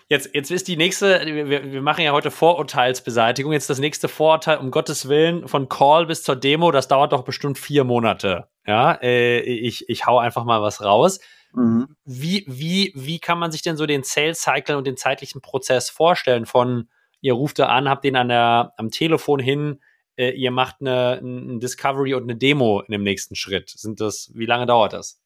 Jetzt, 0.10 0.36
jetzt 0.36 0.52
ist 0.52 0.68
die 0.68 0.76
nächste, 0.76 1.26
wir, 1.26 1.72
wir 1.72 1.82
machen 1.82 2.04
ja 2.04 2.12
heute 2.12 2.30
Vorurteilsbeseitigung. 2.30 3.54
Jetzt 3.54 3.70
das 3.70 3.80
nächste 3.80 4.10
Vorurteil, 4.10 4.58
um 4.58 4.70
Gottes 4.70 5.08
Willen, 5.08 5.48
von 5.48 5.70
Call 5.70 6.08
bis 6.08 6.24
zur 6.24 6.36
Demo, 6.36 6.72
das 6.72 6.90
dauert 6.90 7.14
doch 7.14 7.24
bestimmt 7.24 7.58
vier 7.58 7.86
Monate. 7.86 8.50
Ja, 8.68 9.00
äh, 9.02 9.40
ich, 9.40 9.88
ich 9.88 10.06
hau 10.06 10.20
einfach 10.20 10.44
mal 10.44 10.62
was 10.62 10.84
raus. 10.84 11.20
Mhm. 11.54 11.96
Wie, 12.04 12.44
wie, 12.48 12.92
wie 12.96 13.20
kann 13.20 13.40
man 13.40 13.52
sich 13.52 13.62
denn 13.62 13.78
so 13.78 13.86
den 13.86 14.04
Sales 14.04 14.42
Cycle 14.42 14.76
und 14.76 14.86
den 14.86 14.98
zeitlichen 14.98 15.42
Prozess 15.42 15.90
vorstellen? 15.90 16.46
Von 16.46 16.90
ihr 17.22 17.34
ruft 17.34 17.60
da 17.60 17.68
an, 17.68 17.88
habt 17.88 18.04
den 18.04 18.18
an 18.18 18.28
der, 18.28 18.74
am 18.76 18.92
Telefon 18.92 19.40
hin, 19.40 19.80
äh, 20.16 20.32
ihr 20.32 20.52
macht 20.52 20.78
eine, 20.82 21.20
ein 21.22 21.60
Discovery 21.60 22.14
und 22.14 22.24
eine 22.24 22.36
Demo 22.36 22.82
in 22.82 22.92
dem 22.92 23.04
nächsten 23.04 23.36
Schritt. 23.36 23.70
Sind 23.70 24.00
das, 24.00 24.32
wie 24.34 24.46
lange 24.46 24.66
dauert 24.66 24.94
das? 24.94 25.20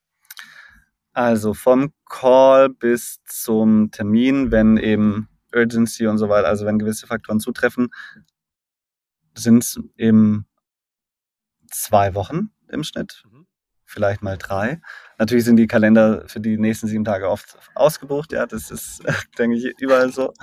Also 1.14 1.54
vom 1.54 1.94
Call 2.08 2.70
bis 2.70 3.24
zum 3.26 3.90
Termin, 3.92 4.52
wenn 4.52 4.78
eben 4.78 5.30
Urgency 5.54 6.08
und 6.08 6.18
so 6.18 6.30
weiter, 6.30 6.48
also 6.48 6.66
wenn 6.66 6.78
gewisse 6.78 7.08
Faktoren 7.08 7.40
zutreffen, 7.40 7.90
sind 9.34 9.64
es 9.64 9.80
eben 9.98 10.46
zwei 11.72 12.14
Wochen 12.14 12.52
im 12.70 12.84
Schnitt, 12.84 13.24
mhm. 13.32 13.48
vielleicht 13.84 14.22
mal 14.22 14.38
drei. 14.38 14.82
Natürlich 15.18 15.46
sind 15.46 15.58
die 15.58 15.68
Kalender 15.68 16.24
für 16.28 16.40
die 16.40 16.58
nächsten 16.58 16.88
sieben 16.88 17.06
Tage 17.06 17.30
oft 17.30 17.58
ausgebucht, 17.76 18.32
ja, 18.32 18.46
das 18.46 18.72
ist, 18.72 19.04
denke 19.38 19.58
ich, 19.58 19.74
überall 19.80 20.12
so. 20.12 20.34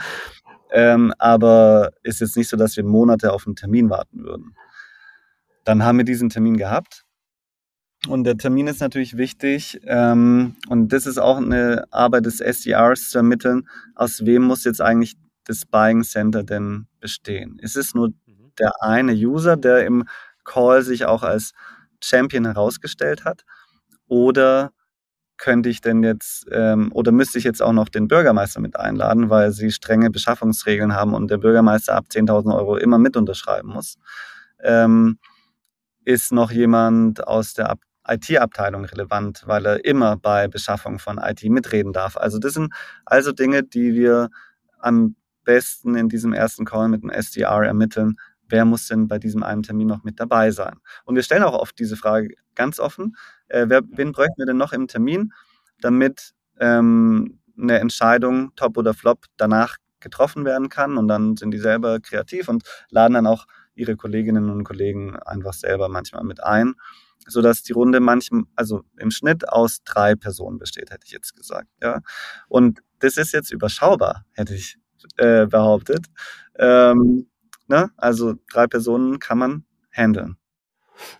Ähm, 0.75 1.15
aber 1.19 1.93
ist 2.03 2.21
jetzt 2.21 2.37
nicht 2.37 2.49
so, 2.49 2.57
dass 2.57 2.77
wir 2.77 2.83
Monate 2.83 3.33
auf 3.33 3.47
einen 3.47 3.55
Termin 3.55 3.91
warten 3.91 4.25
würden. 4.25 4.57
Dann 5.63 5.85
haben 5.85 5.99
wir 5.99 6.05
diesen 6.05 6.31
Termin 6.31 6.57
gehabt. 6.57 7.05
Und 8.09 8.25
der 8.25 8.37
Termin 8.37 8.67
ist 8.67 8.81
natürlich 8.81 9.17
wichtig. 9.17 9.81
Ähm, 9.85 10.57
und 10.69 10.93
das 10.93 11.07
ist 11.07 11.19
auch 11.19 11.37
eine 11.37 11.85
Arbeit 11.93 12.27
des 12.27 12.41
SDRs 12.41 13.11
zu 13.11 13.19
ermitteln, 13.19 13.69
aus 13.95 14.27
wem 14.27 14.43
muss 14.43 14.65
jetzt 14.65 14.81
eigentlich 14.81 15.15
das 15.45 15.65
Buying 15.65 16.03
Center 16.03 16.43
denn 16.43 16.89
bestehen. 16.99 17.57
Ist 17.61 17.77
es 17.77 17.95
nur 17.95 18.09
mhm. 18.09 18.53
der 18.59 18.73
eine 18.81 19.13
User, 19.13 19.57
der 19.57 19.87
im 19.87 20.09
Call 20.43 20.83
sich 20.83 21.05
auch 21.05 21.23
als 21.23 21.53
Champion 22.03 22.47
herausgestellt 22.47 23.25
hat? 23.25 23.45
Oder 24.09 24.73
könnte 25.37 25.69
ich 25.69 25.81
denn 25.81 26.03
jetzt 26.03 26.47
ähm, 26.51 26.91
oder 26.93 27.13
müsste 27.13 27.39
ich 27.39 27.45
jetzt 27.45 27.63
auch 27.63 27.73
noch 27.73 27.89
den 27.89 28.09
Bürgermeister 28.09 28.61
mit 28.61 28.77
einladen, 28.77 29.31
weil 29.31 29.53
sie 29.53 29.71
strenge 29.71 30.11
Beschaffungsregeln 30.11 30.95
haben 30.95 31.15
und 31.15 31.31
der 31.31 31.39
Bürgermeister 31.39 31.95
ab 31.95 32.07
10.000 32.11 32.55
Euro 32.57 32.77
immer 32.77 32.99
mit 32.99 33.17
unterschreiben 33.17 33.69
muss? 33.69 33.97
Ähm, 34.63 35.19
ist 36.05 36.33
noch 36.33 36.51
jemand 36.51 37.27
aus 37.27 37.55
der 37.55 37.77
IT-Abteilung 38.07 38.85
relevant, 38.85 39.43
weil 39.47 39.67
er 39.67 39.85
immer 39.85 40.17
bei 40.17 40.49
Beschaffung 40.49 40.99
von 40.99 41.19
IT 41.19 41.43
mitreden 41.45 41.93
darf? 41.93 42.17
Also 42.17 42.39
das 42.39 42.55
sind 42.55 42.73
also 43.05 43.33
Dinge, 43.33 43.63
die 43.63 43.95
wir 43.95 44.29
am 44.79 45.17
besten 45.45 45.95
in 45.95 46.09
diesem 46.09 46.33
ersten 46.33 46.65
Call 46.65 46.89
mit 46.89 47.03
dem 47.03 47.11
SDR 47.11 47.63
ermitteln, 47.65 48.17
wer 48.49 48.65
muss 48.65 48.89
denn 48.89 49.09
bei 49.09 49.19
diesem 49.19 49.43
einen 49.43 49.63
Termin 49.63 49.89
noch 49.89 50.05
mit 50.05 50.21
dabei 50.21 50.51
sein? 50.51 50.79
Und 51.05 51.15
wir 51.17 51.23
stellen 51.23 51.43
auch 51.43 51.59
oft 51.59 51.79
diese 51.79 51.97
Frage 51.97 52.35
ganz 52.55 52.79
offen, 52.79 53.17
äh, 53.49 53.67
wer, 53.69 53.83
wen 53.87 54.13
bräuchten 54.13 54.39
wir 54.39 54.47
denn 54.47 54.57
noch 54.57 54.73
im 54.73 54.89
Termin, 54.89 55.33
damit 55.81 56.35
ähm, 56.59 57.41
eine 57.59 57.79
Entscheidung, 57.79 58.55
top 58.57 58.77
oder 58.77 58.95
flop, 58.95 59.27
danach 59.37 59.77
getroffen 60.01 60.45
werden 60.45 60.69
kann 60.69 60.99
und 60.99 61.09
dann 61.09 61.37
sind 61.37 61.51
die 61.51 61.59
selber 61.59 61.99
kreativ 61.99 62.49
und 62.49 62.63
laden 62.91 63.15
dann 63.15 63.27
auch 63.27 63.47
ihre 63.75 63.97
Kolleginnen 63.97 64.51
und 64.51 64.65
Kollegen 64.65 65.17
einfach 65.17 65.55
selber 65.55 65.89
manchmal 65.89 66.25
mit 66.25 66.43
ein, 66.43 66.75
sodass 67.27 67.63
die 67.63 67.73
Runde 67.73 68.01
manchmal, 68.01 68.45
also 68.55 68.83
im 68.99 69.11
Schnitt 69.11 69.49
aus 69.49 69.83
drei 69.85 70.15
Personen 70.15 70.59
besteht, 70.59 70.91
hätte 70.91 71.07
ich 71.07 71.13
jetzt 71.13 71.35
gesagt. 71.35 71.69
Ja. 71.83 72.01
Und 72.49 72.81
das 73.01 73.17
ist 73.17 73.33
jetzt 73.33 73.51
überschaubar, 73.51 74.25
hätte 74.33 74.55
ich 74.55 74.77
äh, 75.17 75.47
behauptet. 75.47 76.07
Ähm, 76.57 77.27
ne? 77.69 77.91
Also 77.97 78.35
drei 78.53 78.67
Personen 78.67 79.19
kann 79.19 79.39
man 79.39 79.65
handeln. 79.93 80.37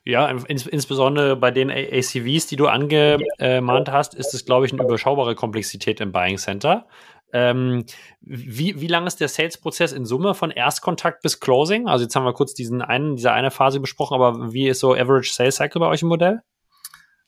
Ja, 0.05 0.29
ins, 0.29 0.67
insbesondere 0.67 1.37
bei 1.37 1.51
den 1.51 1.71
ACVs, 1.71 2.47
die 2.47 2.57
du 2.57 2.69
angemahnt 2.69 3.91
hast, 3.91 4.15
ist 4.15 4.35
es, 4.35 4.45
glaube 4.45 4.67
ich, 4.67 4.73
eine 4.73 4.83
überschaubare 4.83 5.35
Komplexität 5.35 6.01
im 6.01 6.13
Buying 6.13 6.39
Center. 6.39 6.87
Ähm, 7.33 7.85
wie, 8.21 8.81
wie 8.81 8.87
lang 8.87 9.09
ist 9.09 9.21
der 9.21 9.27
Sales-Prozess 9.27 9.93
in 9.93 10.07
Summe 10.07 10.35
von 10.35 10.53
Erstkontakt 10.53 11.23
bis 11.23 11.41
Closing? 11.41 11.89
Also 11.89 12.05
jetzt 12.05 12.15
haben 12.15 12.25
wir 12.25 12.33
kurz 12.33 12.55
diesen 12.55 12.81
einen, 12.81 13.17
diese 13.17 13.33
eine 13.33 13.51
Phase 13.51 13.81
besprochen, 13.81 14.15
aber 14.15 14.53
wie 14.53 14.69
ist 14.69 14.79
so 14.79 14.95
Average 14.95 15.33
Sales 15.33 15.57
Cycle 15.57 15.81
bei 15.81 15.89
euch 15.89 16.03
im 16.03 16.09
Modell? 16.09 16.43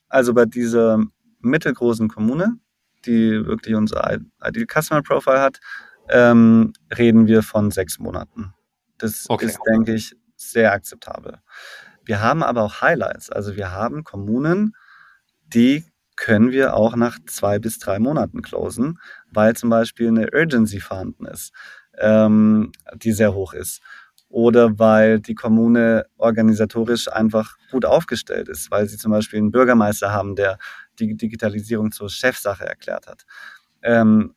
Also 0.07 0.33
bei 0.33 0.45
dieser 0.45 1.03
mittelgroßen 1.41 2.07
Kommune, 2.07 2.57
die 3.05 3.45
wirklich 3.45 3.75
unser 3.75 4.21
Ideal 4.41 4.65
Customer 4.65 5.01
Profile 5.01 5.41
hat, 5.41 5.59
ähm, 6.09 6.71
reden 6.97 7.27
wir 7.27 7.43
von 7.43 7.69
sechs 7.71 7.99
Monaten. 7.99 8.53
Das 8.97 9.25
okay. 9.29 9.45
ist, 9.45 9.59
denke 9.67 9.93
ich, 9.93 10.15
sehr 10.35 10.71
akzeptabel. 10.71 11.39
Wir 12.05 12.21
haben 12.21 12.43
aber 12.43 12.63
auch 12.63 12.81
Highlights. 12.81 13.29
Also 13.29 13.55
wir 13.55 13.71
haben 13.71 14.03
Kommunen, 14.03 14.75
die 15.45 15.85
können 16.15 16.51
wir 16.51 16.75
auch 16.75 16.95
nach 16.95 17.19
zwei 17.27 17.59
bis 17.59 17.79
drei 17.79 17.99
Monaten 17.99 18.41
closen, 18.41 18.99
weil 19.31 19.55
zum 19.55 19.69
Beispiel 19.69 20.07
eine 20.07 20.29
Urgency 20.33 20.79
vorhanden 20.79 21.25
ist, 21.25 21.53
ähm, 21.97 22.71
die 22.95 23.11
sehr 23.11 23.33
hoch 23.33 23.53
ist. 23.53 23.81
Oder 24.29 24.77
weil 24.77 25.21
die 25.21 25.35
Kommune 25.35 26.05
organisatorisch 26.17 27.07
einfach 27.07 27.55
gut 27.71 27.85
aufgestellt 27.85 28.49
ist, 28.49 28.71
weil 28.71 28.87
sie 28.89 28.97
zum 28.97 29.11
Beispiel 29.11 29.39
einen 29.39 29.51
Bürgermeister 29.51 30.11
haben, 30.11 30.35
der 30.35 30.57
die 30.99 31.15
Digitalisierung 31.15 31.91
zur 31.91 32.09
Chefsache 32.09 32.65
erklärt 32.65 33.07
hat. 33.07 33.25
Ähm, 33.81 34.33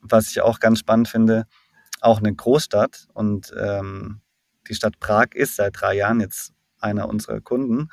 was 0.00 0.30
ich 0.30 0.40
auch 0.40 0.60
ganz 0.60 0.80
spannend 0.80 1.08
finde, 1.08 1.46
auch 2.00 2.18
eine 2.18 2.34
Großstadt 2.34 3.08
und 3.14 3.52
ähm, 3.58 4.20
die 4.68 4.74
Stadt 4.74 4.98
Prag 5.00 5.28
ist 5.34 5.56
seit 5.56 5.80
drei 5.80 5.94
Jahren 5.94 6.20
jetzt 6.20 6.52
einer 6.80 7.08
unserer 7.08 7.40
Kunden. 7.40 7.88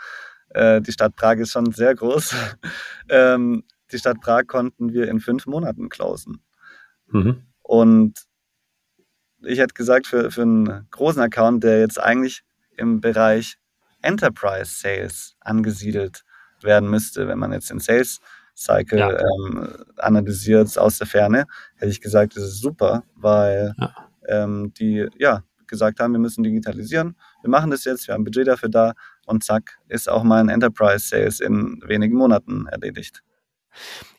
Äh, 0.50 0.82
die 0.82 0.92
Stadt 0.92 1.16
Prag 1.16 1.38
ist 1.38 1.52
schon 1.52 1.72
sehr 1.72 1.96
groß. 1.96 2.36
ähm, 3.10 3.64
die 3.92 4.00
Stadt 4.00 4.22
Prag 4.22 4.48
konnten 4.48 4.94
wir 4.94 5.08
in 5.08 5.20
fünf 5.20 5.46
Monaten 5.46 5.90
closen. 5.90 6.42
Mhm. 7.08 7.44
Und 7.62 8.20
ich 9.42 9.60
hätte 9.60 9.74
gesagt, 9.74 10.08
für, 10.08 10.32
für 10.32 10.44
einen 10.44 10.88
großen 10.92 11.22
Account, 11.22 11.64
der 11.64 11.80
jetzt 11.80 12.00
eigentlich 12.00 12.44
im 12.76 13.02
Bereich 13.02 13.58
Enterprise 14.02 14.72
Sales 14.76 15.36
angesiedelt 15.40 16.24
werden 16.62 16.90
müsste, 16.90 17.28
wenn 17.28 17.40
man 17.40 17.52
jetzt 17.52 17.70
den 17.70 17.80
Sales 17.80 18.20
Cycle 18.56 19.00
ja. 19.00 19.20
ähm, 19.20 19.68
analysiert 19.98 20.78
aus 20.78 20.98
der 20.98 21.08
Ferne, 21.08 21.46
hätte 21.76 21.92
ich 21.92 22.02
gesagt, 22.02 22.36
das 22.36 22.44
ist 22.44 22.62
super, 22.62 23.04
weil 23.16 23.74
ja. 23.78 23.96
Ähm, 24.28 24.74
die 24.80 25.06
ja 25.18 25.44
gesagt 25.68 26.00
haben, 26.00 26.14
wir 26.14 26.20
müssen 26.20 26.44
digitalisieren. 26.44 27.16
Wir 27.42 27.50
machen 27.50 27.72
das 27.72 27.84
jetzt, 27.84 28.08
wir 28.08 28.14
haben 28.14 28.24
Budget 28.24 28.48
dafür 28.48 28.70
da 28.70 28.94
und 29.26 29.44
zack, 29.44 29.80
ist 29.90 30.10
auch 30.10 30.24
mal 30.24 30.40
ein 30.40 30.50
Enterprise 30.50 31.08
Sales 31.08 31.40
in 31.40 31.82
wenigen 31.86 32.16
Monaten 32.16 32.68
erledigt. 32.68 33.24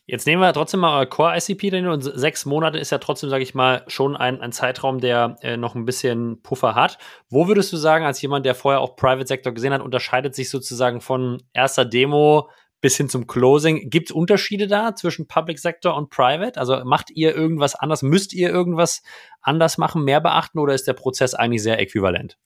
Jetzt 0.07 0.27
nehmen 0.27 0.43
wir 0.43 0.53
trotzdem 0.53 0.81
mal 0.81 0.99
euer 0.99 1.07
Core 1.07 1.37
ICP 1.37 1.71
denn 1.71 1.87
und 1.87 2.03
sechs 2.03 2.45
Monate 2.45 2.77
ist 2.77 2.91
ja 2.91 2.99
trotzdem, 2.99 3.31
sage 3.31 3.43
ich 3.43 3.55
mal, 3.55 3.85
schon 3.87 4.17
ein, 4.17 4.41
ein 4.41 4.53
Zeitraum, 4.53 5.01
der 5.01 5.37
äh, 5.41 5.57
noch 5.57 5.75
ein 5.75 5.87
bisschen 5.87 6.43
Puffer 6.43 6.75
hat. 6.75 6.99
Wo 7.31 7.49
würdest 7.49 7.73
du 7.73 7.79
sagen, 7.79 8.05
als 8.05 8.21
jemand, 8.21 8.45
der 8.45 8.55
vorher 8.55 8.81
auch 8.81 8.97
Private 8.97 9.27
Sector 9.27 9.55
gesehen 9.55 9.73
hat, 9.73 9.81
unterscheidet 9.81 10.35
sich 10.35 10.51
sozusagen 10.51 11.01
von 11.01 11.43
erster 11.55 11.87
Demo 11.87 12.51
bis 12.85 12.99
hin 12.99 13.09
zum 13.09 13.27
Closing. 13.27 13.89
Gibt 13.89 14.11
es 14.11 14.15
Unterschiede 14.15 14.67
da 14.67 14.95
zwischen 14.95 15.27
Public 15.27 15.59
Sector 15.59 15.97
und 15.97 16.11
Private? 16.11 16.61
Also 16.61 16.85
macht 16.85 17.11
ihr 17.11 17.35
irgendwas 17.35 17.75
anders? 17.75 18.03
Müsst 18.03 18.35
ihr 18.35 18.51
irgendwas 18.51 19.03
anders 19.41 19.79
machen, 19.79 20.05
mehr 20.05 20.21
beachten 20.21 20.59
oder 20.59 20.75
ist 20.75 20.87
der 20.87 20.93
Prozess 20.93 21.33
eigentlich 21.33 21.63
sehr 21.63 21.79
äquivalent? 21.79 22.37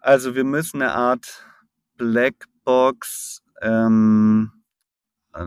Also 0.00 0.34
wir 0.34 0.44
müssen 0.44 0.80
eine 0.80 0.94
Art 0.94 1.44
Blackbox, 1.98 3.42
ähm, 3.60 4.52
äh, 5.34 5.44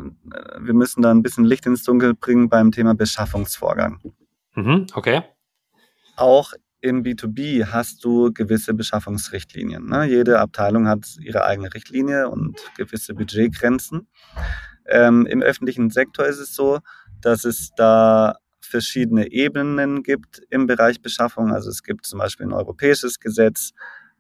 wir 0.60 0.76
müssen 0.76 1.02
da 1.02 1.10
ein 1.10 1.24
bisschen 1.24 1.44
Licht 1.44 1.66
ins 1.66 1.82
Dunkel 1.82 2.14
bringen 2.14 2.48
beim 2.48 2.72
Thema 2.72 2.94
Beschaffungsvorgang. 2.94 4.02
Mhm, 4.54 4.86
okay. 4.94 5.24
Auch 6.16 6.54
im 6.86 7.02
B2B 7.04 7.66
hast 7.66 8.06
du 8.06 8.32
gewisse 8.32 8.76
Beschaffungsrichtlinien. 8.76 9.88
Ne? 9.88 10.06
Jede 10.06 10.40
Abteilung 10.40 10.88
hat 10.88 11.18
ihre 11.20 11.44
eigene 11.44 11.74
Richtlinie 11.74 12.30
und 12.30 12.60
gewisse 12.78 13.16
Budgetgrenzen. 13.16 14.08
Ähm, 14.86 15.26
Im 15.26 15.42
öffentlichen 15.42 15.90
Sektor 15.90 16.28
ist 16.28 16.38
es 16.38 16.54
so, 16.54 16.80
dass 17.22 17.44
es 17.44 17.72
da 17.76 18.36
verschiedene 18.62 19.32
Ebenen 19.32 20.04
gibt 20.04 20.44
im 20.52 20.68
Bereich 20.68 21.02
Beschaffung. 21.02 21.52
Also 21.52 21.72
es 21.72 21.82
gibt 21.82 22.06
zum 22.06 22.20
Beispiel 22.20 22.46
ein 22.46 22.54
europäisches 22.54 23.20
Gesetz, 23.20 23.72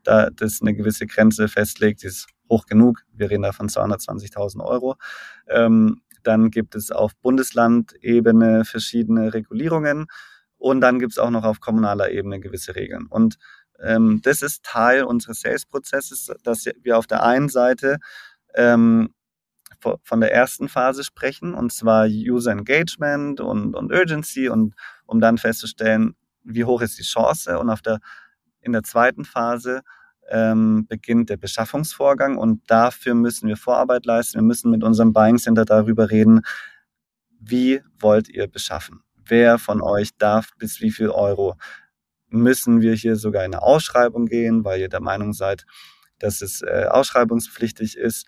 da 0.03 0.31
das 0.31 0.59
eine 0.61 0.73
gewisse 0.73 1.05
Grenze 1.05 1.47
festlegt, 1.47 2.01
die 2.01 2.07
ist 2.07 2.27
hoch 2.49 2.65
genug. 2.65 3.03
Wir 3.13 3.29
reden 3.29 3.43
da 3.43 3.51
von 3.51 3.69
220.000 3.69 4.63
Euro. 4.63 4.95
Ähm, 5.47 6.01
dann 6.23 6.49
gibt 6.49 6.73
es 6.73 6.89
auf 6.89 7.15
Bundeslandebene 7.17 8.65
verschiedene 8.65 9.35
Regulierungen. 9.35 10.07
Und 10.65 10.81
dann 10.81 10.97
gibt 10.97 11.11
es 11.11 11.19
auch 11.19 11.29
noch 11.29 11.43
auf 11.43 11.59
kommunaler 11.59 12.09
Ebene 12.09 12.39
gewisse 12.39 12.75
Regeln. 12.75 13.05
Und 13.07 13.37
ähm, 13.79 14.21
das 14.23 14.41
ist 14.41 14.63
Teil 14.63 15.03
unseres 15.03 15.41
Sales-Prozesses, 15.41 16.31
dass 16.41 16.65
wir 16.81 16.97
auf 16.97 17.05
der 17.05 17.21
einen 17.21 17.49
Seite 17.49 17.99
ähm, 18.55 19.13
von 20.01 20.21
der 20.21 20.33
ersten 20.33 20.67
Phase 20.67 21.03
sprechen, 21.03 21.53
und 21.53 21.71
zwar 21.71 22.07
User 22.07 22.51
Engagement 22.51 23.41
und, 23.41 23.75
und 23.75 23.91
Urgency, 23.93 24.49
und 24.49 24.73
um 25.05 25.19
dann 25.21 25.37
festzustellen, 25.37 26.15
wie 26.41 26.65
hoch 26.65 26.81
ist 26.81 26.97
die 26.97 27.03
Chance. 27.03 27.59
Und 27.59 27.69
auf 27.69 27.83
der, 27.83 27.99
in 28.59 28.71
der 28.71 28.81
zweiten 28.81 29.23
Phase 29.23 29.83
ähm, 30.31 30.87
beginnt 30.87 31.29
der 31.29 31.37
Beschaffungsvorgang 31.37 32.39
und 32.39 32.63
dafür 32.71 33.13
müssen 33.13 33.47
wir 33.47 33.57
Vorarbeit 33.57 34.07
leisten. 34.07 34.39
Wir 34.39 34.47
müssen 34.47 34.71
mit 34.71 34.83
unserem 34.83 35.13
Buying 35.13 35.37
Center 35.37 35.63
darüber 35.63 36.09
reden, 36.09 36.41
wie 37.39 37.83
wollt 37.99 38.29
ihr 38.29 38.47
beschaffen? 38.47 39.04
Wer 39.27 39.57
von 39.57 39.81
euch 39.81 40.15
darf 40.17 40.51
bis 40.57 40.81
wie 40.81 40.91
viel 40.91 41.09
Euro. 41.09 41.55
Müssen 42.29 42.81
wir 42.81 42.93
hier 42.93 43.15
sogar 43.15 43.45
in 43.45 43.53
eine 43.53 43.63
Ausschreibung 43.63 44.25
gehen, 44.25 44.65
weil 44.65 44.81
ihr 44.81 44.89
der 44.89 45.01
Meinung 45.01 45.33
seid, 45.33 45.65
dass 46.19 46.41
es 46.41 46.61
äh, 46.61 46.87
ausschreibungspflichtig 46.89 47.97
ist. 47.97 48.25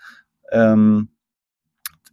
Ähm, 0.51 1.09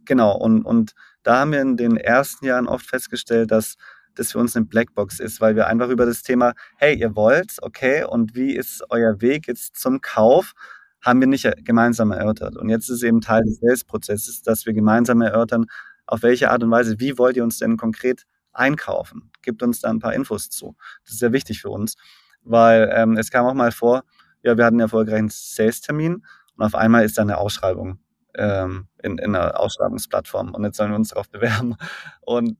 genau, 0.05 0.35
und, 0.37 0.63
und 0.63 0.93
da 1.23 1.39
haben 1.39 1.51
wir 1.51 1.61
in 1.61 1.77
den 1.77 1.97
ersten 1.97 2.45
Jahren 2.45 2.67
oft 2.67 2.85
festgestellt, 2.85 3.51
dass 3.51 3.75
das 4.15 4.31
für 4.31 4.39
uns 4.39 4.55
eine 4.55 4.65
Blackbox 4.65 5.19
ist, 5.19 5.41
weil 5.41 5.55
wir 5.55 5.67
einfach 5.67 5.89
über 5.89 6.05
das 6.05 6.23
Thema, 6.23 6.53
hey, 6.77 6.95
ihr 6.95 7.15
wollt, 7.15 7.57
okay, 7.61 8.03
und 8.03 8.35
wie 8.35 8.55
ist 8.55 8.83
euer 8.89 9.21
Weg 9.21 9.47
jetzt 9.47 9.77
zum 9.77 10.01
Kauf, 10.01 10.53
haben 11.01 11.19
wir 11.19 11.27
nicht 11.27 11.47
gemeinsam 11.63 12.11
erörtert. 12.11 12.55
Und 12.55 12.69
jetzt 12.69 12.89
ist 12.89 13.03
eben 13.03 13.21
Teil 13.21 13.43
des 13.43 13.59
Sales-Prozesses, 13.59 14.41
dass 14.41 14.65
wir 14.65 14.73
gemeinsam 14.73 15.21
erörtern, 15.21 15.65
auf 16.07 16.23
welche 16.23 16.49
Art 16.49 16.63
und 16.63 16.71
Weise, 16.71 16.99
wie 16.99 17.17
wollt 17.17 17.37
ihr 17.37 17.43
uns 17.43 17.59
denn 17.59 17.77
konkret 17.77 18.25
einkaufen? 18.55 19.31
Gibt 19.41 19.63
uns 19.63 19.81
da 19.81 19.89
ein 19.89 19.99
paar 19.99 20.13
Infos 20.13 20.49
zu. 20.49 20.75
Das 21.03 21.13
ist 21.13 21.19
sehr 21.19 21.33
wichtig 21.33 21.61
für 21.61 21.69
uns, 21.69 21.95
weil 22.43 22.91
ähm, 22.93 23.17
es 23.17 23.29
kam 23.29 23.45
auch 23.45 23.53
mal 23.53 23.71
vor, 23.71 24.03
ja, 24.43 24.57
wir 24.57 24.65
hatten 24.65 24.75
einen 24.75 24.81
erfolgreichen 24.81 25.29
Sales-Termin 25.29 26.23
und 26.55 26.63
auf 26.63 26.75
einmal 26.75 27.03
ist 27.03 27.17
da 27.17 27.23
eine 27.23 27.37
Ausschreibung 27.37 27.99
ähm, 28.35 28.87
in, 29.01 29.17
in 29.17 29.35
einer 29.35 29.59
Ausschreibungsplattform 29.59 30.53
und 30.53 30.63
jetzt 30.63 30.77
sollen 30.77 30.91
wir 30.91 30.97
uns 30.97 31.09
darauf 31.09 31.29
bewerben. 31.29 31.75
Und 32.21 32.57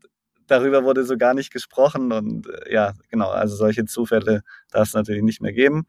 darüber 0.47 0.83
wurde 0.83 1.05
so 1.05 1.17
gar 1.17 1.33
nicht 1.33 1.51
gesprochen 1.51 2.11
und 2.11 2.47
äh, 2.47 2.73
ja, 2.73 2.93
genau, 3.09 3.29
also 3.29 3.55
solche 3.55 3.85
Zufälle 3.85 4.41
darf 4.71 4.87
es 4.87 4.93
natürlich 4.93 5.23
nicht 5.23 5.41
mehr 5.41 5.53
geben. 5.53 5.87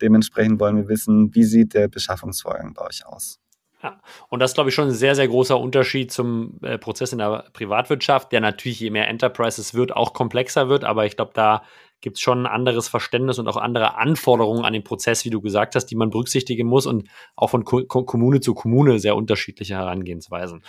Dementsprechend 0.00 0.60
wollen 0.60 0.76
wir 0.76 0.88
wissen, 0.88 1.34
wie 1.34 1.44
sieht 1.44 1.74
der 1.74 1.88
Beschaffungsvorgang 1.88 2.74
bei 2.74 2.86
euch 2.86 3.04
aus? 3.06 3.40
Ja, 3.82 4.00
und 4.28 4.40
das 4.40 4.50
ist, 4.50 4.54
glaube 4.54 4.70
ich, 4.70 4.74
schon 4.74 4.88
ein 4.88 4.94
sehr, 4.94 5.14
sehr 5.14 5.28
großer 5.28 5.58
Unterschied 5.58 6.10
zum 6.10 6.58
äh, 6.62 6.78
Prozess 6.78 7.12
in 7.12 7.18
der 7.18 7.44
Privatwirtschaft, 7.52 8.32
der 8.32 8.40
natürlich, 8.40 8.80
je 8.80 8.90
mehr 8.90 9.08
Enterprises 9.08 9.72
wird, 9.72 9.94
auch 9.94 10.14
komplexer 10.14 10.68
wird. 10.68 10.84
Aber 10.84 11.06
ich 11.06 11.14
glaube, 11.16 11.30
da 11.34 11.62
gibt 12.00 12.16
es 12.16 12.20
schon 12.20 12.42
ein 12.42 12.46
anderes 12.46 12.88
Verständnis 12.88 13.38
und 13.38 13.48
auch 13.48 13.56
andere 13.56 13.96
Anforderungen 13.96 14.64
an 14.64 14.72
den 14.72 14.84
Prozess, 14.84 15.24
wie 15.24 15.30
du 15.30 15.40
gesagt 15.40 15.74
hast, 15.74 15.86
die 15.86 15.96
man 15.96 16.10
berücksichtigen 16.10 16.66
muss 16.66 16.86
und 16.86 17.08
auch 17.36 17.50
von 17.50 17.64
Ko 17.64 17.84
Kommune 17.84 18.40
zu 18.40 18.54
Kommune 18.54 18.98
sehr 18.98 19.16
unterschiedliche 19.16 19.74
Herangehensweisen. 19.74 20.64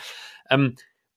Ähm, 0.50 0.76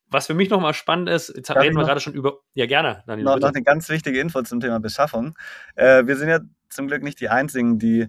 was 0.08 0.26
für 0.26 0.34
mich 0.34 0.50
nochmal 0.50 0.74
spannend 0.74 1.08
ist, 1.08 1.32
jetzt 1.34 1.48
Darf 1.48 1.62
reden 1.62 1.76
wir 1.76 1.84
gerade 1.84 2.00
schon 2.00 2.12
über. 2.12 2.40
Ja, 2.54 2.66
gerne, 2.66 3.02
Daniel. 3.06 3.24
Noch, 3.24 3.38
noch 3.38 3.48
eine 3.48 3.62
ganz 3.62 3.88
wichtige 3.88 4.20
Info 4.20 4.42
zum 4.42 4.60
Thema 4.60 4.78
Beschaffung. 4.78 5.38
Äh, 5.74 6.06
wir 6.06 6.16
sind 6.16 6.28
ja 6.28 6.40
zum 6.68 6.86
Glück 6.86 7.02
nicht 7.02 7.20
die 7.20 7.30
Einzigen, 7.30 7.78
die 7.78 8.08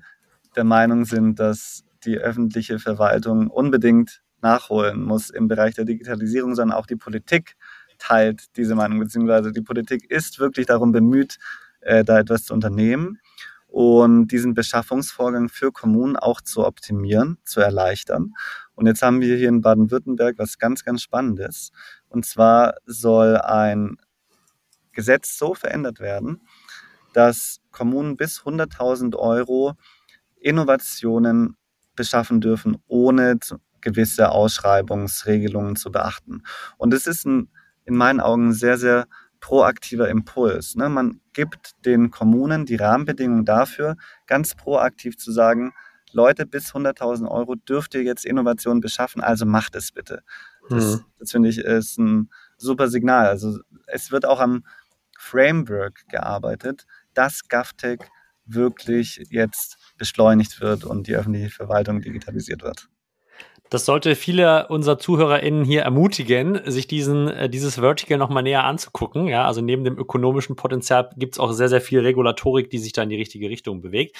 der 0.55 0.65
Meinung 0.65 1.05
sind, 1.05 1.39
dass 1.39 1.85
die 2.05 2.17
öffentliche 2.17 2.79
Verwaltung 2.79 3.47
unbedingt 3.49 4.21
nachholen 4.41 5.01
muss 5.01 5.29
im 5.29 5.47
Bereich 5.47 5.75
der 5.75 5.85
Digitalisierung, 5.85 6.55
sondern 6.55 6.77
auch 6.77 6.85
die 6.85 6.95
Politik 6.95 7.55
teilt 7.97 8.57
diese 8.57 8.75
Meinung, 8.75 8.99
beziehungsweise 8.99 9.51
die 9.51 9.61
Politik 9.61 10.09
ist 10.11 10.39
wirklich 10.39 10.65
darum 10.65 10.91
bemüht, 10.91 11.37
äh, 11.81 12.03
da 12.03 12.19
etwas 12.19 12.45
zu 12.45 12.53
unternehmen 12.53 13.19
und 13.67 14.27
diesen 14.27 14.53
Beschaffungsvorgang 14.53 15.49
für 15.49 15.71
Kommunen 15.71 16.15
auch 16.15 16.41
zu 16.41 16.65
optimieren, 16.65 17.39
zu 17.43 17.59
erleichtern. 17.59 18.33
Und 18.75 18.85
jetzt 18.85 19.01
haben 19.01 19.21
wir 19.21 19.35
hier 19.35 19.49
in 19.49 19.61
Baden-Württemberg 19.61 20.37
was 20.37 20.59
ganz, 20.59 20.83
ganz 20.83 21.01
Spannendes. 21.01 21.71
Und 22.07 22.25
zwar 22.25 22.75
soll 22.85 23.37
ein 23.37 23.97
Gesetz 24.91 25.37
so 25.39 25.55
verändert 25.55 25.99
werden, 25.99 26.41
dass 27.13 27.61
Kommunen 27.71 28.15
bis 28.15 28.41
100.000 28.41 29.15
Euro 29.15 29.73
Innovationen 30.39 31.57
beschaffen 31.95 32.41
dürfen, 32.41 32.77
ohne 32.87 33.37
gewisse 33.81 34.29
Ausschreibungsregelungen 34.29 35.75
zu 35.75 35.91
beachten. 35.91 36.43
Und 36.77 36.93
es 36.93 37.07
ist 37.07 37.25
ein, 37.25 37.49
in 37.85 37.95
meinen 37.95 38.19
Augen 38.19 38.49
ein 38.49 38.53
sehr, 38.53 38.77
sehr 38.77 39.07
proaktiver 39.39 40.07
Impuls. 40.07 40.75
Ne? 40.75 40.87
Man 40.87 41.19
gibt 41.33 41.71
den 41.85 42.11
Kommunen 42.11 42.65
die 42.65 42.77
Rahmenbedingungen 42.77 43.43
dafür, 43.43 43.97
ganz 44.25 44.55
proaktiv 44.55 45.17
zu 45.17 45.31
sagen, 45.31 45.73
Leute, 46.13 46.45
bis 46.45 46.73
100.000 46.73 47.27
Euro 47.27 47.55
dürft 47.55 47.95
ihr 47.95 48.03
jetzt 48.03 48.23
Innovationen 48.23 48.81
beschaffen, 48.81 49.21
also 49.21 49.45
macht 49.45 49.75
es 49.75 49.91
bitte. 49.91 50.21
Das, 50.69 50.85
mhm. 50.85 51.05
das 51.19 51.31
finde 51.31 51.49
ich 51.49 51.57
ist 51.57 51.97
ein 51.97 52.29
super 52.57 52.87
Signal. 52.87 53.27
Also 53.27 53.59
es 53.87 54.11
wird 54.11 54.25
auch 54.25 54.39
am 54.39 54.63
Framework 55.17 56.07
gearbeitet, 56.07 56.85
dass 57.13 57.47
GovTech 57.49 57.99
wirklich 58.45 59.23
jetzt 59.29 59.77
beschleunigt 59.97 60.61
wird 60.61 60.83
und 60.83 61.07
die 61.07 61.15
öffentliche 61.15 61.49
Verwaltung 61.49 62.01
digitalisiert 62.01 62.63
wird. 62.63 62.89
Das 63.69 63.85
sollte 63.85 64.15
viele 64.15 64.67
unserer 64.67 64.99
ZuhörerInnen 64.99 65.65
hier 65.65 65.81
ermutigen, 65.81 66.59
sich 66.69 66.85
diesen, 66.85 67.27
äh, 67.27 67.49
dieses 67.49 67.79
Vertical 67.79 68.19
nochmal 68.19 68.43
näher 68.43 68.65
anzugucken. 68.65 69.27
Ja, 69.27 69.47
also 69.47 69.61
neben 69.61 69.83
dem 69.83 69.97
ökonomischen 69.97 70.55
Potenzial 70.55 71.09
gibt 71.17 71.33
es 71.33 71.39
auch 71.39 71.51
sehr, 71.53 71.69
sehr 71.69 71.81
viel 71.81 72.01
Regulatorik, 72.01 72.69
die 72.69 72.77
sich 72.77 72.93
da 72.93 73.01
in 73.01 73.09
die 73.09 73.15
richtige 73.15 73.49
Richtung 73.49 73.81
bewegt. 73.81 74.15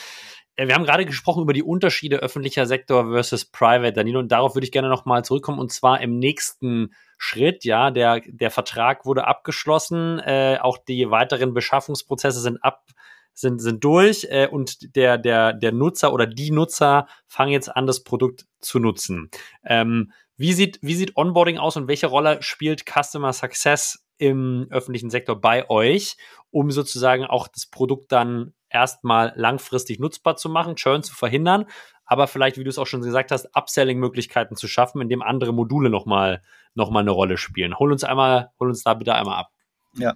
Äh, 0.55 0.67
wir 0.67 0.73
haben 0.73 0.85
gerade 0.85 1.05
gesprochen 1.05 1.43
über 1.43 1.53
die 1.53 1.61
Unterschiede 1.61 2.17
öffentlicher 2.17 2.65
Sektor 2.65 3.11
versus 3.11 3.45
Private, 3.45 3.93
Danilo, 3.93 4.19
und 4.19 4.31
darauf 4.31 4.55
würde 4.55 4.65
ich 4.65 4.71
gerne 4.71 4.89
nochmal 4.89 5.23
zurückkommen, 5.23 5.59
und 5.59 5.71
zwar 5.71 6.01
im 6.01 6.17
nächsten 6.17 6.95
Schritt. 7.19 7.63
Ja, 7.63 7.91
der, 7.91 8.21
der 8.25 8.49
Vertrag 8.49 9.05
wurde 9.05 9.27
abgeschlossen, 9.27 10.17
äh, 10.17 10.57
auch 10.59 10.79
die 10.79 11.11
weiteren 11.11 11.53
Beschaffungsprozesse 11.53 12.39
sind 12.39 12.63
ab 12.63 12.85
sind, 13.33 13.59
sind 13.59 13.83
durch 13.83 14.27
äh, 14.29 14.47
und 14.47 14.95
der, 14.95 15.17
der, 15.17 15.53
der 15.53 15.71
Nutzer 15.71 16.13
oder 16.13 16.27
die 16.27 16.51
Nutzer 16.51 17.07
fangen 17.27 17.51
jetzt 17.51 17.75
an, 17.75 17.87
das 17.87 18.03
Produkt 18.03 18.45
zu 18.59 18.79
nutzen. 18.79 19.29
Ähm, 19.63 20.11
wie, 20.37 20.53
sieht, 20.53 20.79
wie 20.81 20.95
sieht 20.95 21.17
Onboarding 21.17 21.57
aus 21.57 21.77
und 21.77 21.87
welche 21.87 22.07
Rolle 22.07 22.41
spielt 22.41 22.83
Customer 22.85 23.33
Success 23.33 24.05
im 24.17 24.67
öffentlichen 24.69 25.09
Sektor 25.09 25.39
bei 25.39 25.69
euch, 25.69 26.17
um 26.51 26.71
sozusagen 26.71 27.25
auch 27.25 27.47
das 27.47 27.65
Produkt 27.65 28.11
dann 28.11 28.53
erstmal 28.69 29.33
langfristig 29.35 29.99
nutzbar 29.99 30.35
zu 30.35 30.49
machen, 30.49 30.75
Churn 30.75 31.03
zu 31.03 31.13
verhindern, 31.13 31.65
aber 32.05 32.27
vielleicht, 32.27 32.57
wie 32.57 32.63
du 32.63 32.69
es 32.69 32.77
auch 32.77 32.87
schon 32.87 33.01
gesagt 33.01 33.31
hast, 33.31 33.55
Upselling-Möglichkeiten 33.55 34.55
zu 34.55 34.67
schaffen, 34.67 35.01
indem 35.01 35.21
andere 35.21 35.53
Module 35.53 35.89
nochmal 35.89 36.41
noch 36.75 36.89
mal 36.89 36.99
eine 36.99 37.11
Rolle 37.11 37.37
spielen. 37.37 37.77
Hol 37.77 37.91
uns 37.91 38.03
einmal, 38.03 38.51
hol 38.59 38.69
uns 38.69 38.83
da 38.83 38.93
bitte 38.95 39.15
einmal 39.15 39.39
ab. 39.39 39.51
Ja, 39.95 40.15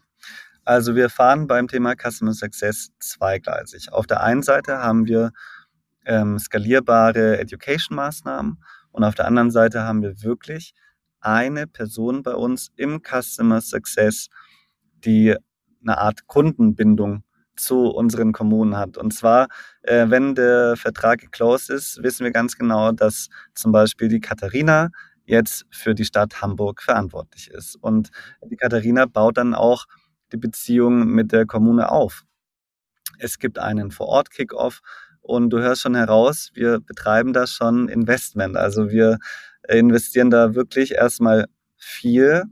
also 0.68 0.98
wir 0.98 1.10
fahren 1.10 1.48
beim 1.48 1.70
Thema 1.70 1.96
Customer 1.96 2.34
Success 2.34 2.90
zweigleisig. 3.00 3.94
Auf 3.94 4.06
der 4.06 4.22
einen 4.22 4.44
Seite 4.44 4.80
haben 4.80 5.08
wir 5.08 5.32
ähm, 6.06 6.38
skalierbare 6.38 7.40
Education-Maßnahmen 7.40 8.62
und 8.92 9.04
auf 9.06 9.16
der 9.16 9.28
anderen 9.28 9.50
Seite 9.50 9.84
haben 9.84 10.02
wir 10.02 10.22
wirklich 10.24 10.74
eine 11.22 11.68
Person 11.68 12.22
bei 12.22 12.34
uns 12.34 12.68
im 12.76 13.02
Customer 13.02 13.62
Success, 13.62 14.28
die 15.06 15.38
eine 15.82 15.98
Art 16.00 16.28
Kundenbindung 16.28 17.24
zu 17.56 17.88
unseren 17.88 18.34
Kommunen 18.34 18.76
hat. 18.76 18.98
Und 18.98 19.14
zwar, 19.14 19.48
äh, 19.84 20.10
wenn 20.10 20.36
der 20.36 20.76
Vertrag 20.76 21.20
geclosed 21.20 21.70
ist, 21.70 22.04
wissen 22.04 22.26
wir 22.26 22.32
ganz 22.32 22.58
genau, 22.58 22.92
dass 22.92 23.30
zum 23.56 23.72
Beispiel 23.72 24.10
die 24.10 24.20
Katharina 24.20 24.90
jetzt 25.24 25.66
für 25.72 25.96
die 25.96 26.06
Stadt 26.06 26.42
Hamburg 26.42 26.82
verantwortlich 26.82 27.50
ist. 27.52 27.78
Und 27.78 28.12
die 28.44 28.58
Katharina 28.58 29.06
baut 29.06 29.38
dann 29.38 29.54
auch 29.56 29.86
die 30.32 30.38
Beziehung 30.38 31.08
mit 31.08 31.32
der 31.32 31.46
Kommune 31.46 31.92
auf. 31.92 32.24
Es 33.20 33.40
gibt 33.40 33.60
einen 33.60 33.92
Vor-Ort-Kickoff 33.92 34.82
und 35.22 35.50
du 35.50 35.60
hörst 35.60 35.82
schon 35.82 35.96
heraus, 35.96 36.52
wir 36.54 36.80
betreiben 36.80 37.34
da 37.34 37.48
schon 37.48 37.90
Investment. 37.90 38.56
Also 38.56 38.90
wir 38.90 39.18
investieren 39.68 40.30
da 40.30 40.56
wirklich 40.56 40.94
erstmal 40.94 41.48
viel, 41.76 42.44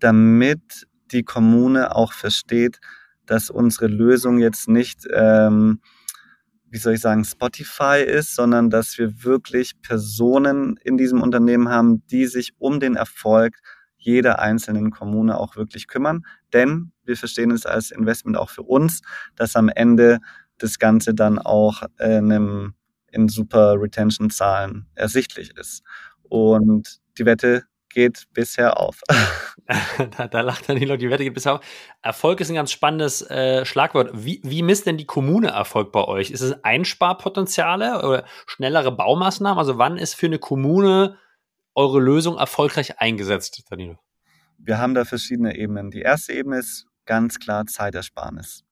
damit 0.00 0.86
die 1.12 1.22
Kommune 1.22 1.94
auch 1.94 2.12
versteht, 2.12 2.80
dass 3.26 3.50
unsere 3.50 3.86
Lösung 3.86 4.38
jetzt 4.38 4.68
nicht, 4.68 5.06
ähm, 5.12 5.80
wie 6.68 6.78
soll 6.78 6.94
ich 6.94 7.00
sagen, 7.00 7.24
Spotify 7.24 8.02
ist, 8.04 8.34
sondern 8.34 8.68
dass 8.68 8.98
wir 8.98 9.22
wirklich 9.22 9.80
Personen 9.80 10.76
in 10.82 10.96
diesem 10.96 11.22
Unternehmen 11.22 11.68
haben, 11.68 12.04
die 12.08 12.26
sich 12.26 12.52
um 12.58 12.80
den 12.80 12.96
Erfolg 12.96 13.58
jeder 13.96 14.40
einzelnen 14.40 14.90
Kommune 14.90 15.38
auch 15.38 15.56
wirklich 15.56 15.86
kümmern. 15.86 16.26
Denn 16.52 16.92
wir 17.06 17.16
verstehen 17.16 17.50
es 17.50 17.66
als 17.66 17.90
Investment 17.90 18.36
auch 18.36 18.50
für 18.50 18.62
uns, 18.62 19.02
dass 19.36 19.56
am 19.56 19.68
Ende 19.68 20.20
das 20.58 20.78
Ganze 20.78 21.14
dann 21.14 21.38
auch 21.38 21.82
äh, 21.98 22.16
einem, 22.16 22.74
in 23.10 23.28
super 23.28 23.74
Retention-Zahlen 23.80 24.86
ersichtlich 24.94 25.56
ist. 25.56 25.82
Und 26.22 27.00
die 27.18 27.26
Wette 27.26 27.64
geht 27.94 28.24
bisher 28.32 28.78
auf. 28.78 29.00
da, 30.16 30.26
da 30.26 30.40
lacht 30.40 30.68
dann 30.68 30.78
die 30.78 30.84
Leute, 30.84 30.98
die 30.98 31.10
Wette 31.10 31.24
geht 31.24 31.34
bisher 31.34 31.54
auf. 31.54 31.60
Erfolg 32.02 32.40
ist 32.40 32.50
ein 32.50 32.56
ganz 32.56 32.72
spannendes 32.72 33.22
äh, 33.30 33.64
Schlagwort. 33.64 34.10
Wie, 34.12 34.40
wie 34.42 34.62
misst 34.62 34.86
denn 34.86 34.98
die 34.98 35.06
Kommune 35.06 35.48
Erfolg 35.48 35.92
bei 35.92 36.04
euch? 36.04 36.30
Ist 36.30 36.42
es 36.42 36.64
Einsparpotenziale 36.64 38.06
oder 38.06 38.24
schnellere 38.46 38.92
Baumaßnahmen? 38.92 39.58
Also 39.58 39.78
wann 39.78 39.96
ist 39.96 40.14
für 40.14 40.26
eine 40.26 40.38
Kommune 40.38 41.16
eure 41.74 42.00
Lösung 42.00 42.36
erfolgreich 42.36 43.00
eingesetzt, 43.00 43.62
Danilo? 43.70 43.98
Wir 44.58 44.78
haben 44.78 44.94
da 44.94 45.04
verschiedene 45.04 45.56
Ebenen. 45.56 45.90
Die 45.90 46.02
erste 46.02 46.32
Ebene 46.32 46.58
ist 46.58 46.86
ganz 47.06 47.38
klar 47.38 47.66
Zeitersparnis. 47.66 48.64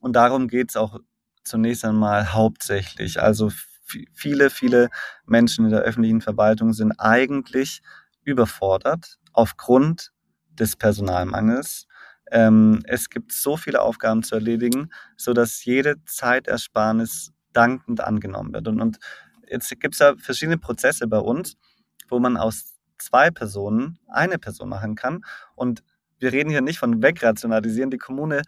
Und 0.00 0.14
darum 0.14 0.48
geht 0.48 0.70
es 0.70 0.76
auch 0.76 0.98
zunächst 1.44 1.84
einmal 1.84 2.32
hauptsächlich. 2.32 3.20
Also 3.22 3.50
viele, 4.12 4.50
viele 4.50 4.88
Menschen 5.26 5.64
in 5.64 5.70
der 5.70 5.80
öffentlichen 5.80 6.20
Verwaltung 6.20 6.72
sind 6.72 6.92
eigentlich 6.98 7.82
überfordert 8.24 9.18
aufgrund 9.32 10.12
des 10.50 10.76
Personalmangels. 10.76 11.86
Ähm, 12.30 12.82
es 12.84 13.10
gibt 13.10 13.32
so 13.32 13.56
viele 13.56 13.82
Aufgaben 13.82 14.22
zu 14.22 14.34
erledigen, 14.36 14.90
sodass 15.16 15.64
jede 15.64 16.02
Zeitersparnis 16.04 17.32
dankend 17.52 18.00
angenommen 18.00 18.52
wird. 18.52 18.68
Und, 18.68 18.80
und 18.80 18.98
jetzt 19.48 19.68
gibt 19.80 19.94
es 19.94 19.98
ja 20.00 20.14
verschiedene 20.16 20.58
Prozesse 20.58 21.06
bei 21.06 21.18
uns 21.18 21.56
wo 22.12 22.20
man 22.20 22.36
aus 22.36 22.74
zwei 22.98 23.32
Personen 23.32 23.98
eine 24.06 24.38
Person 24.38 24.68
machen 24.68 24.94
kann. 24.94 25.24
Und 25.56 25.82
wir 26.22 26.32
reden 26.32 26.50
hier 26.50 26.60
nicht 26.60 26.78
von 26.78 27.02
wegrationalisieren. 27.02 27.90
Die 27.90 27.98
Kommune 27.98 28.42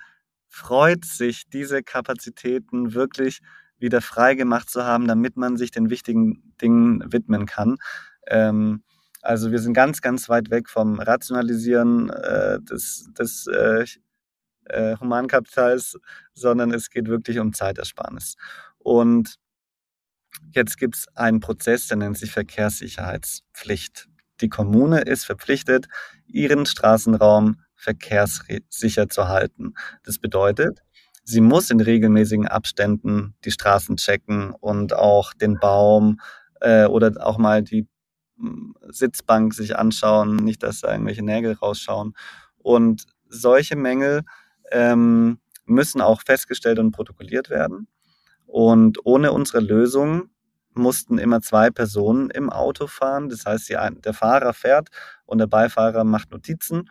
freut 0.49 1.05
sich, 1.05 1.49
diese 1.49 1.83
Kapazitäten 1.83 2.95
wirklich 2.95 3.41
wieder 3.79 4.01
frei 4.01 4.35
gemacht 4.35 4.71
zu 4.71 4.85
haben, 4.85 5.09
damit 5.09 5.37
man 5.37 5.57
sich 5.57 5.71
den 5.71 5.91
wichtigen 5.91 6.55
Dingen 6.63 7.13
widmen 7.13 7.47
kann. 7.47 7.77
Ähm, 8.29 8.83
also 9.21 9.51
wir 9.51 9.59
sind 9.59 9.75
ganz, 9.75 10.01
ganz 10.01 10.29
weit 10.29 10.51
weg 10.51 10.69
vom 10.69 11.01
Rationalisieren 11.01 12.11
äh, 12.11 12.61
des, 12.61 13.11
des 13.19 13.47
äh, 13.49 13.85
äh, 14.67 14.97
Humankapitals, 14.99 15.99
sondern 16.35 16.73
es 16.73 16.91
geht 16.91 17.09
wirklich 17.09 17.39
um 17.39 17.53
Zeitersparnis. 17.53 18.37
Und 18.79 19.37
Jetzt 20.53 20.79
gibt 20.79 20.97
es 20.97 21.09
einen 21.17 21.41
Prozess, 21.41 21.89
der 21.89 21.97
nennt 21.97 22.19
sich 22.19 22.33
Verkehrssicherheitspflicht. 22.33 24.09
Die 24.41 24.49
Kommune 24.49 25.01
ist 25.01 25.25
verpflichtet, 25.25 25.87
ihren 26.27 26.67
Straßenraum 26.67 27.57
verkehrssicher 27.85 29.09
zu 29.09 29.29
halten. 29.29 29.75
Das 30.05 30.19
bedeutet, 30.19 30.83
sie 31.23 31.41
muss 31.41 31.71
in 31.71 31.81
regelmäßigen 31.81 32.49
Abständen 32.49 33.35
die 33.45 33.51
Straßen 33.51 33.97
checken 33.97 34.53
und 34.53 34.95
auch 34.95 35.35
den 35.35 35.59
Baum 35.59 36.21
äh, 36.61 36.87
oder 36.87 37.13
auch 37.25 37.39
mal 37.39 37.63
die 37.63 37.87
hm, 38.39 38.75
Sitzbank 38.89 39.55
sich 39.55 39.77
anschauen, 39.77 40.37
nicht, 40.37 40.63
dass 40.63 40.81
da 40.81 40.93
irgendwelche 40.93 41.23
Nägel 41.23 41.53
rausschauen. 41.53 42.15
Und 42.59 43.05
solche 43.29 43.77
Mängel 43.77 44.23
ähm, 44.73 45.39
müssen 45.67 46.01
auch 46.01 46.23
festgestellt 46.23 46.79
und 46.79 46.93
protokolliert 46.93 47.51
werden. 47.51 47.87
Und 48.47 49.05
ohne 49.05 49.33
unsere 49.33 49.61
Lösung 49.61 50.31
mussten 50.75 51.19
immer 51.19 51.41
zwei 51.41 51.71
Personen 51.71 52.31
im 52.31 52.51
Auto 52.51 52.87
fahren. 52.87 53.29
Das 53.29 53.47
heißt, 53.47 53.69
die, 53.69 53.77
der 54.05 54.15
Fahrer 54.15 54.53
fährt 54.53 54.89
und 55.27 55.39
der 55.39 55.47
Beifahrer 55.47 56.05
macht 56.05 56.31
Notizen. 56.31 56.91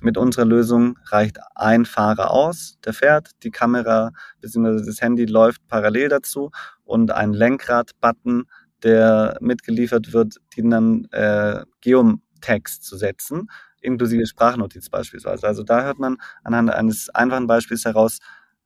Mit 0.00 0.16
unserer 0.16 0.44
Lösung 0.44 0.98
reicht 1.06 1.38
ein 1.56 1.84
Fahrer 1.84 2.30
aus, 2.30 2.78
der 2.84 2.92
fährt, 2.92 3.30
die 3.42 3.50
Kamera 3.50 4.12
bzw. 4.40 4.84
das 4.84 5.00
Handy 5.00 5.24
läuft 5.24 5.66
parallel 5.66 6.08
dazu 6.08 6.50
und 6.84 7.10
ein 7.10 7.32
Lenkrad-Button, 7.32 8.44
der 8.82 9.38
mitgeliefert 9.40 10.12
wird, 10.12 10.36
den 10.56 10.70
dann 10.70 11.04
äh, 11.10 11.64
Geotext 11.80 12.84
zu 12.84 12.96
setzen, 12.96 13.50
inklusive 13.80 14.26
Sprachnotiz 14.26 14.88
beispielsweise. 14.88 15.46
Also 15.46 15.64
da 15.64 15.82
hört 15.82 15.98
man 15.98 16.16
anhand 16.44 16.70
eines 16.70 17.08
einfachen 17.10 17.48
Beispiels 17.48 17.84
heraus, 17.84 18.18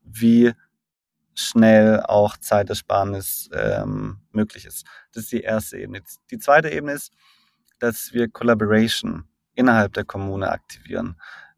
wie 0.03 0.53
schnell 1.35 2.01
auch 2.01 2.37
Zeitersparnis 2.37 3.49
ähm, 3.55 4.19
möglich 4.33 4.67
ist. 4.67 4.85
Das 5.13 5.25
ist 5.25 5.33
die 5.33 5.41
erste 5.41 5.79
Ebene. 5.79 6.03
Die 6.31 6.39
zweite 6.39 6.71
Ebene 6.71 6.93
ist, 6.93 7.11
dass 7.79 8.13
wir 8.13 8.29
Collaboration 8.29 9.25
innerhalb 9.55 9.93
der 9.93 10.05
Kommune 10.05 10.51
aktivieren. 10.51 11.17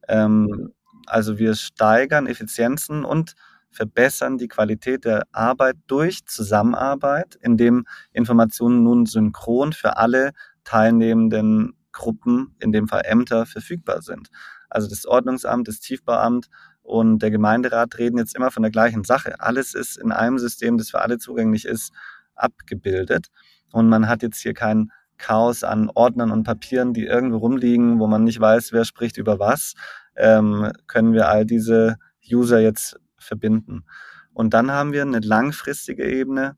Ähm, 0.08 0.72
also 1.06 1.38
wir 1.38 1.54
steigern 1.54 2.26
Effizienzen 2.26 3.04
und 3.04 3.34
verbessern 3.70 4.38
die 4.38 4.48
Qualität 4.48 5.04
der 5.04 5.26
Arbeit 5.32 5.76
durch 5.86 6.24
Zusammenarbeit, 6.26 7.36
indem 7.42 7.86
Informationen 8.12 8.82
nun 8.84 9.06
synchron 9.06 9.72
für 9.72 9.96
alle 9.96 10.32
teilnehmenden 10.62 11.74
Gruppen, 11.92 12.54
in 12.60 12.72
dem 12.72 12.88
Fall 12.88 13.02
Ämter, 13.04 13.46
verfügbar 13.46 14.02
sind. 14.02 14.28
Also 14.68 14.88
das 14.88 15.06
Ordnungsamt, 15.06 15.68
das 15.68 15.80
Tiefbauamt 15.80 16.48
und 16.82 17.20
der 17.20 17.30
Gemeinderat 17.30 17.98
reden 17.98 18.18
jetzt 18.18 18.34
immer 18.36 18.50
von 18.50 18.62
der 18.62 18.72
gleichen 18.72 19.04
Sache. 19.04 19.40
Alles 19.40 19.74
ist 19.74 19.96
in 19.96 20.12
einem 20.12 20.38
System, 20.38 20.78
das 20.78 20.90
für 20.90 21.00
alle 21.00 21.18
zugänglich 21.18 21.64
ist, 21.64 21.92
abgebildet. 22.34 23.28
Und 23.72 23.88
man 23.88 24.08
hat 24.08 24.22
jetzt 24.22 24.40
hier 24.40 24.54
kein 24.54 24.90
Chaos 25.18 25.64
an 25.64 25.90
Ordnern 25.94 26.30
und 26.30 26.44
Papieren, 26.44 26.92
die 26.92 27.06
irgendwo 27.06 27.38
rumliegen, 27.38 27.98
wo 28.00 28.06
man 28.06 28.24
nicht 28.24 28.40
weiß, 28.40 28.72
wer 28.72 28.84
spricht 28.84 29.16
über 29.16 29.38
was. 29.38 29.74
ähm, 30.16 30.70
können 30.86 31.12
wir 31.12 31.28
all 31.28 31.44
diese 31.44 31.96
User 32.30 32.60
jetzt 32.60 32.96
verbinden. 33.18 33.84
Und 34.32 34.54
dann 34.54 34.70
haben 34.70 34.92
wir 34.92 35.02
eine 35.02 35.20
langfristige 35.20 36.04
Ebene 36.04 36.56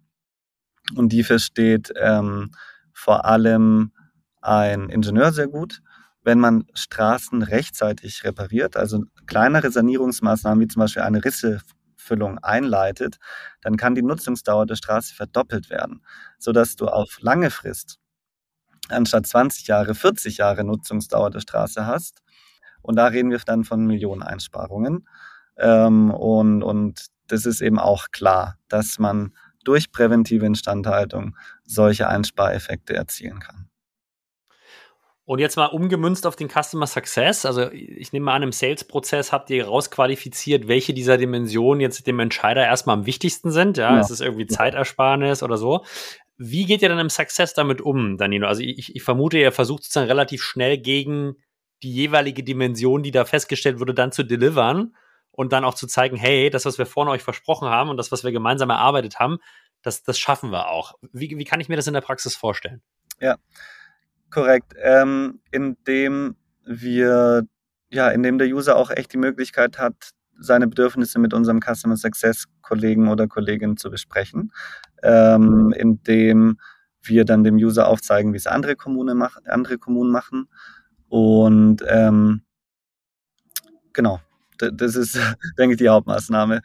und 0.95 1.11
die 1.13 1.25
versteht 1.25 1.93
ähm, 1.97 2.51
vor 2.93 3.25
allem 3.25 3.93
ein 4.41 4.89
Ingenieur 4.89 5.33
sehr 5.33 5.49
gut. 5.49 5.83
Wenn 6.23 6.41
man 6.41 6.65
Straßen 6.75 7.43
rechtzeitig 7.43 8.25
repariert, 8.25 8.77
also 8.77 9.05
kleinere 9.27 9.71
Sanierungsmaßnahmen 9.71 10.61
wie 10.61 10.69
zum 10.69 10.81
Beispiel 10.81 11.03
eine 11.03 11.25
Rissefüllung 11.25 12.39
einleitet, 12.39 13.19
dann 13.63 13.77
kann 13.77 13.95
die 13.95 14.03
Nutzungsdauer 14.03 14.67
der 14.67 14.77
Straße 14.77 15.15
verdoppelt 15.15 15.71
werden, 15.71 16.03
sodass 16.39 16.77
du 16.77 16.89
auf 16.89 17.19
lange 17.21 17.51
Frist 17.51 17.99
anstatt 18.91 19.27
20 19.27 19.67
Jahre 19.67 19.95
40 19.95 20.39
Jahre 20.39 20.65
Nutzungsdauer 20.65 21.31
der 21.31 21.41
Straße 21.41 21.87
hast. 21.87 22.23
Und 22.83 22.97
da 22.97 23.07
reden 23.07 23.31
wir 23.31 23.39
dann 23.45 23.65
von 23.65 23.85
Millioneneinsparungen. 23.87 25.09
Ähm, 25.59 26.11
und, 26.11 26.63
und 26.63 27.07
das 27.27 27.47
ist 27.47 27.61
eben 27.61 27.79
auch 27.79 28.11
klar, 28.13 28.59
dass 28.69 28.99
man 28.99 29.33
durch 29.65 29.91
präventive 29.91 30.47
Instandhaltung 30.47 31.37
solche 31.65 32.09
Einspareffekte 32.09 32.95
erzielen 32.95 33.41
kann. 33.41 33.69
Und 35.27 35.41
jetzt 35.41 35.57
mal 35.57 35.67
umgemünzt 35.67 36.25
auf 36.25 36.37
den 36.37 36.49
Customer 36.49 36.87
Success. 36.87 37.45
Also 37.45 37.73
ich 37.73 38.13
nehme 38.13 38.31
an, 38.31 38.45
im 38.45 38.53
Sales-Prozess 38.53 39.33
habt 39.33 39.51
ihr 39.51 39.67
rausqualifiziert, 39.67 40.69
welche 40.69 40.95
dieser 40.95 41.19
Dimensionen 41.19 41.81
jetzt 41.81 42.07
dem 42.07 42.21
Entscheider 42.21 42.65
erstmal 42.65 42.97
am 42.97 43.07
wichtigsten 43.07 43.51
sind. 43.51 43.77
Ja, 43.77 43.95
ja. 43.95 44.01
ist 44.01 44.11
es 44.11 44.21
irgendwie 44.21 44.47
Zeitersparnis 44.47 45.43
oder 45.43 45.57
so. 45.57 45.85
Wie 46.39 46.67
geht 46.67 46.83
ihr 46.83 46.89
dann 46.89 46.99
im 46.99 47.11
Success 47.11 47.55
damit 47.55 47.81
um, 47.81 48.19
Danilo? 48.19 48.47
Also 48.47 48.63
ich, 48.63 48.95
ich 48.95 49.03
vermute, 49.03 49.39
ihr 49.39 49.53
versucht 49.53 49.85
sozusagen 49.85 50.09
relativ 50.09 50.43
schnell 50.43 50.79
gegen 50.79 51.37
die 51.83 51.93
jeweilige 51.93 52.43
Dimension, 52.43 53.03
die 53.03 53.11
da 53.11 53.25
festgestellt 53.25 53.81
wurde, 53.81 53.95
dann 53.95 54.13
zu 54.13 54.23
delivern 54.23 54.95
und 55.31 55.53
dann 55.53 55.65
auch 55.65 55.75
zu 55.75 55.87
zeigen, 55.87 56.17
hey, 56.17 56.51
das, 56.51 56.65
was 56.65 56.79
wir 56.79 56.87
vorne 56.87 57.11
euch 57.11 57.23
versprochen 57.23 57.69
haben 57.69 57.91
und 57.91 57.97
das, 57.97 58.13
was 58.13 58.25
wir 58.25 58.33
gemeinsam 58.33 58.71
erarbeitet 58.71 59.19
haben, 59.19 59.39
das, 59.83 60.03
das 60.03 60.19
schaffen 60.19 60.51
wir 60.51 60.69
auch. 60.69 60.95
Wie, 61.13 61.37
wie 61.37 61.45
kann 61.45 61.61
ich 61.61 61.69
mir 61.69 61.77
das 61.77 61.87
in 61.87 61.95
der 61.95 62.01
Praxis 62.01 62.35
vorstellen? 62.35 62.83
Ja, 63.21 63.37
korrekt. 64.31 64.75
Ähm, 64.83 65.41
indem 65.51 66.37
wir, 66.65 67.43
ja, 67.91 68.09
indem 68.11 68.39
der 68.39 68.49
User 68.49 68.77
auch 68.77 68.91
echt 68.91 69.13
die 69.13 69.19
Möglichkeit 69.19 69.79
hat, 69.79 70.11
seine 70.39 70.67
Bedürfnisse 70.67 71.19
mit 71.19 71.33
unserem 71.33 71.61
Customer 71.61 71.97
Success 71.97 72.45
Kollegen 72.61 73.09
oder 73.09 73.27
Kollegin 73.27 73.77
zu 73.77 73.91
besprechen, 73.91 74.53
ähm, 75.03 75.73
indem 75.77 76.59
wir 77.03 77.25
dann 77.25 77.45
dem 77.45 77.57
User 77.57 77.89
aufzeigen, 77.89 78.33
wie 78.33 78.39
es 78.39 78.47
andere, 78.47 78.77
Kommune 78.77 79.15
mach, 79.15 79.39
andere 79.45 79.79
Kommunen 79.79 80.11
machen. 80.11 80.49
Und 81.09 81.85
ähm, 81.89 82.43
genau, 83.93 84.21
das 84.59 84.97
ist, 84.97 85.19
denke 85.59 85.75
ich, 85.75 85.79
die 85.79 85.89
Hauptmaßnahme. 85.89 86.63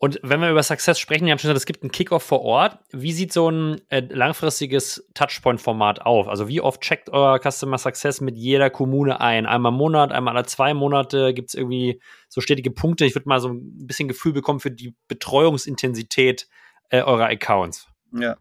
Und 0.00 0.20
wenn 0.22 0.40
wir 0.40 0.50
über 0.50 0.62
Success 0.62 1.00
sprechen, 1.00 1.26
wir 1.26 1.32
haben 1.32 1.40
schon 1.40 1.48
gesagt, 1.48 1.58
es 1.58 1.66
gibt 1.66 1.82
einen 1.82 1.90
Kickoff 1.90 2.22
vor 2.22 2.42
Ort. 2.42 2.78
Wie 2.92 3.12
sieht 3.12 3.32
so 3.32 3.50
ein 3.50 3.80
äh, 3.88 4.00
langfristiges 4.08 5.08
Touchpoint-Format 5.14 6.02
auf? 6.02 6.28
Also 6.28 6.46
wie 6.46 6.60
oft 6.60 6.80
checkt 6.82 7.10
euer 7.10 7.40
Customer 7.40 7.78
Success 7.78 8.20
mit 8.20 8.36
jeder 8.36 8.70
Kommune 8.70 9.20
ein? 9.20 9.44
Einmal 9.44 9.72
im 9.72 9.78
Monat, 9.78 10.12
einmal 10.12 10.36
alle 10.36 10.46
zwei 10.46 10.72
Monate? 10.72 11.34
Gibt 11.34 11.48
es 11.48 11.54
irgendwie 11.54 12.00
so 12.28 12.40
stetige 12.40 12.70
Punkte? 12.70 13.06
Ich 13.06 13.16
würde 13.16 13.28
mal 13.28 13.40
so 13.40 13.48
ein 13.48 13.86
bisschen 13.88 14.06
Gefühl 14.06 14.32
bekommen 14.32 14.60
für 14.60 14.70
die 14.70 14.94
Betreuungsintensität 15.08 16.46
äh, 16.90 17.02
eurer 17.02 17.26
Accounts. 17.26 17.88
Ja, 18.12 18.36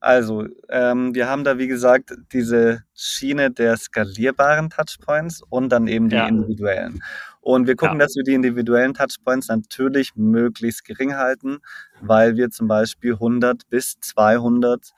also, 0.00 0.46
ähm, 0.68 1.14
wir 1.14 1.28
haben 1.28 1.42
da, 1.42 1.58
wie 1.58 1.66
gesagt, 1.66 2.14
diese 2.32 2.84
Schiene 2.94 3.50
der 3.50 3.76
skalierbaren 3.76 4.70
Touchpoints 4.70 5.42
und 5.48 5.70
dann 5.70 5.88
eben 5.88 6.08
die 6.08 6.16
ja. 6.16 6.28
individuellen. 6.28 7.02
Und 7.40 7.66
wir 7.66 7.74
gucken, 7.74 7.98
ja. 7.98 8.04
dass 8.04 8.14
wir 8.14 8.22
die 8.22 8.34
individuellen 8.34 8.94
Touchpoints 8.94 9.48
natürlich 9.48 10.14
möglichst 10.14 10.84
gering 10.84 11.16
halten, 11.16 11.58
weil 12.00 12.36
wir 12.36 12.50
zum 12.50 12.68
Beispiel 12.68 13.14
100 13.14 13.68
bis 13.70 13.98
200 14.00 14.90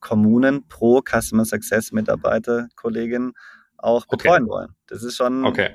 Kommunen 0.00 0.66
pro 0.68 1.02
Customer 1.02 1.44
Success 1.44 1.92
Mitarbeiter, 1.92 2.68
Kollegin 2.76 3.32
auch 3.76 4.06
betreuen 4.06 4.44
okay. 4.44 4.52
wollen. 4.52 4.68
Das 4.86 5.02
ist 5.02 5.16
schon 5.16 5.44
okay. 5.44 5.74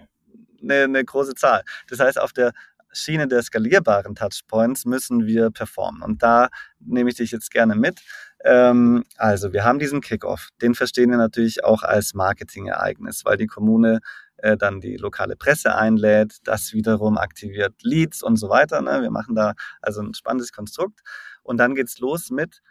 eine, 0.61 0.83
eine 0.85 1.05
große 1.05 1.35
Zahl. 1.35 1.63
Das 1.87 1.99
heißt, 1.99 2.19
auf 2.19 2.33
der 2.33 2.51
Schiene 2.93 3.27
der 3.27 3.41
skalierbaren 3.41 4.15
Touchpoints 4.15 4.85
müssen 4.85 5.25
wir 5.25 5.51
performen. 5.51 6.01
Und 6.01 6.23
da 6.23 6.49
nehme 6.79 7.09
ich 7.09 7.15
dich 7.15 7.31
jetzt 7.31 7.51
gerne 7.51 7.75
mit. 7.75 8.01
Ähm, 8.43 9.03
also, 9.17 9.53
wir 9.53 9.63
haben 9.63 9.79
diesen 9.79 10.01
Kickoff. 10.01 10.49
Den 10.61 10.75
verstehen 10.75 11.11
wir 11.11 11.17
natürlich 11.17 11.63
auch 11.63 11.83
als 11.83 12.13
Marketingereignis, 12.13 13.23
weil 13.25 13.37
die 13.37 13.47
Kommune 13.47 13.99
äh, 14.37 14.57
dann 14.57 14.81
die 14.81 14.97
lokale 14.97 15.35
Presse 15.35 15.75
einlädt, 15.75 16.39
das 16.43 16.73
wiederum 16.73 17.17
aktiviert 17.17 17.75
Leads 17.83 18.23
und 18.23 18.37
so 18.37 18.49
weiter. 18.49 18.81
Ne? 18.81 19.01
Wir 19.01 19.11
machen 19.11 19.35
da 19.35 19.53
also 19.81 20.01
ein 20.01 20.13
spannendes 20.13 20.51
Konstrukt. 20.51 21.01
Und 21.43 21.57
dann 21.57 21.75
geht's 21.75 21.99
los 21.99 22.29
mit 22.29 22.61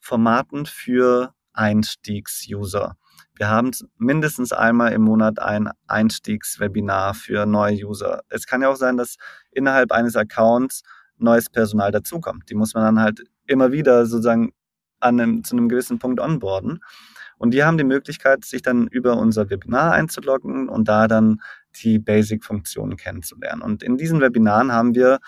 Formaten 0.00 0.66
für 0.66 1.34
Einstiegs-User. 1.52 2.96
Wir 3.36 3.48
haben 3.48 3.70
mindestens 3.96 4.52
einmal 4.52 4.92
im 4.92 5.02
Monat 5.02 5.38
ein 5.38 5.70
Einstiegswebinar 5.86 7.14
für 7.14 7.46
neue 7.46 7.86
User. 7.86 8.22
Es 8.28 8.46
kann 8.46 8.62
ja 8.62 8.68
auch 8.68 8.76
sein, 8.76 8.96
dass 8.96 9.16
innerhalb 9.50 9.92
eines 9.92 10.16
Accounts 10.16 10.82
neues 11.16 11.50
Personal 11.50 11.90
dazukommt. 11.90 12.50
Die 12.50 12.54
muss 12.54 12.74
man 12.74 12.84
dann 12.84 13.00
halt 13.00 13.22
immer 13.46 13.72
wieder 13.72 14.06
sozusagen 14.06 14.52
an 15.00 15.20
einem, 15.20 15.44
zu 15.44 15.56
einem 15.56 15.68
gewissen 15.68 15.98
Punkt 15.98 16.20
onboarden. 16.20 16.80
Und 17.38 17.52
die 17.52 17.64
haben 17.64 17.78
die 17.78 17.84
Möglichkeit, 17.84 18.44
sich 18.44 18.60
dann 18.60 18.86
über 18.86 19.16
unser 19.16 19.48
Webinar 19.48 19.92
einzuloggen 19.92 20.68
und 20.68 20.88
da 20.88 21.08
dann 21.08 21.40
die 21.82 21.98
Basic-Funktionen 21.98 22.96
kennenzulernen. 22.96 23.62
Und 23.62 23.82
in 23.82 23.96
diesen 23.96 24.20
Webinaren 24.20 24.72
haben 24.72 24.94
wir 24.94 25.20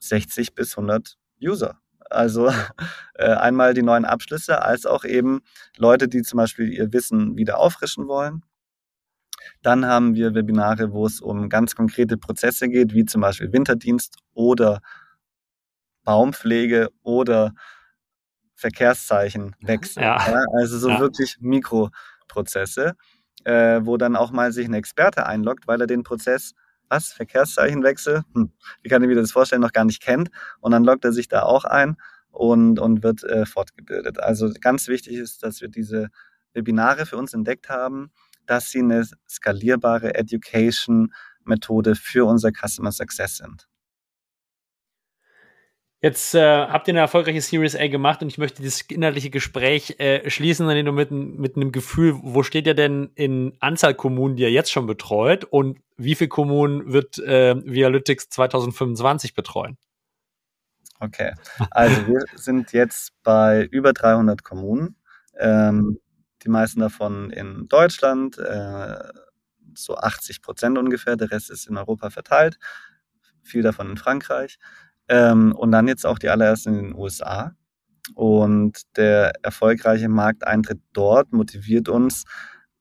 60 0.00 0.54
bis 0.54 0.76
100 0.78 1.18
User. 1.42 1.81
Also 2.12 2.48
äh, 3.14 3.24
einmal 3.24 3.74
die 3.74 3.82
neuen 3.82 4.04
Abschlüsse, 4.04 4.62
als 4.62 4.86
auch 4.86 5.04
eben 5.04 5.40
Leute, 5.76 6.08
die 6.08 6.22
zum 6.22 6.38
Beispiel 6.38 6.72
ihr 6.72 6.92
Wissen 6.92 7.36
wieder 7.36 7.58
auffrischen 7.58 8.08
wollen. 8.08 8.42
Dann 9.62 9.86
haben 9.86 10.14
wir 10.14 10.34
Webinare, 10.34 10.92
wo 10.92 11.06
es 11.06 11.20
um 11.20 11.48
ganz 11.48 11.74
konkrete 11.74 12.16
Prozesse 12.16 12.68
geht, 12.68 12.94
wie 12.94 13.04
zum 13.04 13.20
Beispiel 13.20 13.52
Winterdienst 13.52 14.18
oder 14.34 14.80
Baumpflege 16.04 16.90
oder 17.02 17.52
Verkehrszeichen 18.54 19.56
wechseln. 19.60 20.04
Ja. 20.04 20.16
Ja, 20.30 20.44
also 20.54 20.78
so 20.78 20.88
ja. 20.88 21.00
wirklich 21.00 21.38
Mikroprozesse, 21.40 22.94
äh, 23.44 23.80
wo 23.82 23.96
dann 23.96 24.16
auch 24.16 24.30
mal 24.30 24.52
sich 24.52 24.66
ein 24.66 24.74
Experte 24.74 25.26
einloggt, 25.26 25.66
weil 25.66 25.80
er 25.80 25.86
den 25.86 26.02
Prozess 26.02 26.54
was, 26.92 27.12
Verkehrszeichenwechsel, 27.12 28.22
hm, 28.34 28.52
wie 28.82 28.88
kann 28.88 29.02
ich 29.02 29.08
mir 29.08 29.16
das 29.16 29.32
vorstellen, 29.32 29.62
noch 29.62 29.72
gar 29.72 29.84
nicht 29.84 30.02
kennt. 30.02 30.30
Und 30.60 30.72
dann 30.72 30.84
loggt 30.84 31.04
er 31.04 31.12
sich 31.12 31.28
da 31.28 31.42
auch 31.42 31.64
ein 31.64 31.96
und, 32.30 32.78
und 32.78 33.02
wird 33.02 33.24
äh, 33.24 33.46
fortgebildet. 33.46 34.20
Also 34.20 34.52
ganz 34.60 34.88
wichtig 34.88 35.14
ist, 35.14 35.42
dass 35.42 35.60
wir 35.60 35.68
diese 35.68 36.08
Webinare 36.52 37.06
für 37.06 37.16
uns 37.16 37.32
entdeckt 37.32 37.68
haben, 37.68 38.12
dass 38.46 38.70
sie 38.70 38.80
eine 38.80 39.06
skalierbare 39.28 40.14
Education-Methode 40.14 41.94
für 41.94 42.26
unser 42.26 42.50
Customer 42.52 42.92
Success 42.92 43.38
sind. 43.38 43.68
Jetzt 46.04 46.34
äh, 46.34 46.66
habt 46.66 46.88
ihr 46.88 46.92
eine 46.92 47.00
erfolgreiche 47.00 47.40
Series 47.40 47.76
A 47.76 47.86
gemacht 47.86 48.22
und 48.22 48.28
ich 48.28 48.36
möchte 48.36 48.60
das 48.60 48.80
inhaltliche 48.80 49.30
Gespräch 49.30 50.00
äh, 50.00 50.28
schließen, 50.28 50.68
an 50.68 50.74
dem 50.74 50.86
du 50.86 50.90
mit, 50.90 51.12
mit 51.12 51.54
einem 51.54 51.70
Gefühl, 51.70 52.18
wo 52.20 52.42
steht 52.42 52.66
ihr 52.66 52.74
denn 52.74 53.12
in 53.14 53.56
Anzahl 53.60 53.94
Kommunen, 53.94 54.34
die 54.34 54.42
ihr 54.42 54.50
jetzt 54.50 54.72
schon 54.72 54.88
betreut 54.88 55.44
und 55.44 55.78
wie 55.96 56.16
viele 56.16 56.26
Kommunen 56.26 56.92
wird 56.92 57.20
äh, 57.20 57.54
Vialytics 57.64 58.30
2025 58.30 59.34
betreuen? 59.34 59.78
Okay, 60.98 61.34
also 61.70 62.04
wir 62.08 62.24
sind 62.34 62.72
jetzt 62.72 63.12
bei 63.22 63.68
über 63.70 63.92
300 63.92 64.42
Kommunen, 64.42 64.96
ähm, 65.38 66.00
die 66.42 66.48
meisten 66.48 66.80
davon 66.80 67.30
in 67.30 67.68
Deutschland, 67.68 68.38
äh, 68.38 68.96
so 69.74 69.96
80 69.96 70.42
Prozent 70.42 70.78
ungefähr, 70.78 71.14
der 71.14 71.30
Rest 71.30 71.48
ist 71.48 71.68
in 71.68 71.76
Europa 71.76 72.10
verteilt, 72.10 72.58
viel 73.42 73.62
davon 73.62 73.90
in 73.90 73.96
Frankreich. 73.96 74.58
Ähm, 75.12 75.54
und 75.54 75.72
dann 75.72 75.88
jetzt 75.88 76.06
auch 76.06 76.18
die 76.18 76.30
allerersten 76.30 76.74
in 76.74 76.84
den 76.86 76.94
USA. 76.94 77.52
Und 78.14 78.80
der 78.96 79.32
erfolgreiche 79.42 80.08
Markteintritt 80.08 80.80
dort 80.94 81.34
motiviert 81.34 81.90
uns, 81.90 82.24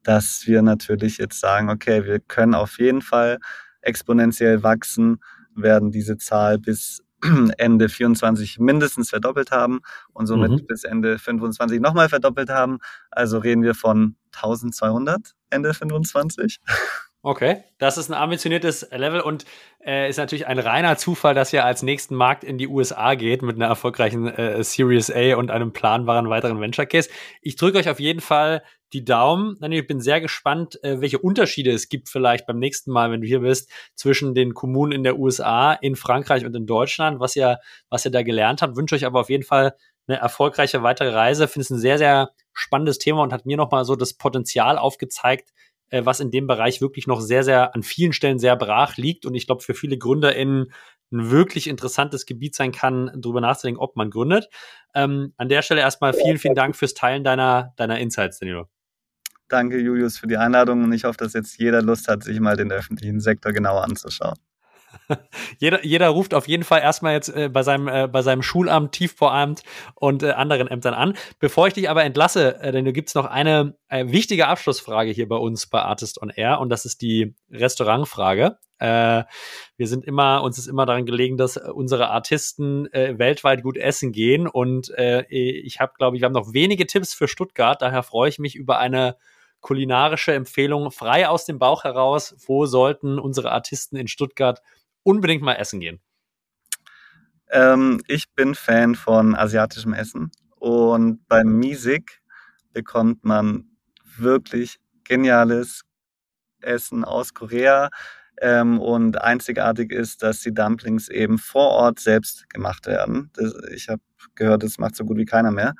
dass 0.03 0.43
wir 0.47 0.61
natürlich 0.61 1.17
jetzt 1.17 1.41
sagen, 1.41 1.69
okay, 1.69 2.05
wir 2.05 2.21
können 2.21 2.55
auf 2.55 2.79
jeden 2.79 3.01
Fall 3.01 3.37
exponentiell 3.81 4.63
wachsen, 4.63 5.19
werden 5.55 5.91
diese 5.91 6.17
Zahl 6.17 6.57
bis 6.57 7.03
Ende 7.57 7.89
24 7.89 8.59
mindestens 8.59 9.09
verdoppelt 9.09 9.51
haben 9.51 9.81
und 10.13 10.25
somit 10.25 10.51
mhm. 10.51 10.65
bis 10.67 10.85
Ende 10.85 11.19
25 11.19 11.81
nochmal 11.81 12.07
verdoppelt 12.07 12.49
haben. 12.49 12.77
Also 13.11 13.39
reden 13.39 13.61
wir 13.61 13.75
von 13.75 14.15
1200 14.33 15.35
Ende 15.49 15.73
25. 15.73 16.61
Okay, 17.23 17.63
das 17.77 17.99
ist 17.99 18.09
ein 18.09 18.15
ambitioniertes 18.15 18.89
Level 18.89 19.21
und 19.21 19.45
äh, 19.85 20.09
ist 20.09 20.17
natürlich 20.17 20.47
ein 20.47 20.57
reiner 20.57 20.97
Zufall, 20.97 21.35
dass 21.35 21.53
ihr 21.53 21.63
als 21.63 21.83
nächsten 21.83 22.15
Markt 22.15 22.43
in 22.43 22.57
die 22.57 22.67
USA 22.67 23.13
geht 23.13 23.43
mit 23.43 23.57
einer 23.57 23.67
erfolgreichen 23.67 24.27
äh, 24.27 24.63
Series 24.63 25.11
A 25.11 25.35
und 25.35 25.51
einem 25.51 25.71
planbaren 25.71 26.29
weiteren 26.29 26.59
Venture 26.59 26.87
Case. 26.87 27.11
Ich 27.43 27.57
drücke 27.57 27.77
euch 27.77 27.89
auf 27.89 27.99
jeden 27.99 28.21
Fall 28.21 28.63
die 28.93 29.05
Daumen. 29.05 29.55
Ich 29.71 29.85
bin 29.85 30.01
sehr 30.01 30.19
gespannt, 30.19 30.83
äh, 30.83 30.99
welche 30.99 31.19
Unterschiede 31.19 31.69
es 31.69 31.89
gibt 31.89 32.09
vielleicht 32.09 32.47
beim 32.47 32.57
nächsten 32.57 32.91
Mal, 32.91 33.11
wenn 33.11 33.21
du 33.21 33.27
hier 33.27 33.41
bist, 33.41 33.69
zwischen 33.93 34.33
den 34.33 34.55
Kommunen 34.55 34.91
in 34.91 35.03
der 35.03 35.19
USA, 35.19 35.73
in 35.73 35.95
Frankreich 35.95 36.43
und 36.43 36.55
in 36.55 36.65
Deutschland, 36.65 37.19
was 37.19 37.35
ihr, 37.35 37.59
was 37.89 38.03
ihr 38.03 38.11
da 38.11 38.23
gelernt 38.23 38.63
habt. 38.63 38.75
Wünsche 38.75 38.95
euch 38.95 39.05
aber 39.05 39.19
auf 39.19 39.29
jeden 39.29 39.43
Fall 39.43 39.75
eine 40.07 40.17
erfolgreiche 40.17 40.81
weitere 40.81 41.09
Reise. 41.09 41.47
Finde 41.47 41.65
es 41.65 41.69
ein 41.69 41.79
sehr, 41.79 41.99
sehr 41.99 42.31
spannendes 42.51 42.97
Thema 42.97 43.21
und 43.21 43.31
hat 43.31 43.45
mir 43.45 43.57
nochmal 43.57 43.85
so 43.85 43.95
das 43.95 44.15
Potenzial 44.15 44.79
aufgezeigt, 44.79 45.51
äh, 45.91 46.05
was 46.05 46.19
in 46.19 46.31
dem 46.31 46.47
Bereich 46.47 46.81
wirklich 46.81 47.05
noch 47.05 47.21
sehr, 47.21 47.43
sehr 47.43 47.75
an 47.75 47.83
vielen 47.83 48.13
Stellen 48.13 48.39
sehr 48.39 48.55
brach 48.55 48.97
liegt 48.97 49.25
und 49.25 49.35
ich 49.35 49.45
glaube 49.45 49.61
für 49.61 49.75
viele 49.75 49.97
GründerInnen 49.97 50.71
ein 51.11 51.29
wirklich 51.29 51.67
interessantes 51.67 52.25
Gebiet 52.25 52.55
sein 52.55 52.71
kann, 52.71 53.11
darüber 53.17 53.41
nachzudenken, 53.41 53.81
ob 53.81 53.95
man 53.97 54.09
gründet. 54.09 54.47
Ähm, 54.95 55.33
an 55.37 55.49
der 55.49 55.61
Stelle 55.61 55.81
erstmal 55.81 56.13
vielen, 56.13 56.37
vielen 56.37 56.55
Dank 56.55 56.75
fürs 56.75 56.93
Teilen 56.93 57.23
deiner, 57.23 57.73
deiner 57.75 57.99
Insights, 57.99 58.39
Danilo. 58.39 58.67
Danke, 59.49 59.77
Julius, 59.77 60.17
für 60.17 60.27
die 60.27 60.37
Einladung 60.37 60.85
und 60.85 60.93
ich 60.93 61.03
hoffe, 61.03 61.17
dass 61.17 61.33
jetzt 61.33 61.57
jeder 61.59 61.81
Lust 61.81 62.07
hat, 62.07 62.23
sich 62.23 62.39
mal 62.39 62.55
den 62.55 62.71
öffentlichen 62.71 63.19
Sektor 63.19 63.51
genauer 63.51 63.83
anzuschauen. 63.83 64.37
jeder, 65.59 65.85
jeder 65.85 66.09
ruft 66.09 66.33
auf 66.33 66.47
jeden 66.47 66.63
Fall 66.63 66.81
erstmal 66.81 67.13
jetzt 67.13 67.29
äh, 67.29 67.49
bei, 67.49 67.63
seinem, 67.63 67.87
äh, 67.87 68.07
bei 68.07 68.21
seinem 68.21 68.41
Schulamt, 68.41 68.91
Tiefbauamt 68.93 69.63
und 69.95 70.23
äh, 70.23 70.31
anderen 70.31 70.67
Ämtern 70.67 70.93
an. 70.93 71.15
Bevor 71.39 71.67
ich 71.67 71.73
dich 71.73 71.89
aber 71.89 72.03
entlasse, 72.03 72.59
äh, 72.61 72.71
denn 72.71 72.85
du 72.85 72.93
gibt's 72.93 73.15
noch 73.15 73.25
eine 73.25 73.75
äh, 73.89 74.05
wichtige 74.07 74.47
Abschlussfrage 74.47 75.11
hier 75.11 75.27
bei 75.27 75.35
uns 75.35 75.67
bei 75.67 75.81
Artist 75.81 76.21
on 76.21 76.29
Air 76.29 76.59
und 76.59 76.69
das 76.69 76.85
ist 76.85 77.01
die 77.01 77.35
Restaurantfrage. 77.51 78.57
Äh, 78.79 79.23
wir 79.77 79.87
sind 79.87 80.05
immer, 80.05 80.43
uns 80.43 80.57
ist 80.57 80.67
immer 80.67 80.85
daran 80.85 81.05
gelegen, 81.05 81.37
dass 81.37 81.57
unsere 81.57 82.09
Artisten 82.09 82.91
äh, 82.93 83.19
weltweit 83.19 83.63
gut 83.63 83.77
essen 83.77 84.11
gehen 84.11 84.47
und 84.47 84.89
äh, 84.97 85.25
ich 85.29 85.79
habe, 85.79 85.93
glaube 85.97 86.15
ich, 86.15 86.21
wir 86.21 86.25
haben 86.25 86.33
noch 86.33 86.53
wenige 86.53 86.87
Tipps 86.87 87.13
für 87.13 87.27
Stuttgart, 87.27 87.81
daher 87.81 88.03
freue 88.03 88.29
ich 88.29 88.39
mich 88.39 88.55
über 88.55 88.79
eine 88.79 89.15
kulinarische 89.61 90.33
Empfehlung 90.33 90.91
frei 90.91 91.29
aus 91.29 91.45
dem 91.45 91.59
Bauch 91.59 91.83
heraus. 91.83 92.35
Wo 92.45 92.65
sollten 92.65 93.19
unsere 93.19 93.51
Artisten 93.51 93.95
in 93.95 94.07
Stuttgart 94.07 94.61
unbedingt 95.03 95.41
mal 95.41 95.55
essen 95.55 95.79
gehen? 95.79 95.99
Ähm, 97.49 98.01
ich 98.07 98.31
bin 98.33 98.55
Fan 98.55 98.95
von 98.95 99.35
asiatischem 99.35 99.93
Essen 99.93 100.31
und 100.55 101.27
beim 101.27 101.47
Misik 101.57 102.21
bekommt 102.71 103.25
man 103.25 103.65
wirklich 104.17 104.79
geniales 105.03 105.83
Essen 106.61 107.03
aus 107.03 107.33
Korea. 107.33 107.89
Ähm, 108.41 108.79
und 108.79 109.21
einzigartig 109.21 109.91
ist, 109.91 110.23
dass 110.23 110.39
die 110.39 110.53
Dumplings 110.53 111.09
eben 111.09 111.37
vor 111.37 111.69
Ort 111.69 111.99
selbst 111.99 112.49
gemacht 112.49 112.87
werden. 112.87 113.29
Das, 113.33 113.53
ich 113.71 113.87
habe 113.89 114.01
gehört, 114.35 114.63
das 114.63 114.79
macht 114.79 114.95
so 114.95 115.05
gut 115.05 115.17
wie 115.17 115.25
keiner 115.25 115.51
mehr. 115.51 115.75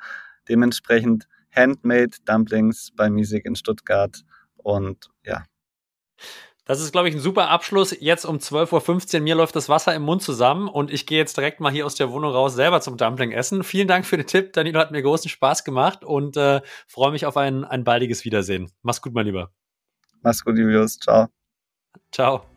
Dementsprechend 0.48 1.26
Handmade 1.50 2.16
Dumplings 2.24 2.92
bei 2.94 3.10
Misik 3.10 3.46
in 3.46 3.56
Stuttgart 3.56 4.22
und 4.56 5.10
ja, 5.24 5.44
das 6.64 6.80
ist, 6.80 6.92
glaube 6.92 7.08
ich, 7.08 7.14
ein 7.14 7.20
super 7.20 7.48
Abschluss. 7.48 7.96
Jetzt 7.98 8.24
um 8.24 8.36
12.15 8.36 9.16
Uhr, 9.16 9.20
mir 9.22 9.34
läuft 9.34 9.56
das 9.56 9.68
Wasser 9.68 9.94
im 9.94 10.02
Mund 10.02 10.22
zusammen 10.22 10.68
und 10.68 10.92
ich 10.92 11.06
gehe 11.06 11.18
jetzt 11.18 11.36
direkt 11.36 11.60
mal 11.60 11.72
hier 11.72 11.86
aus 11.86 11.96
der 11.96 12.10
Wohnung 12.10 12.30
raus, 12.32 12.54
selber 12.54 12.80
zum 12.80 12.96
Dumpling 12.96 13.32
essen. 13.32 13.64
Vielen 13.64 13.88
Dank 13.88 14.06
für 14.06 14.16
den 14.16 14.26
Tipp. 14.26 14.52
Danilo 14.52 14.78
hat 14.78 14.92
mir 14.92 15.02
großen 15.02 15.28
Spaß 15.28 15.64
gemacht 15.64 16.04
und 16.04 16.36
äh, 16.36 16.60
freue 16.86 17.10
mich 17.10 17.26
auf 17.26 17.36
ein, 17.36 17.64
ein 17.64 17.84
baldiges 17.84 18.24
Wiedersehen. 18.24 18.70
Mach's 18.82 19.02
gut, 19.02 19.12
mein 19.12 19.26
Lieber. 19.26 19.50
Mach's 20.22 20.44
gut, 20.44 20.56
Julius. 20.56 20.98
Ciao. 20.98 21.28
Ciao. 22.12 22.51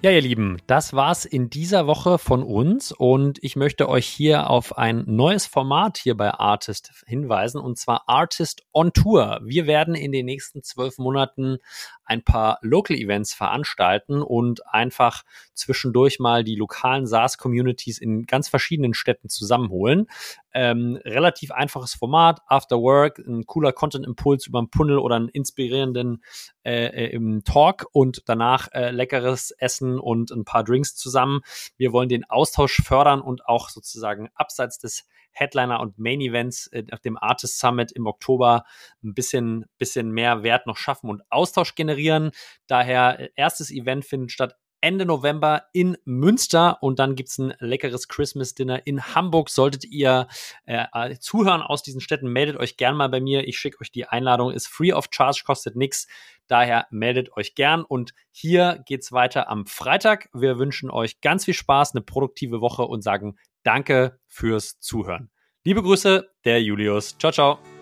Ja, 0.00 0.12
ihr 0.12 0.20
Lieben, 0.20 0.58
das 0.68 0.92
war's 0.92 1.24
in 1.24 1.50
dieser 1.50 1.88
Woche 1.88 2.18
von 2.18 2.44
uns 2.44 2.92
und 2.92 3.42
ich 3.42 3.56
möchte 3.56 3.88
euch 3.88 4.06
hier 4.06 4.48
auf 4.48 4.78
ein 4.78 5.02
neues 5.08 5.46
Format 5.46 5.98
hier 5.98 6.16
bei 6.16 6.30
Artist 6.30 6.92
hinweisen 7.04 7.60
und 7.60 7.78
zwar 7.78 8.04
Artist 8.06 8.62
on 8.72 8.92
Tour. 8.92 9.40
Wir 9.44 9.66
werden 9.66 9.96
in 9.96 10.12
den 10.12 10.26
nächsten 10.26 10.62
zwölf 10.62 10.98
Monaten 10.98 11.58
ein 12.04 12.22
paar 12.22 12.58
Local 12.62 12.96
Events 12.96 13.34
veranstalten 13.34 14.22
und 14.22 14.64
einfach 14.66 15.24
zwischendurch 15.52 16.20
mal 16.20 16.44
die 16.44 16.54
lokalen 16.54 17.06
SaaS-Communities 17.06 17.98
in 17.98 18.24
ganz 18.24 18.48
verschiedenen 18.48 18.94
Städten 18.94 19.28
zusammenholen. 19.28 20.06
Ähm, 20.54 20.98
relativ 21.04 21.50
einfaches 21.50 21.94
Format, 21.94 22.40
After 22.46 22.80
Work, 22.80 23.18
ein 23.18 23.44
cooler 23.46 23.72
Content-Impuls 23.72 24.46
über 24.46 24.60
einen 24.60 24.70
Punnel 24.70 24.98
oder 24.98 25.16
einen 25.16 25.28
inspirierenden 25.28 26.22
äh, 26.64 27.14
äh, 27.14 27.40
Talk 27.44 27.86
und 27.92 28.22
danach 28.26 28.68
äh, 28.72 28.90
leckeres 28.90 29.50
Essen 29.50 29.87
und 29.96 30.32
ein 30.32 30.44
paar 30.44 30.64
Drinks 30.64 30.96
zusammen. 30.96 31.40
Wir 31.76 31.92
wollen 31.92 32.08
den 32.08 32.28
Austausch 32.28 32.82
fördern 32.84 33.20
und 33.20 33.46
auch 33.46 33.68
sozusagen 33.68 34.28
abseits 34.34 34.78
des 34.78 35.06
Headliner 35.30 35.80
und 35.80 35.98
Main 35.98 36.20
Events 36.20 36.66
äh, 36.68 36.82
nach 36.90 36.98
dem 36.98 37.16
Artist 37.16 37.58
Summit 37.58 37.92
im 37.92 38.06
Oktober 38.06 38.64
ein 39.02 39.14
bisschen, 39.14 39.66
bisschen 39.78 40.10
mehr 40.10 40.42
Wert 40.42 40.66
noch 40.66 40.76
schaffen 40.76 41.08
und 41.08 41.22
Austausch 41.30 41.74
generieren. 41.74 42.32
Daher 42.66 43.20
äh, 43.20 43.28
erstes 43.36 43.70
Event 43.70 44.04
findet 44.04 44.32
statt 44.32 44.56
Ende 44.80 45.04
November 45.06 45.64
in 45.72 45.96
Münster 46.04 46.82
und 46.82 46.98
dann 46.98 47.14
gibt's 47.14 47.38
ein 47.38 47.54
leckeres 47.58 48.08
Christmas 48.08 48.54
Dinner 48.54 48.86
in 48.86 49.14
Hamburg. 49.14 49.50
Solltet 49.50 49.84
ihr 49.84 50.28
äh, 50.66 51.16
zuhören 51.18 51.62
aus 51.62 51.82
diesen 51.82 52.00
Städten, 52.00 52.32
meldet 52.32 52.56
euch 52.56 52.76
gern 52.76 52.96
mal 52.96 53.08
bei 53.08 53.20
mir. 53.20 53.46
Ich 53.46 53.58
schicke 53.58 53.80
euch 53.80 53.90
die 53.90 54.06
Einladung, 54.06 54.52
ist 54.52 54.68
free 54.68 54.92
of 54.92 55.08
charge, 55.10 55.42
kostet 55.44 55.76
nichts. 55.76 56.06
Daher 56.46 56.86
meldet 56.90 57.36
euch 57.36 57.54
gern 57.54 57.84
und 57.84 58.14
hier 58.30 58.82
geht's 58.86 59.12
weiter 59.12 59.48
am 59.48 59.66
Freitag. 59.66 60.28
Wir 60.32 60.58
wünschen 60.58 60.90
euch 60.90 61.20
ganz 61.20 61.44
viel 61.44 61.54
Spaß, 61.54 61.94
eine 61.94 62.02
produktive 62.02 62.60
Woche 62.60 62.82
und 62.82 63.02
sagen 63.02 63.36
Danke 63.62 64.18
fürs 64.26 64.80
Zuhören. 64.80 65.30
Liebe 65.64 65.82
Grüße, 65.82 66.30
der 66.44 66.62
Julius. 66.62 67.18
Ciao, 67.18 67.32
ciao. 67.32 67.77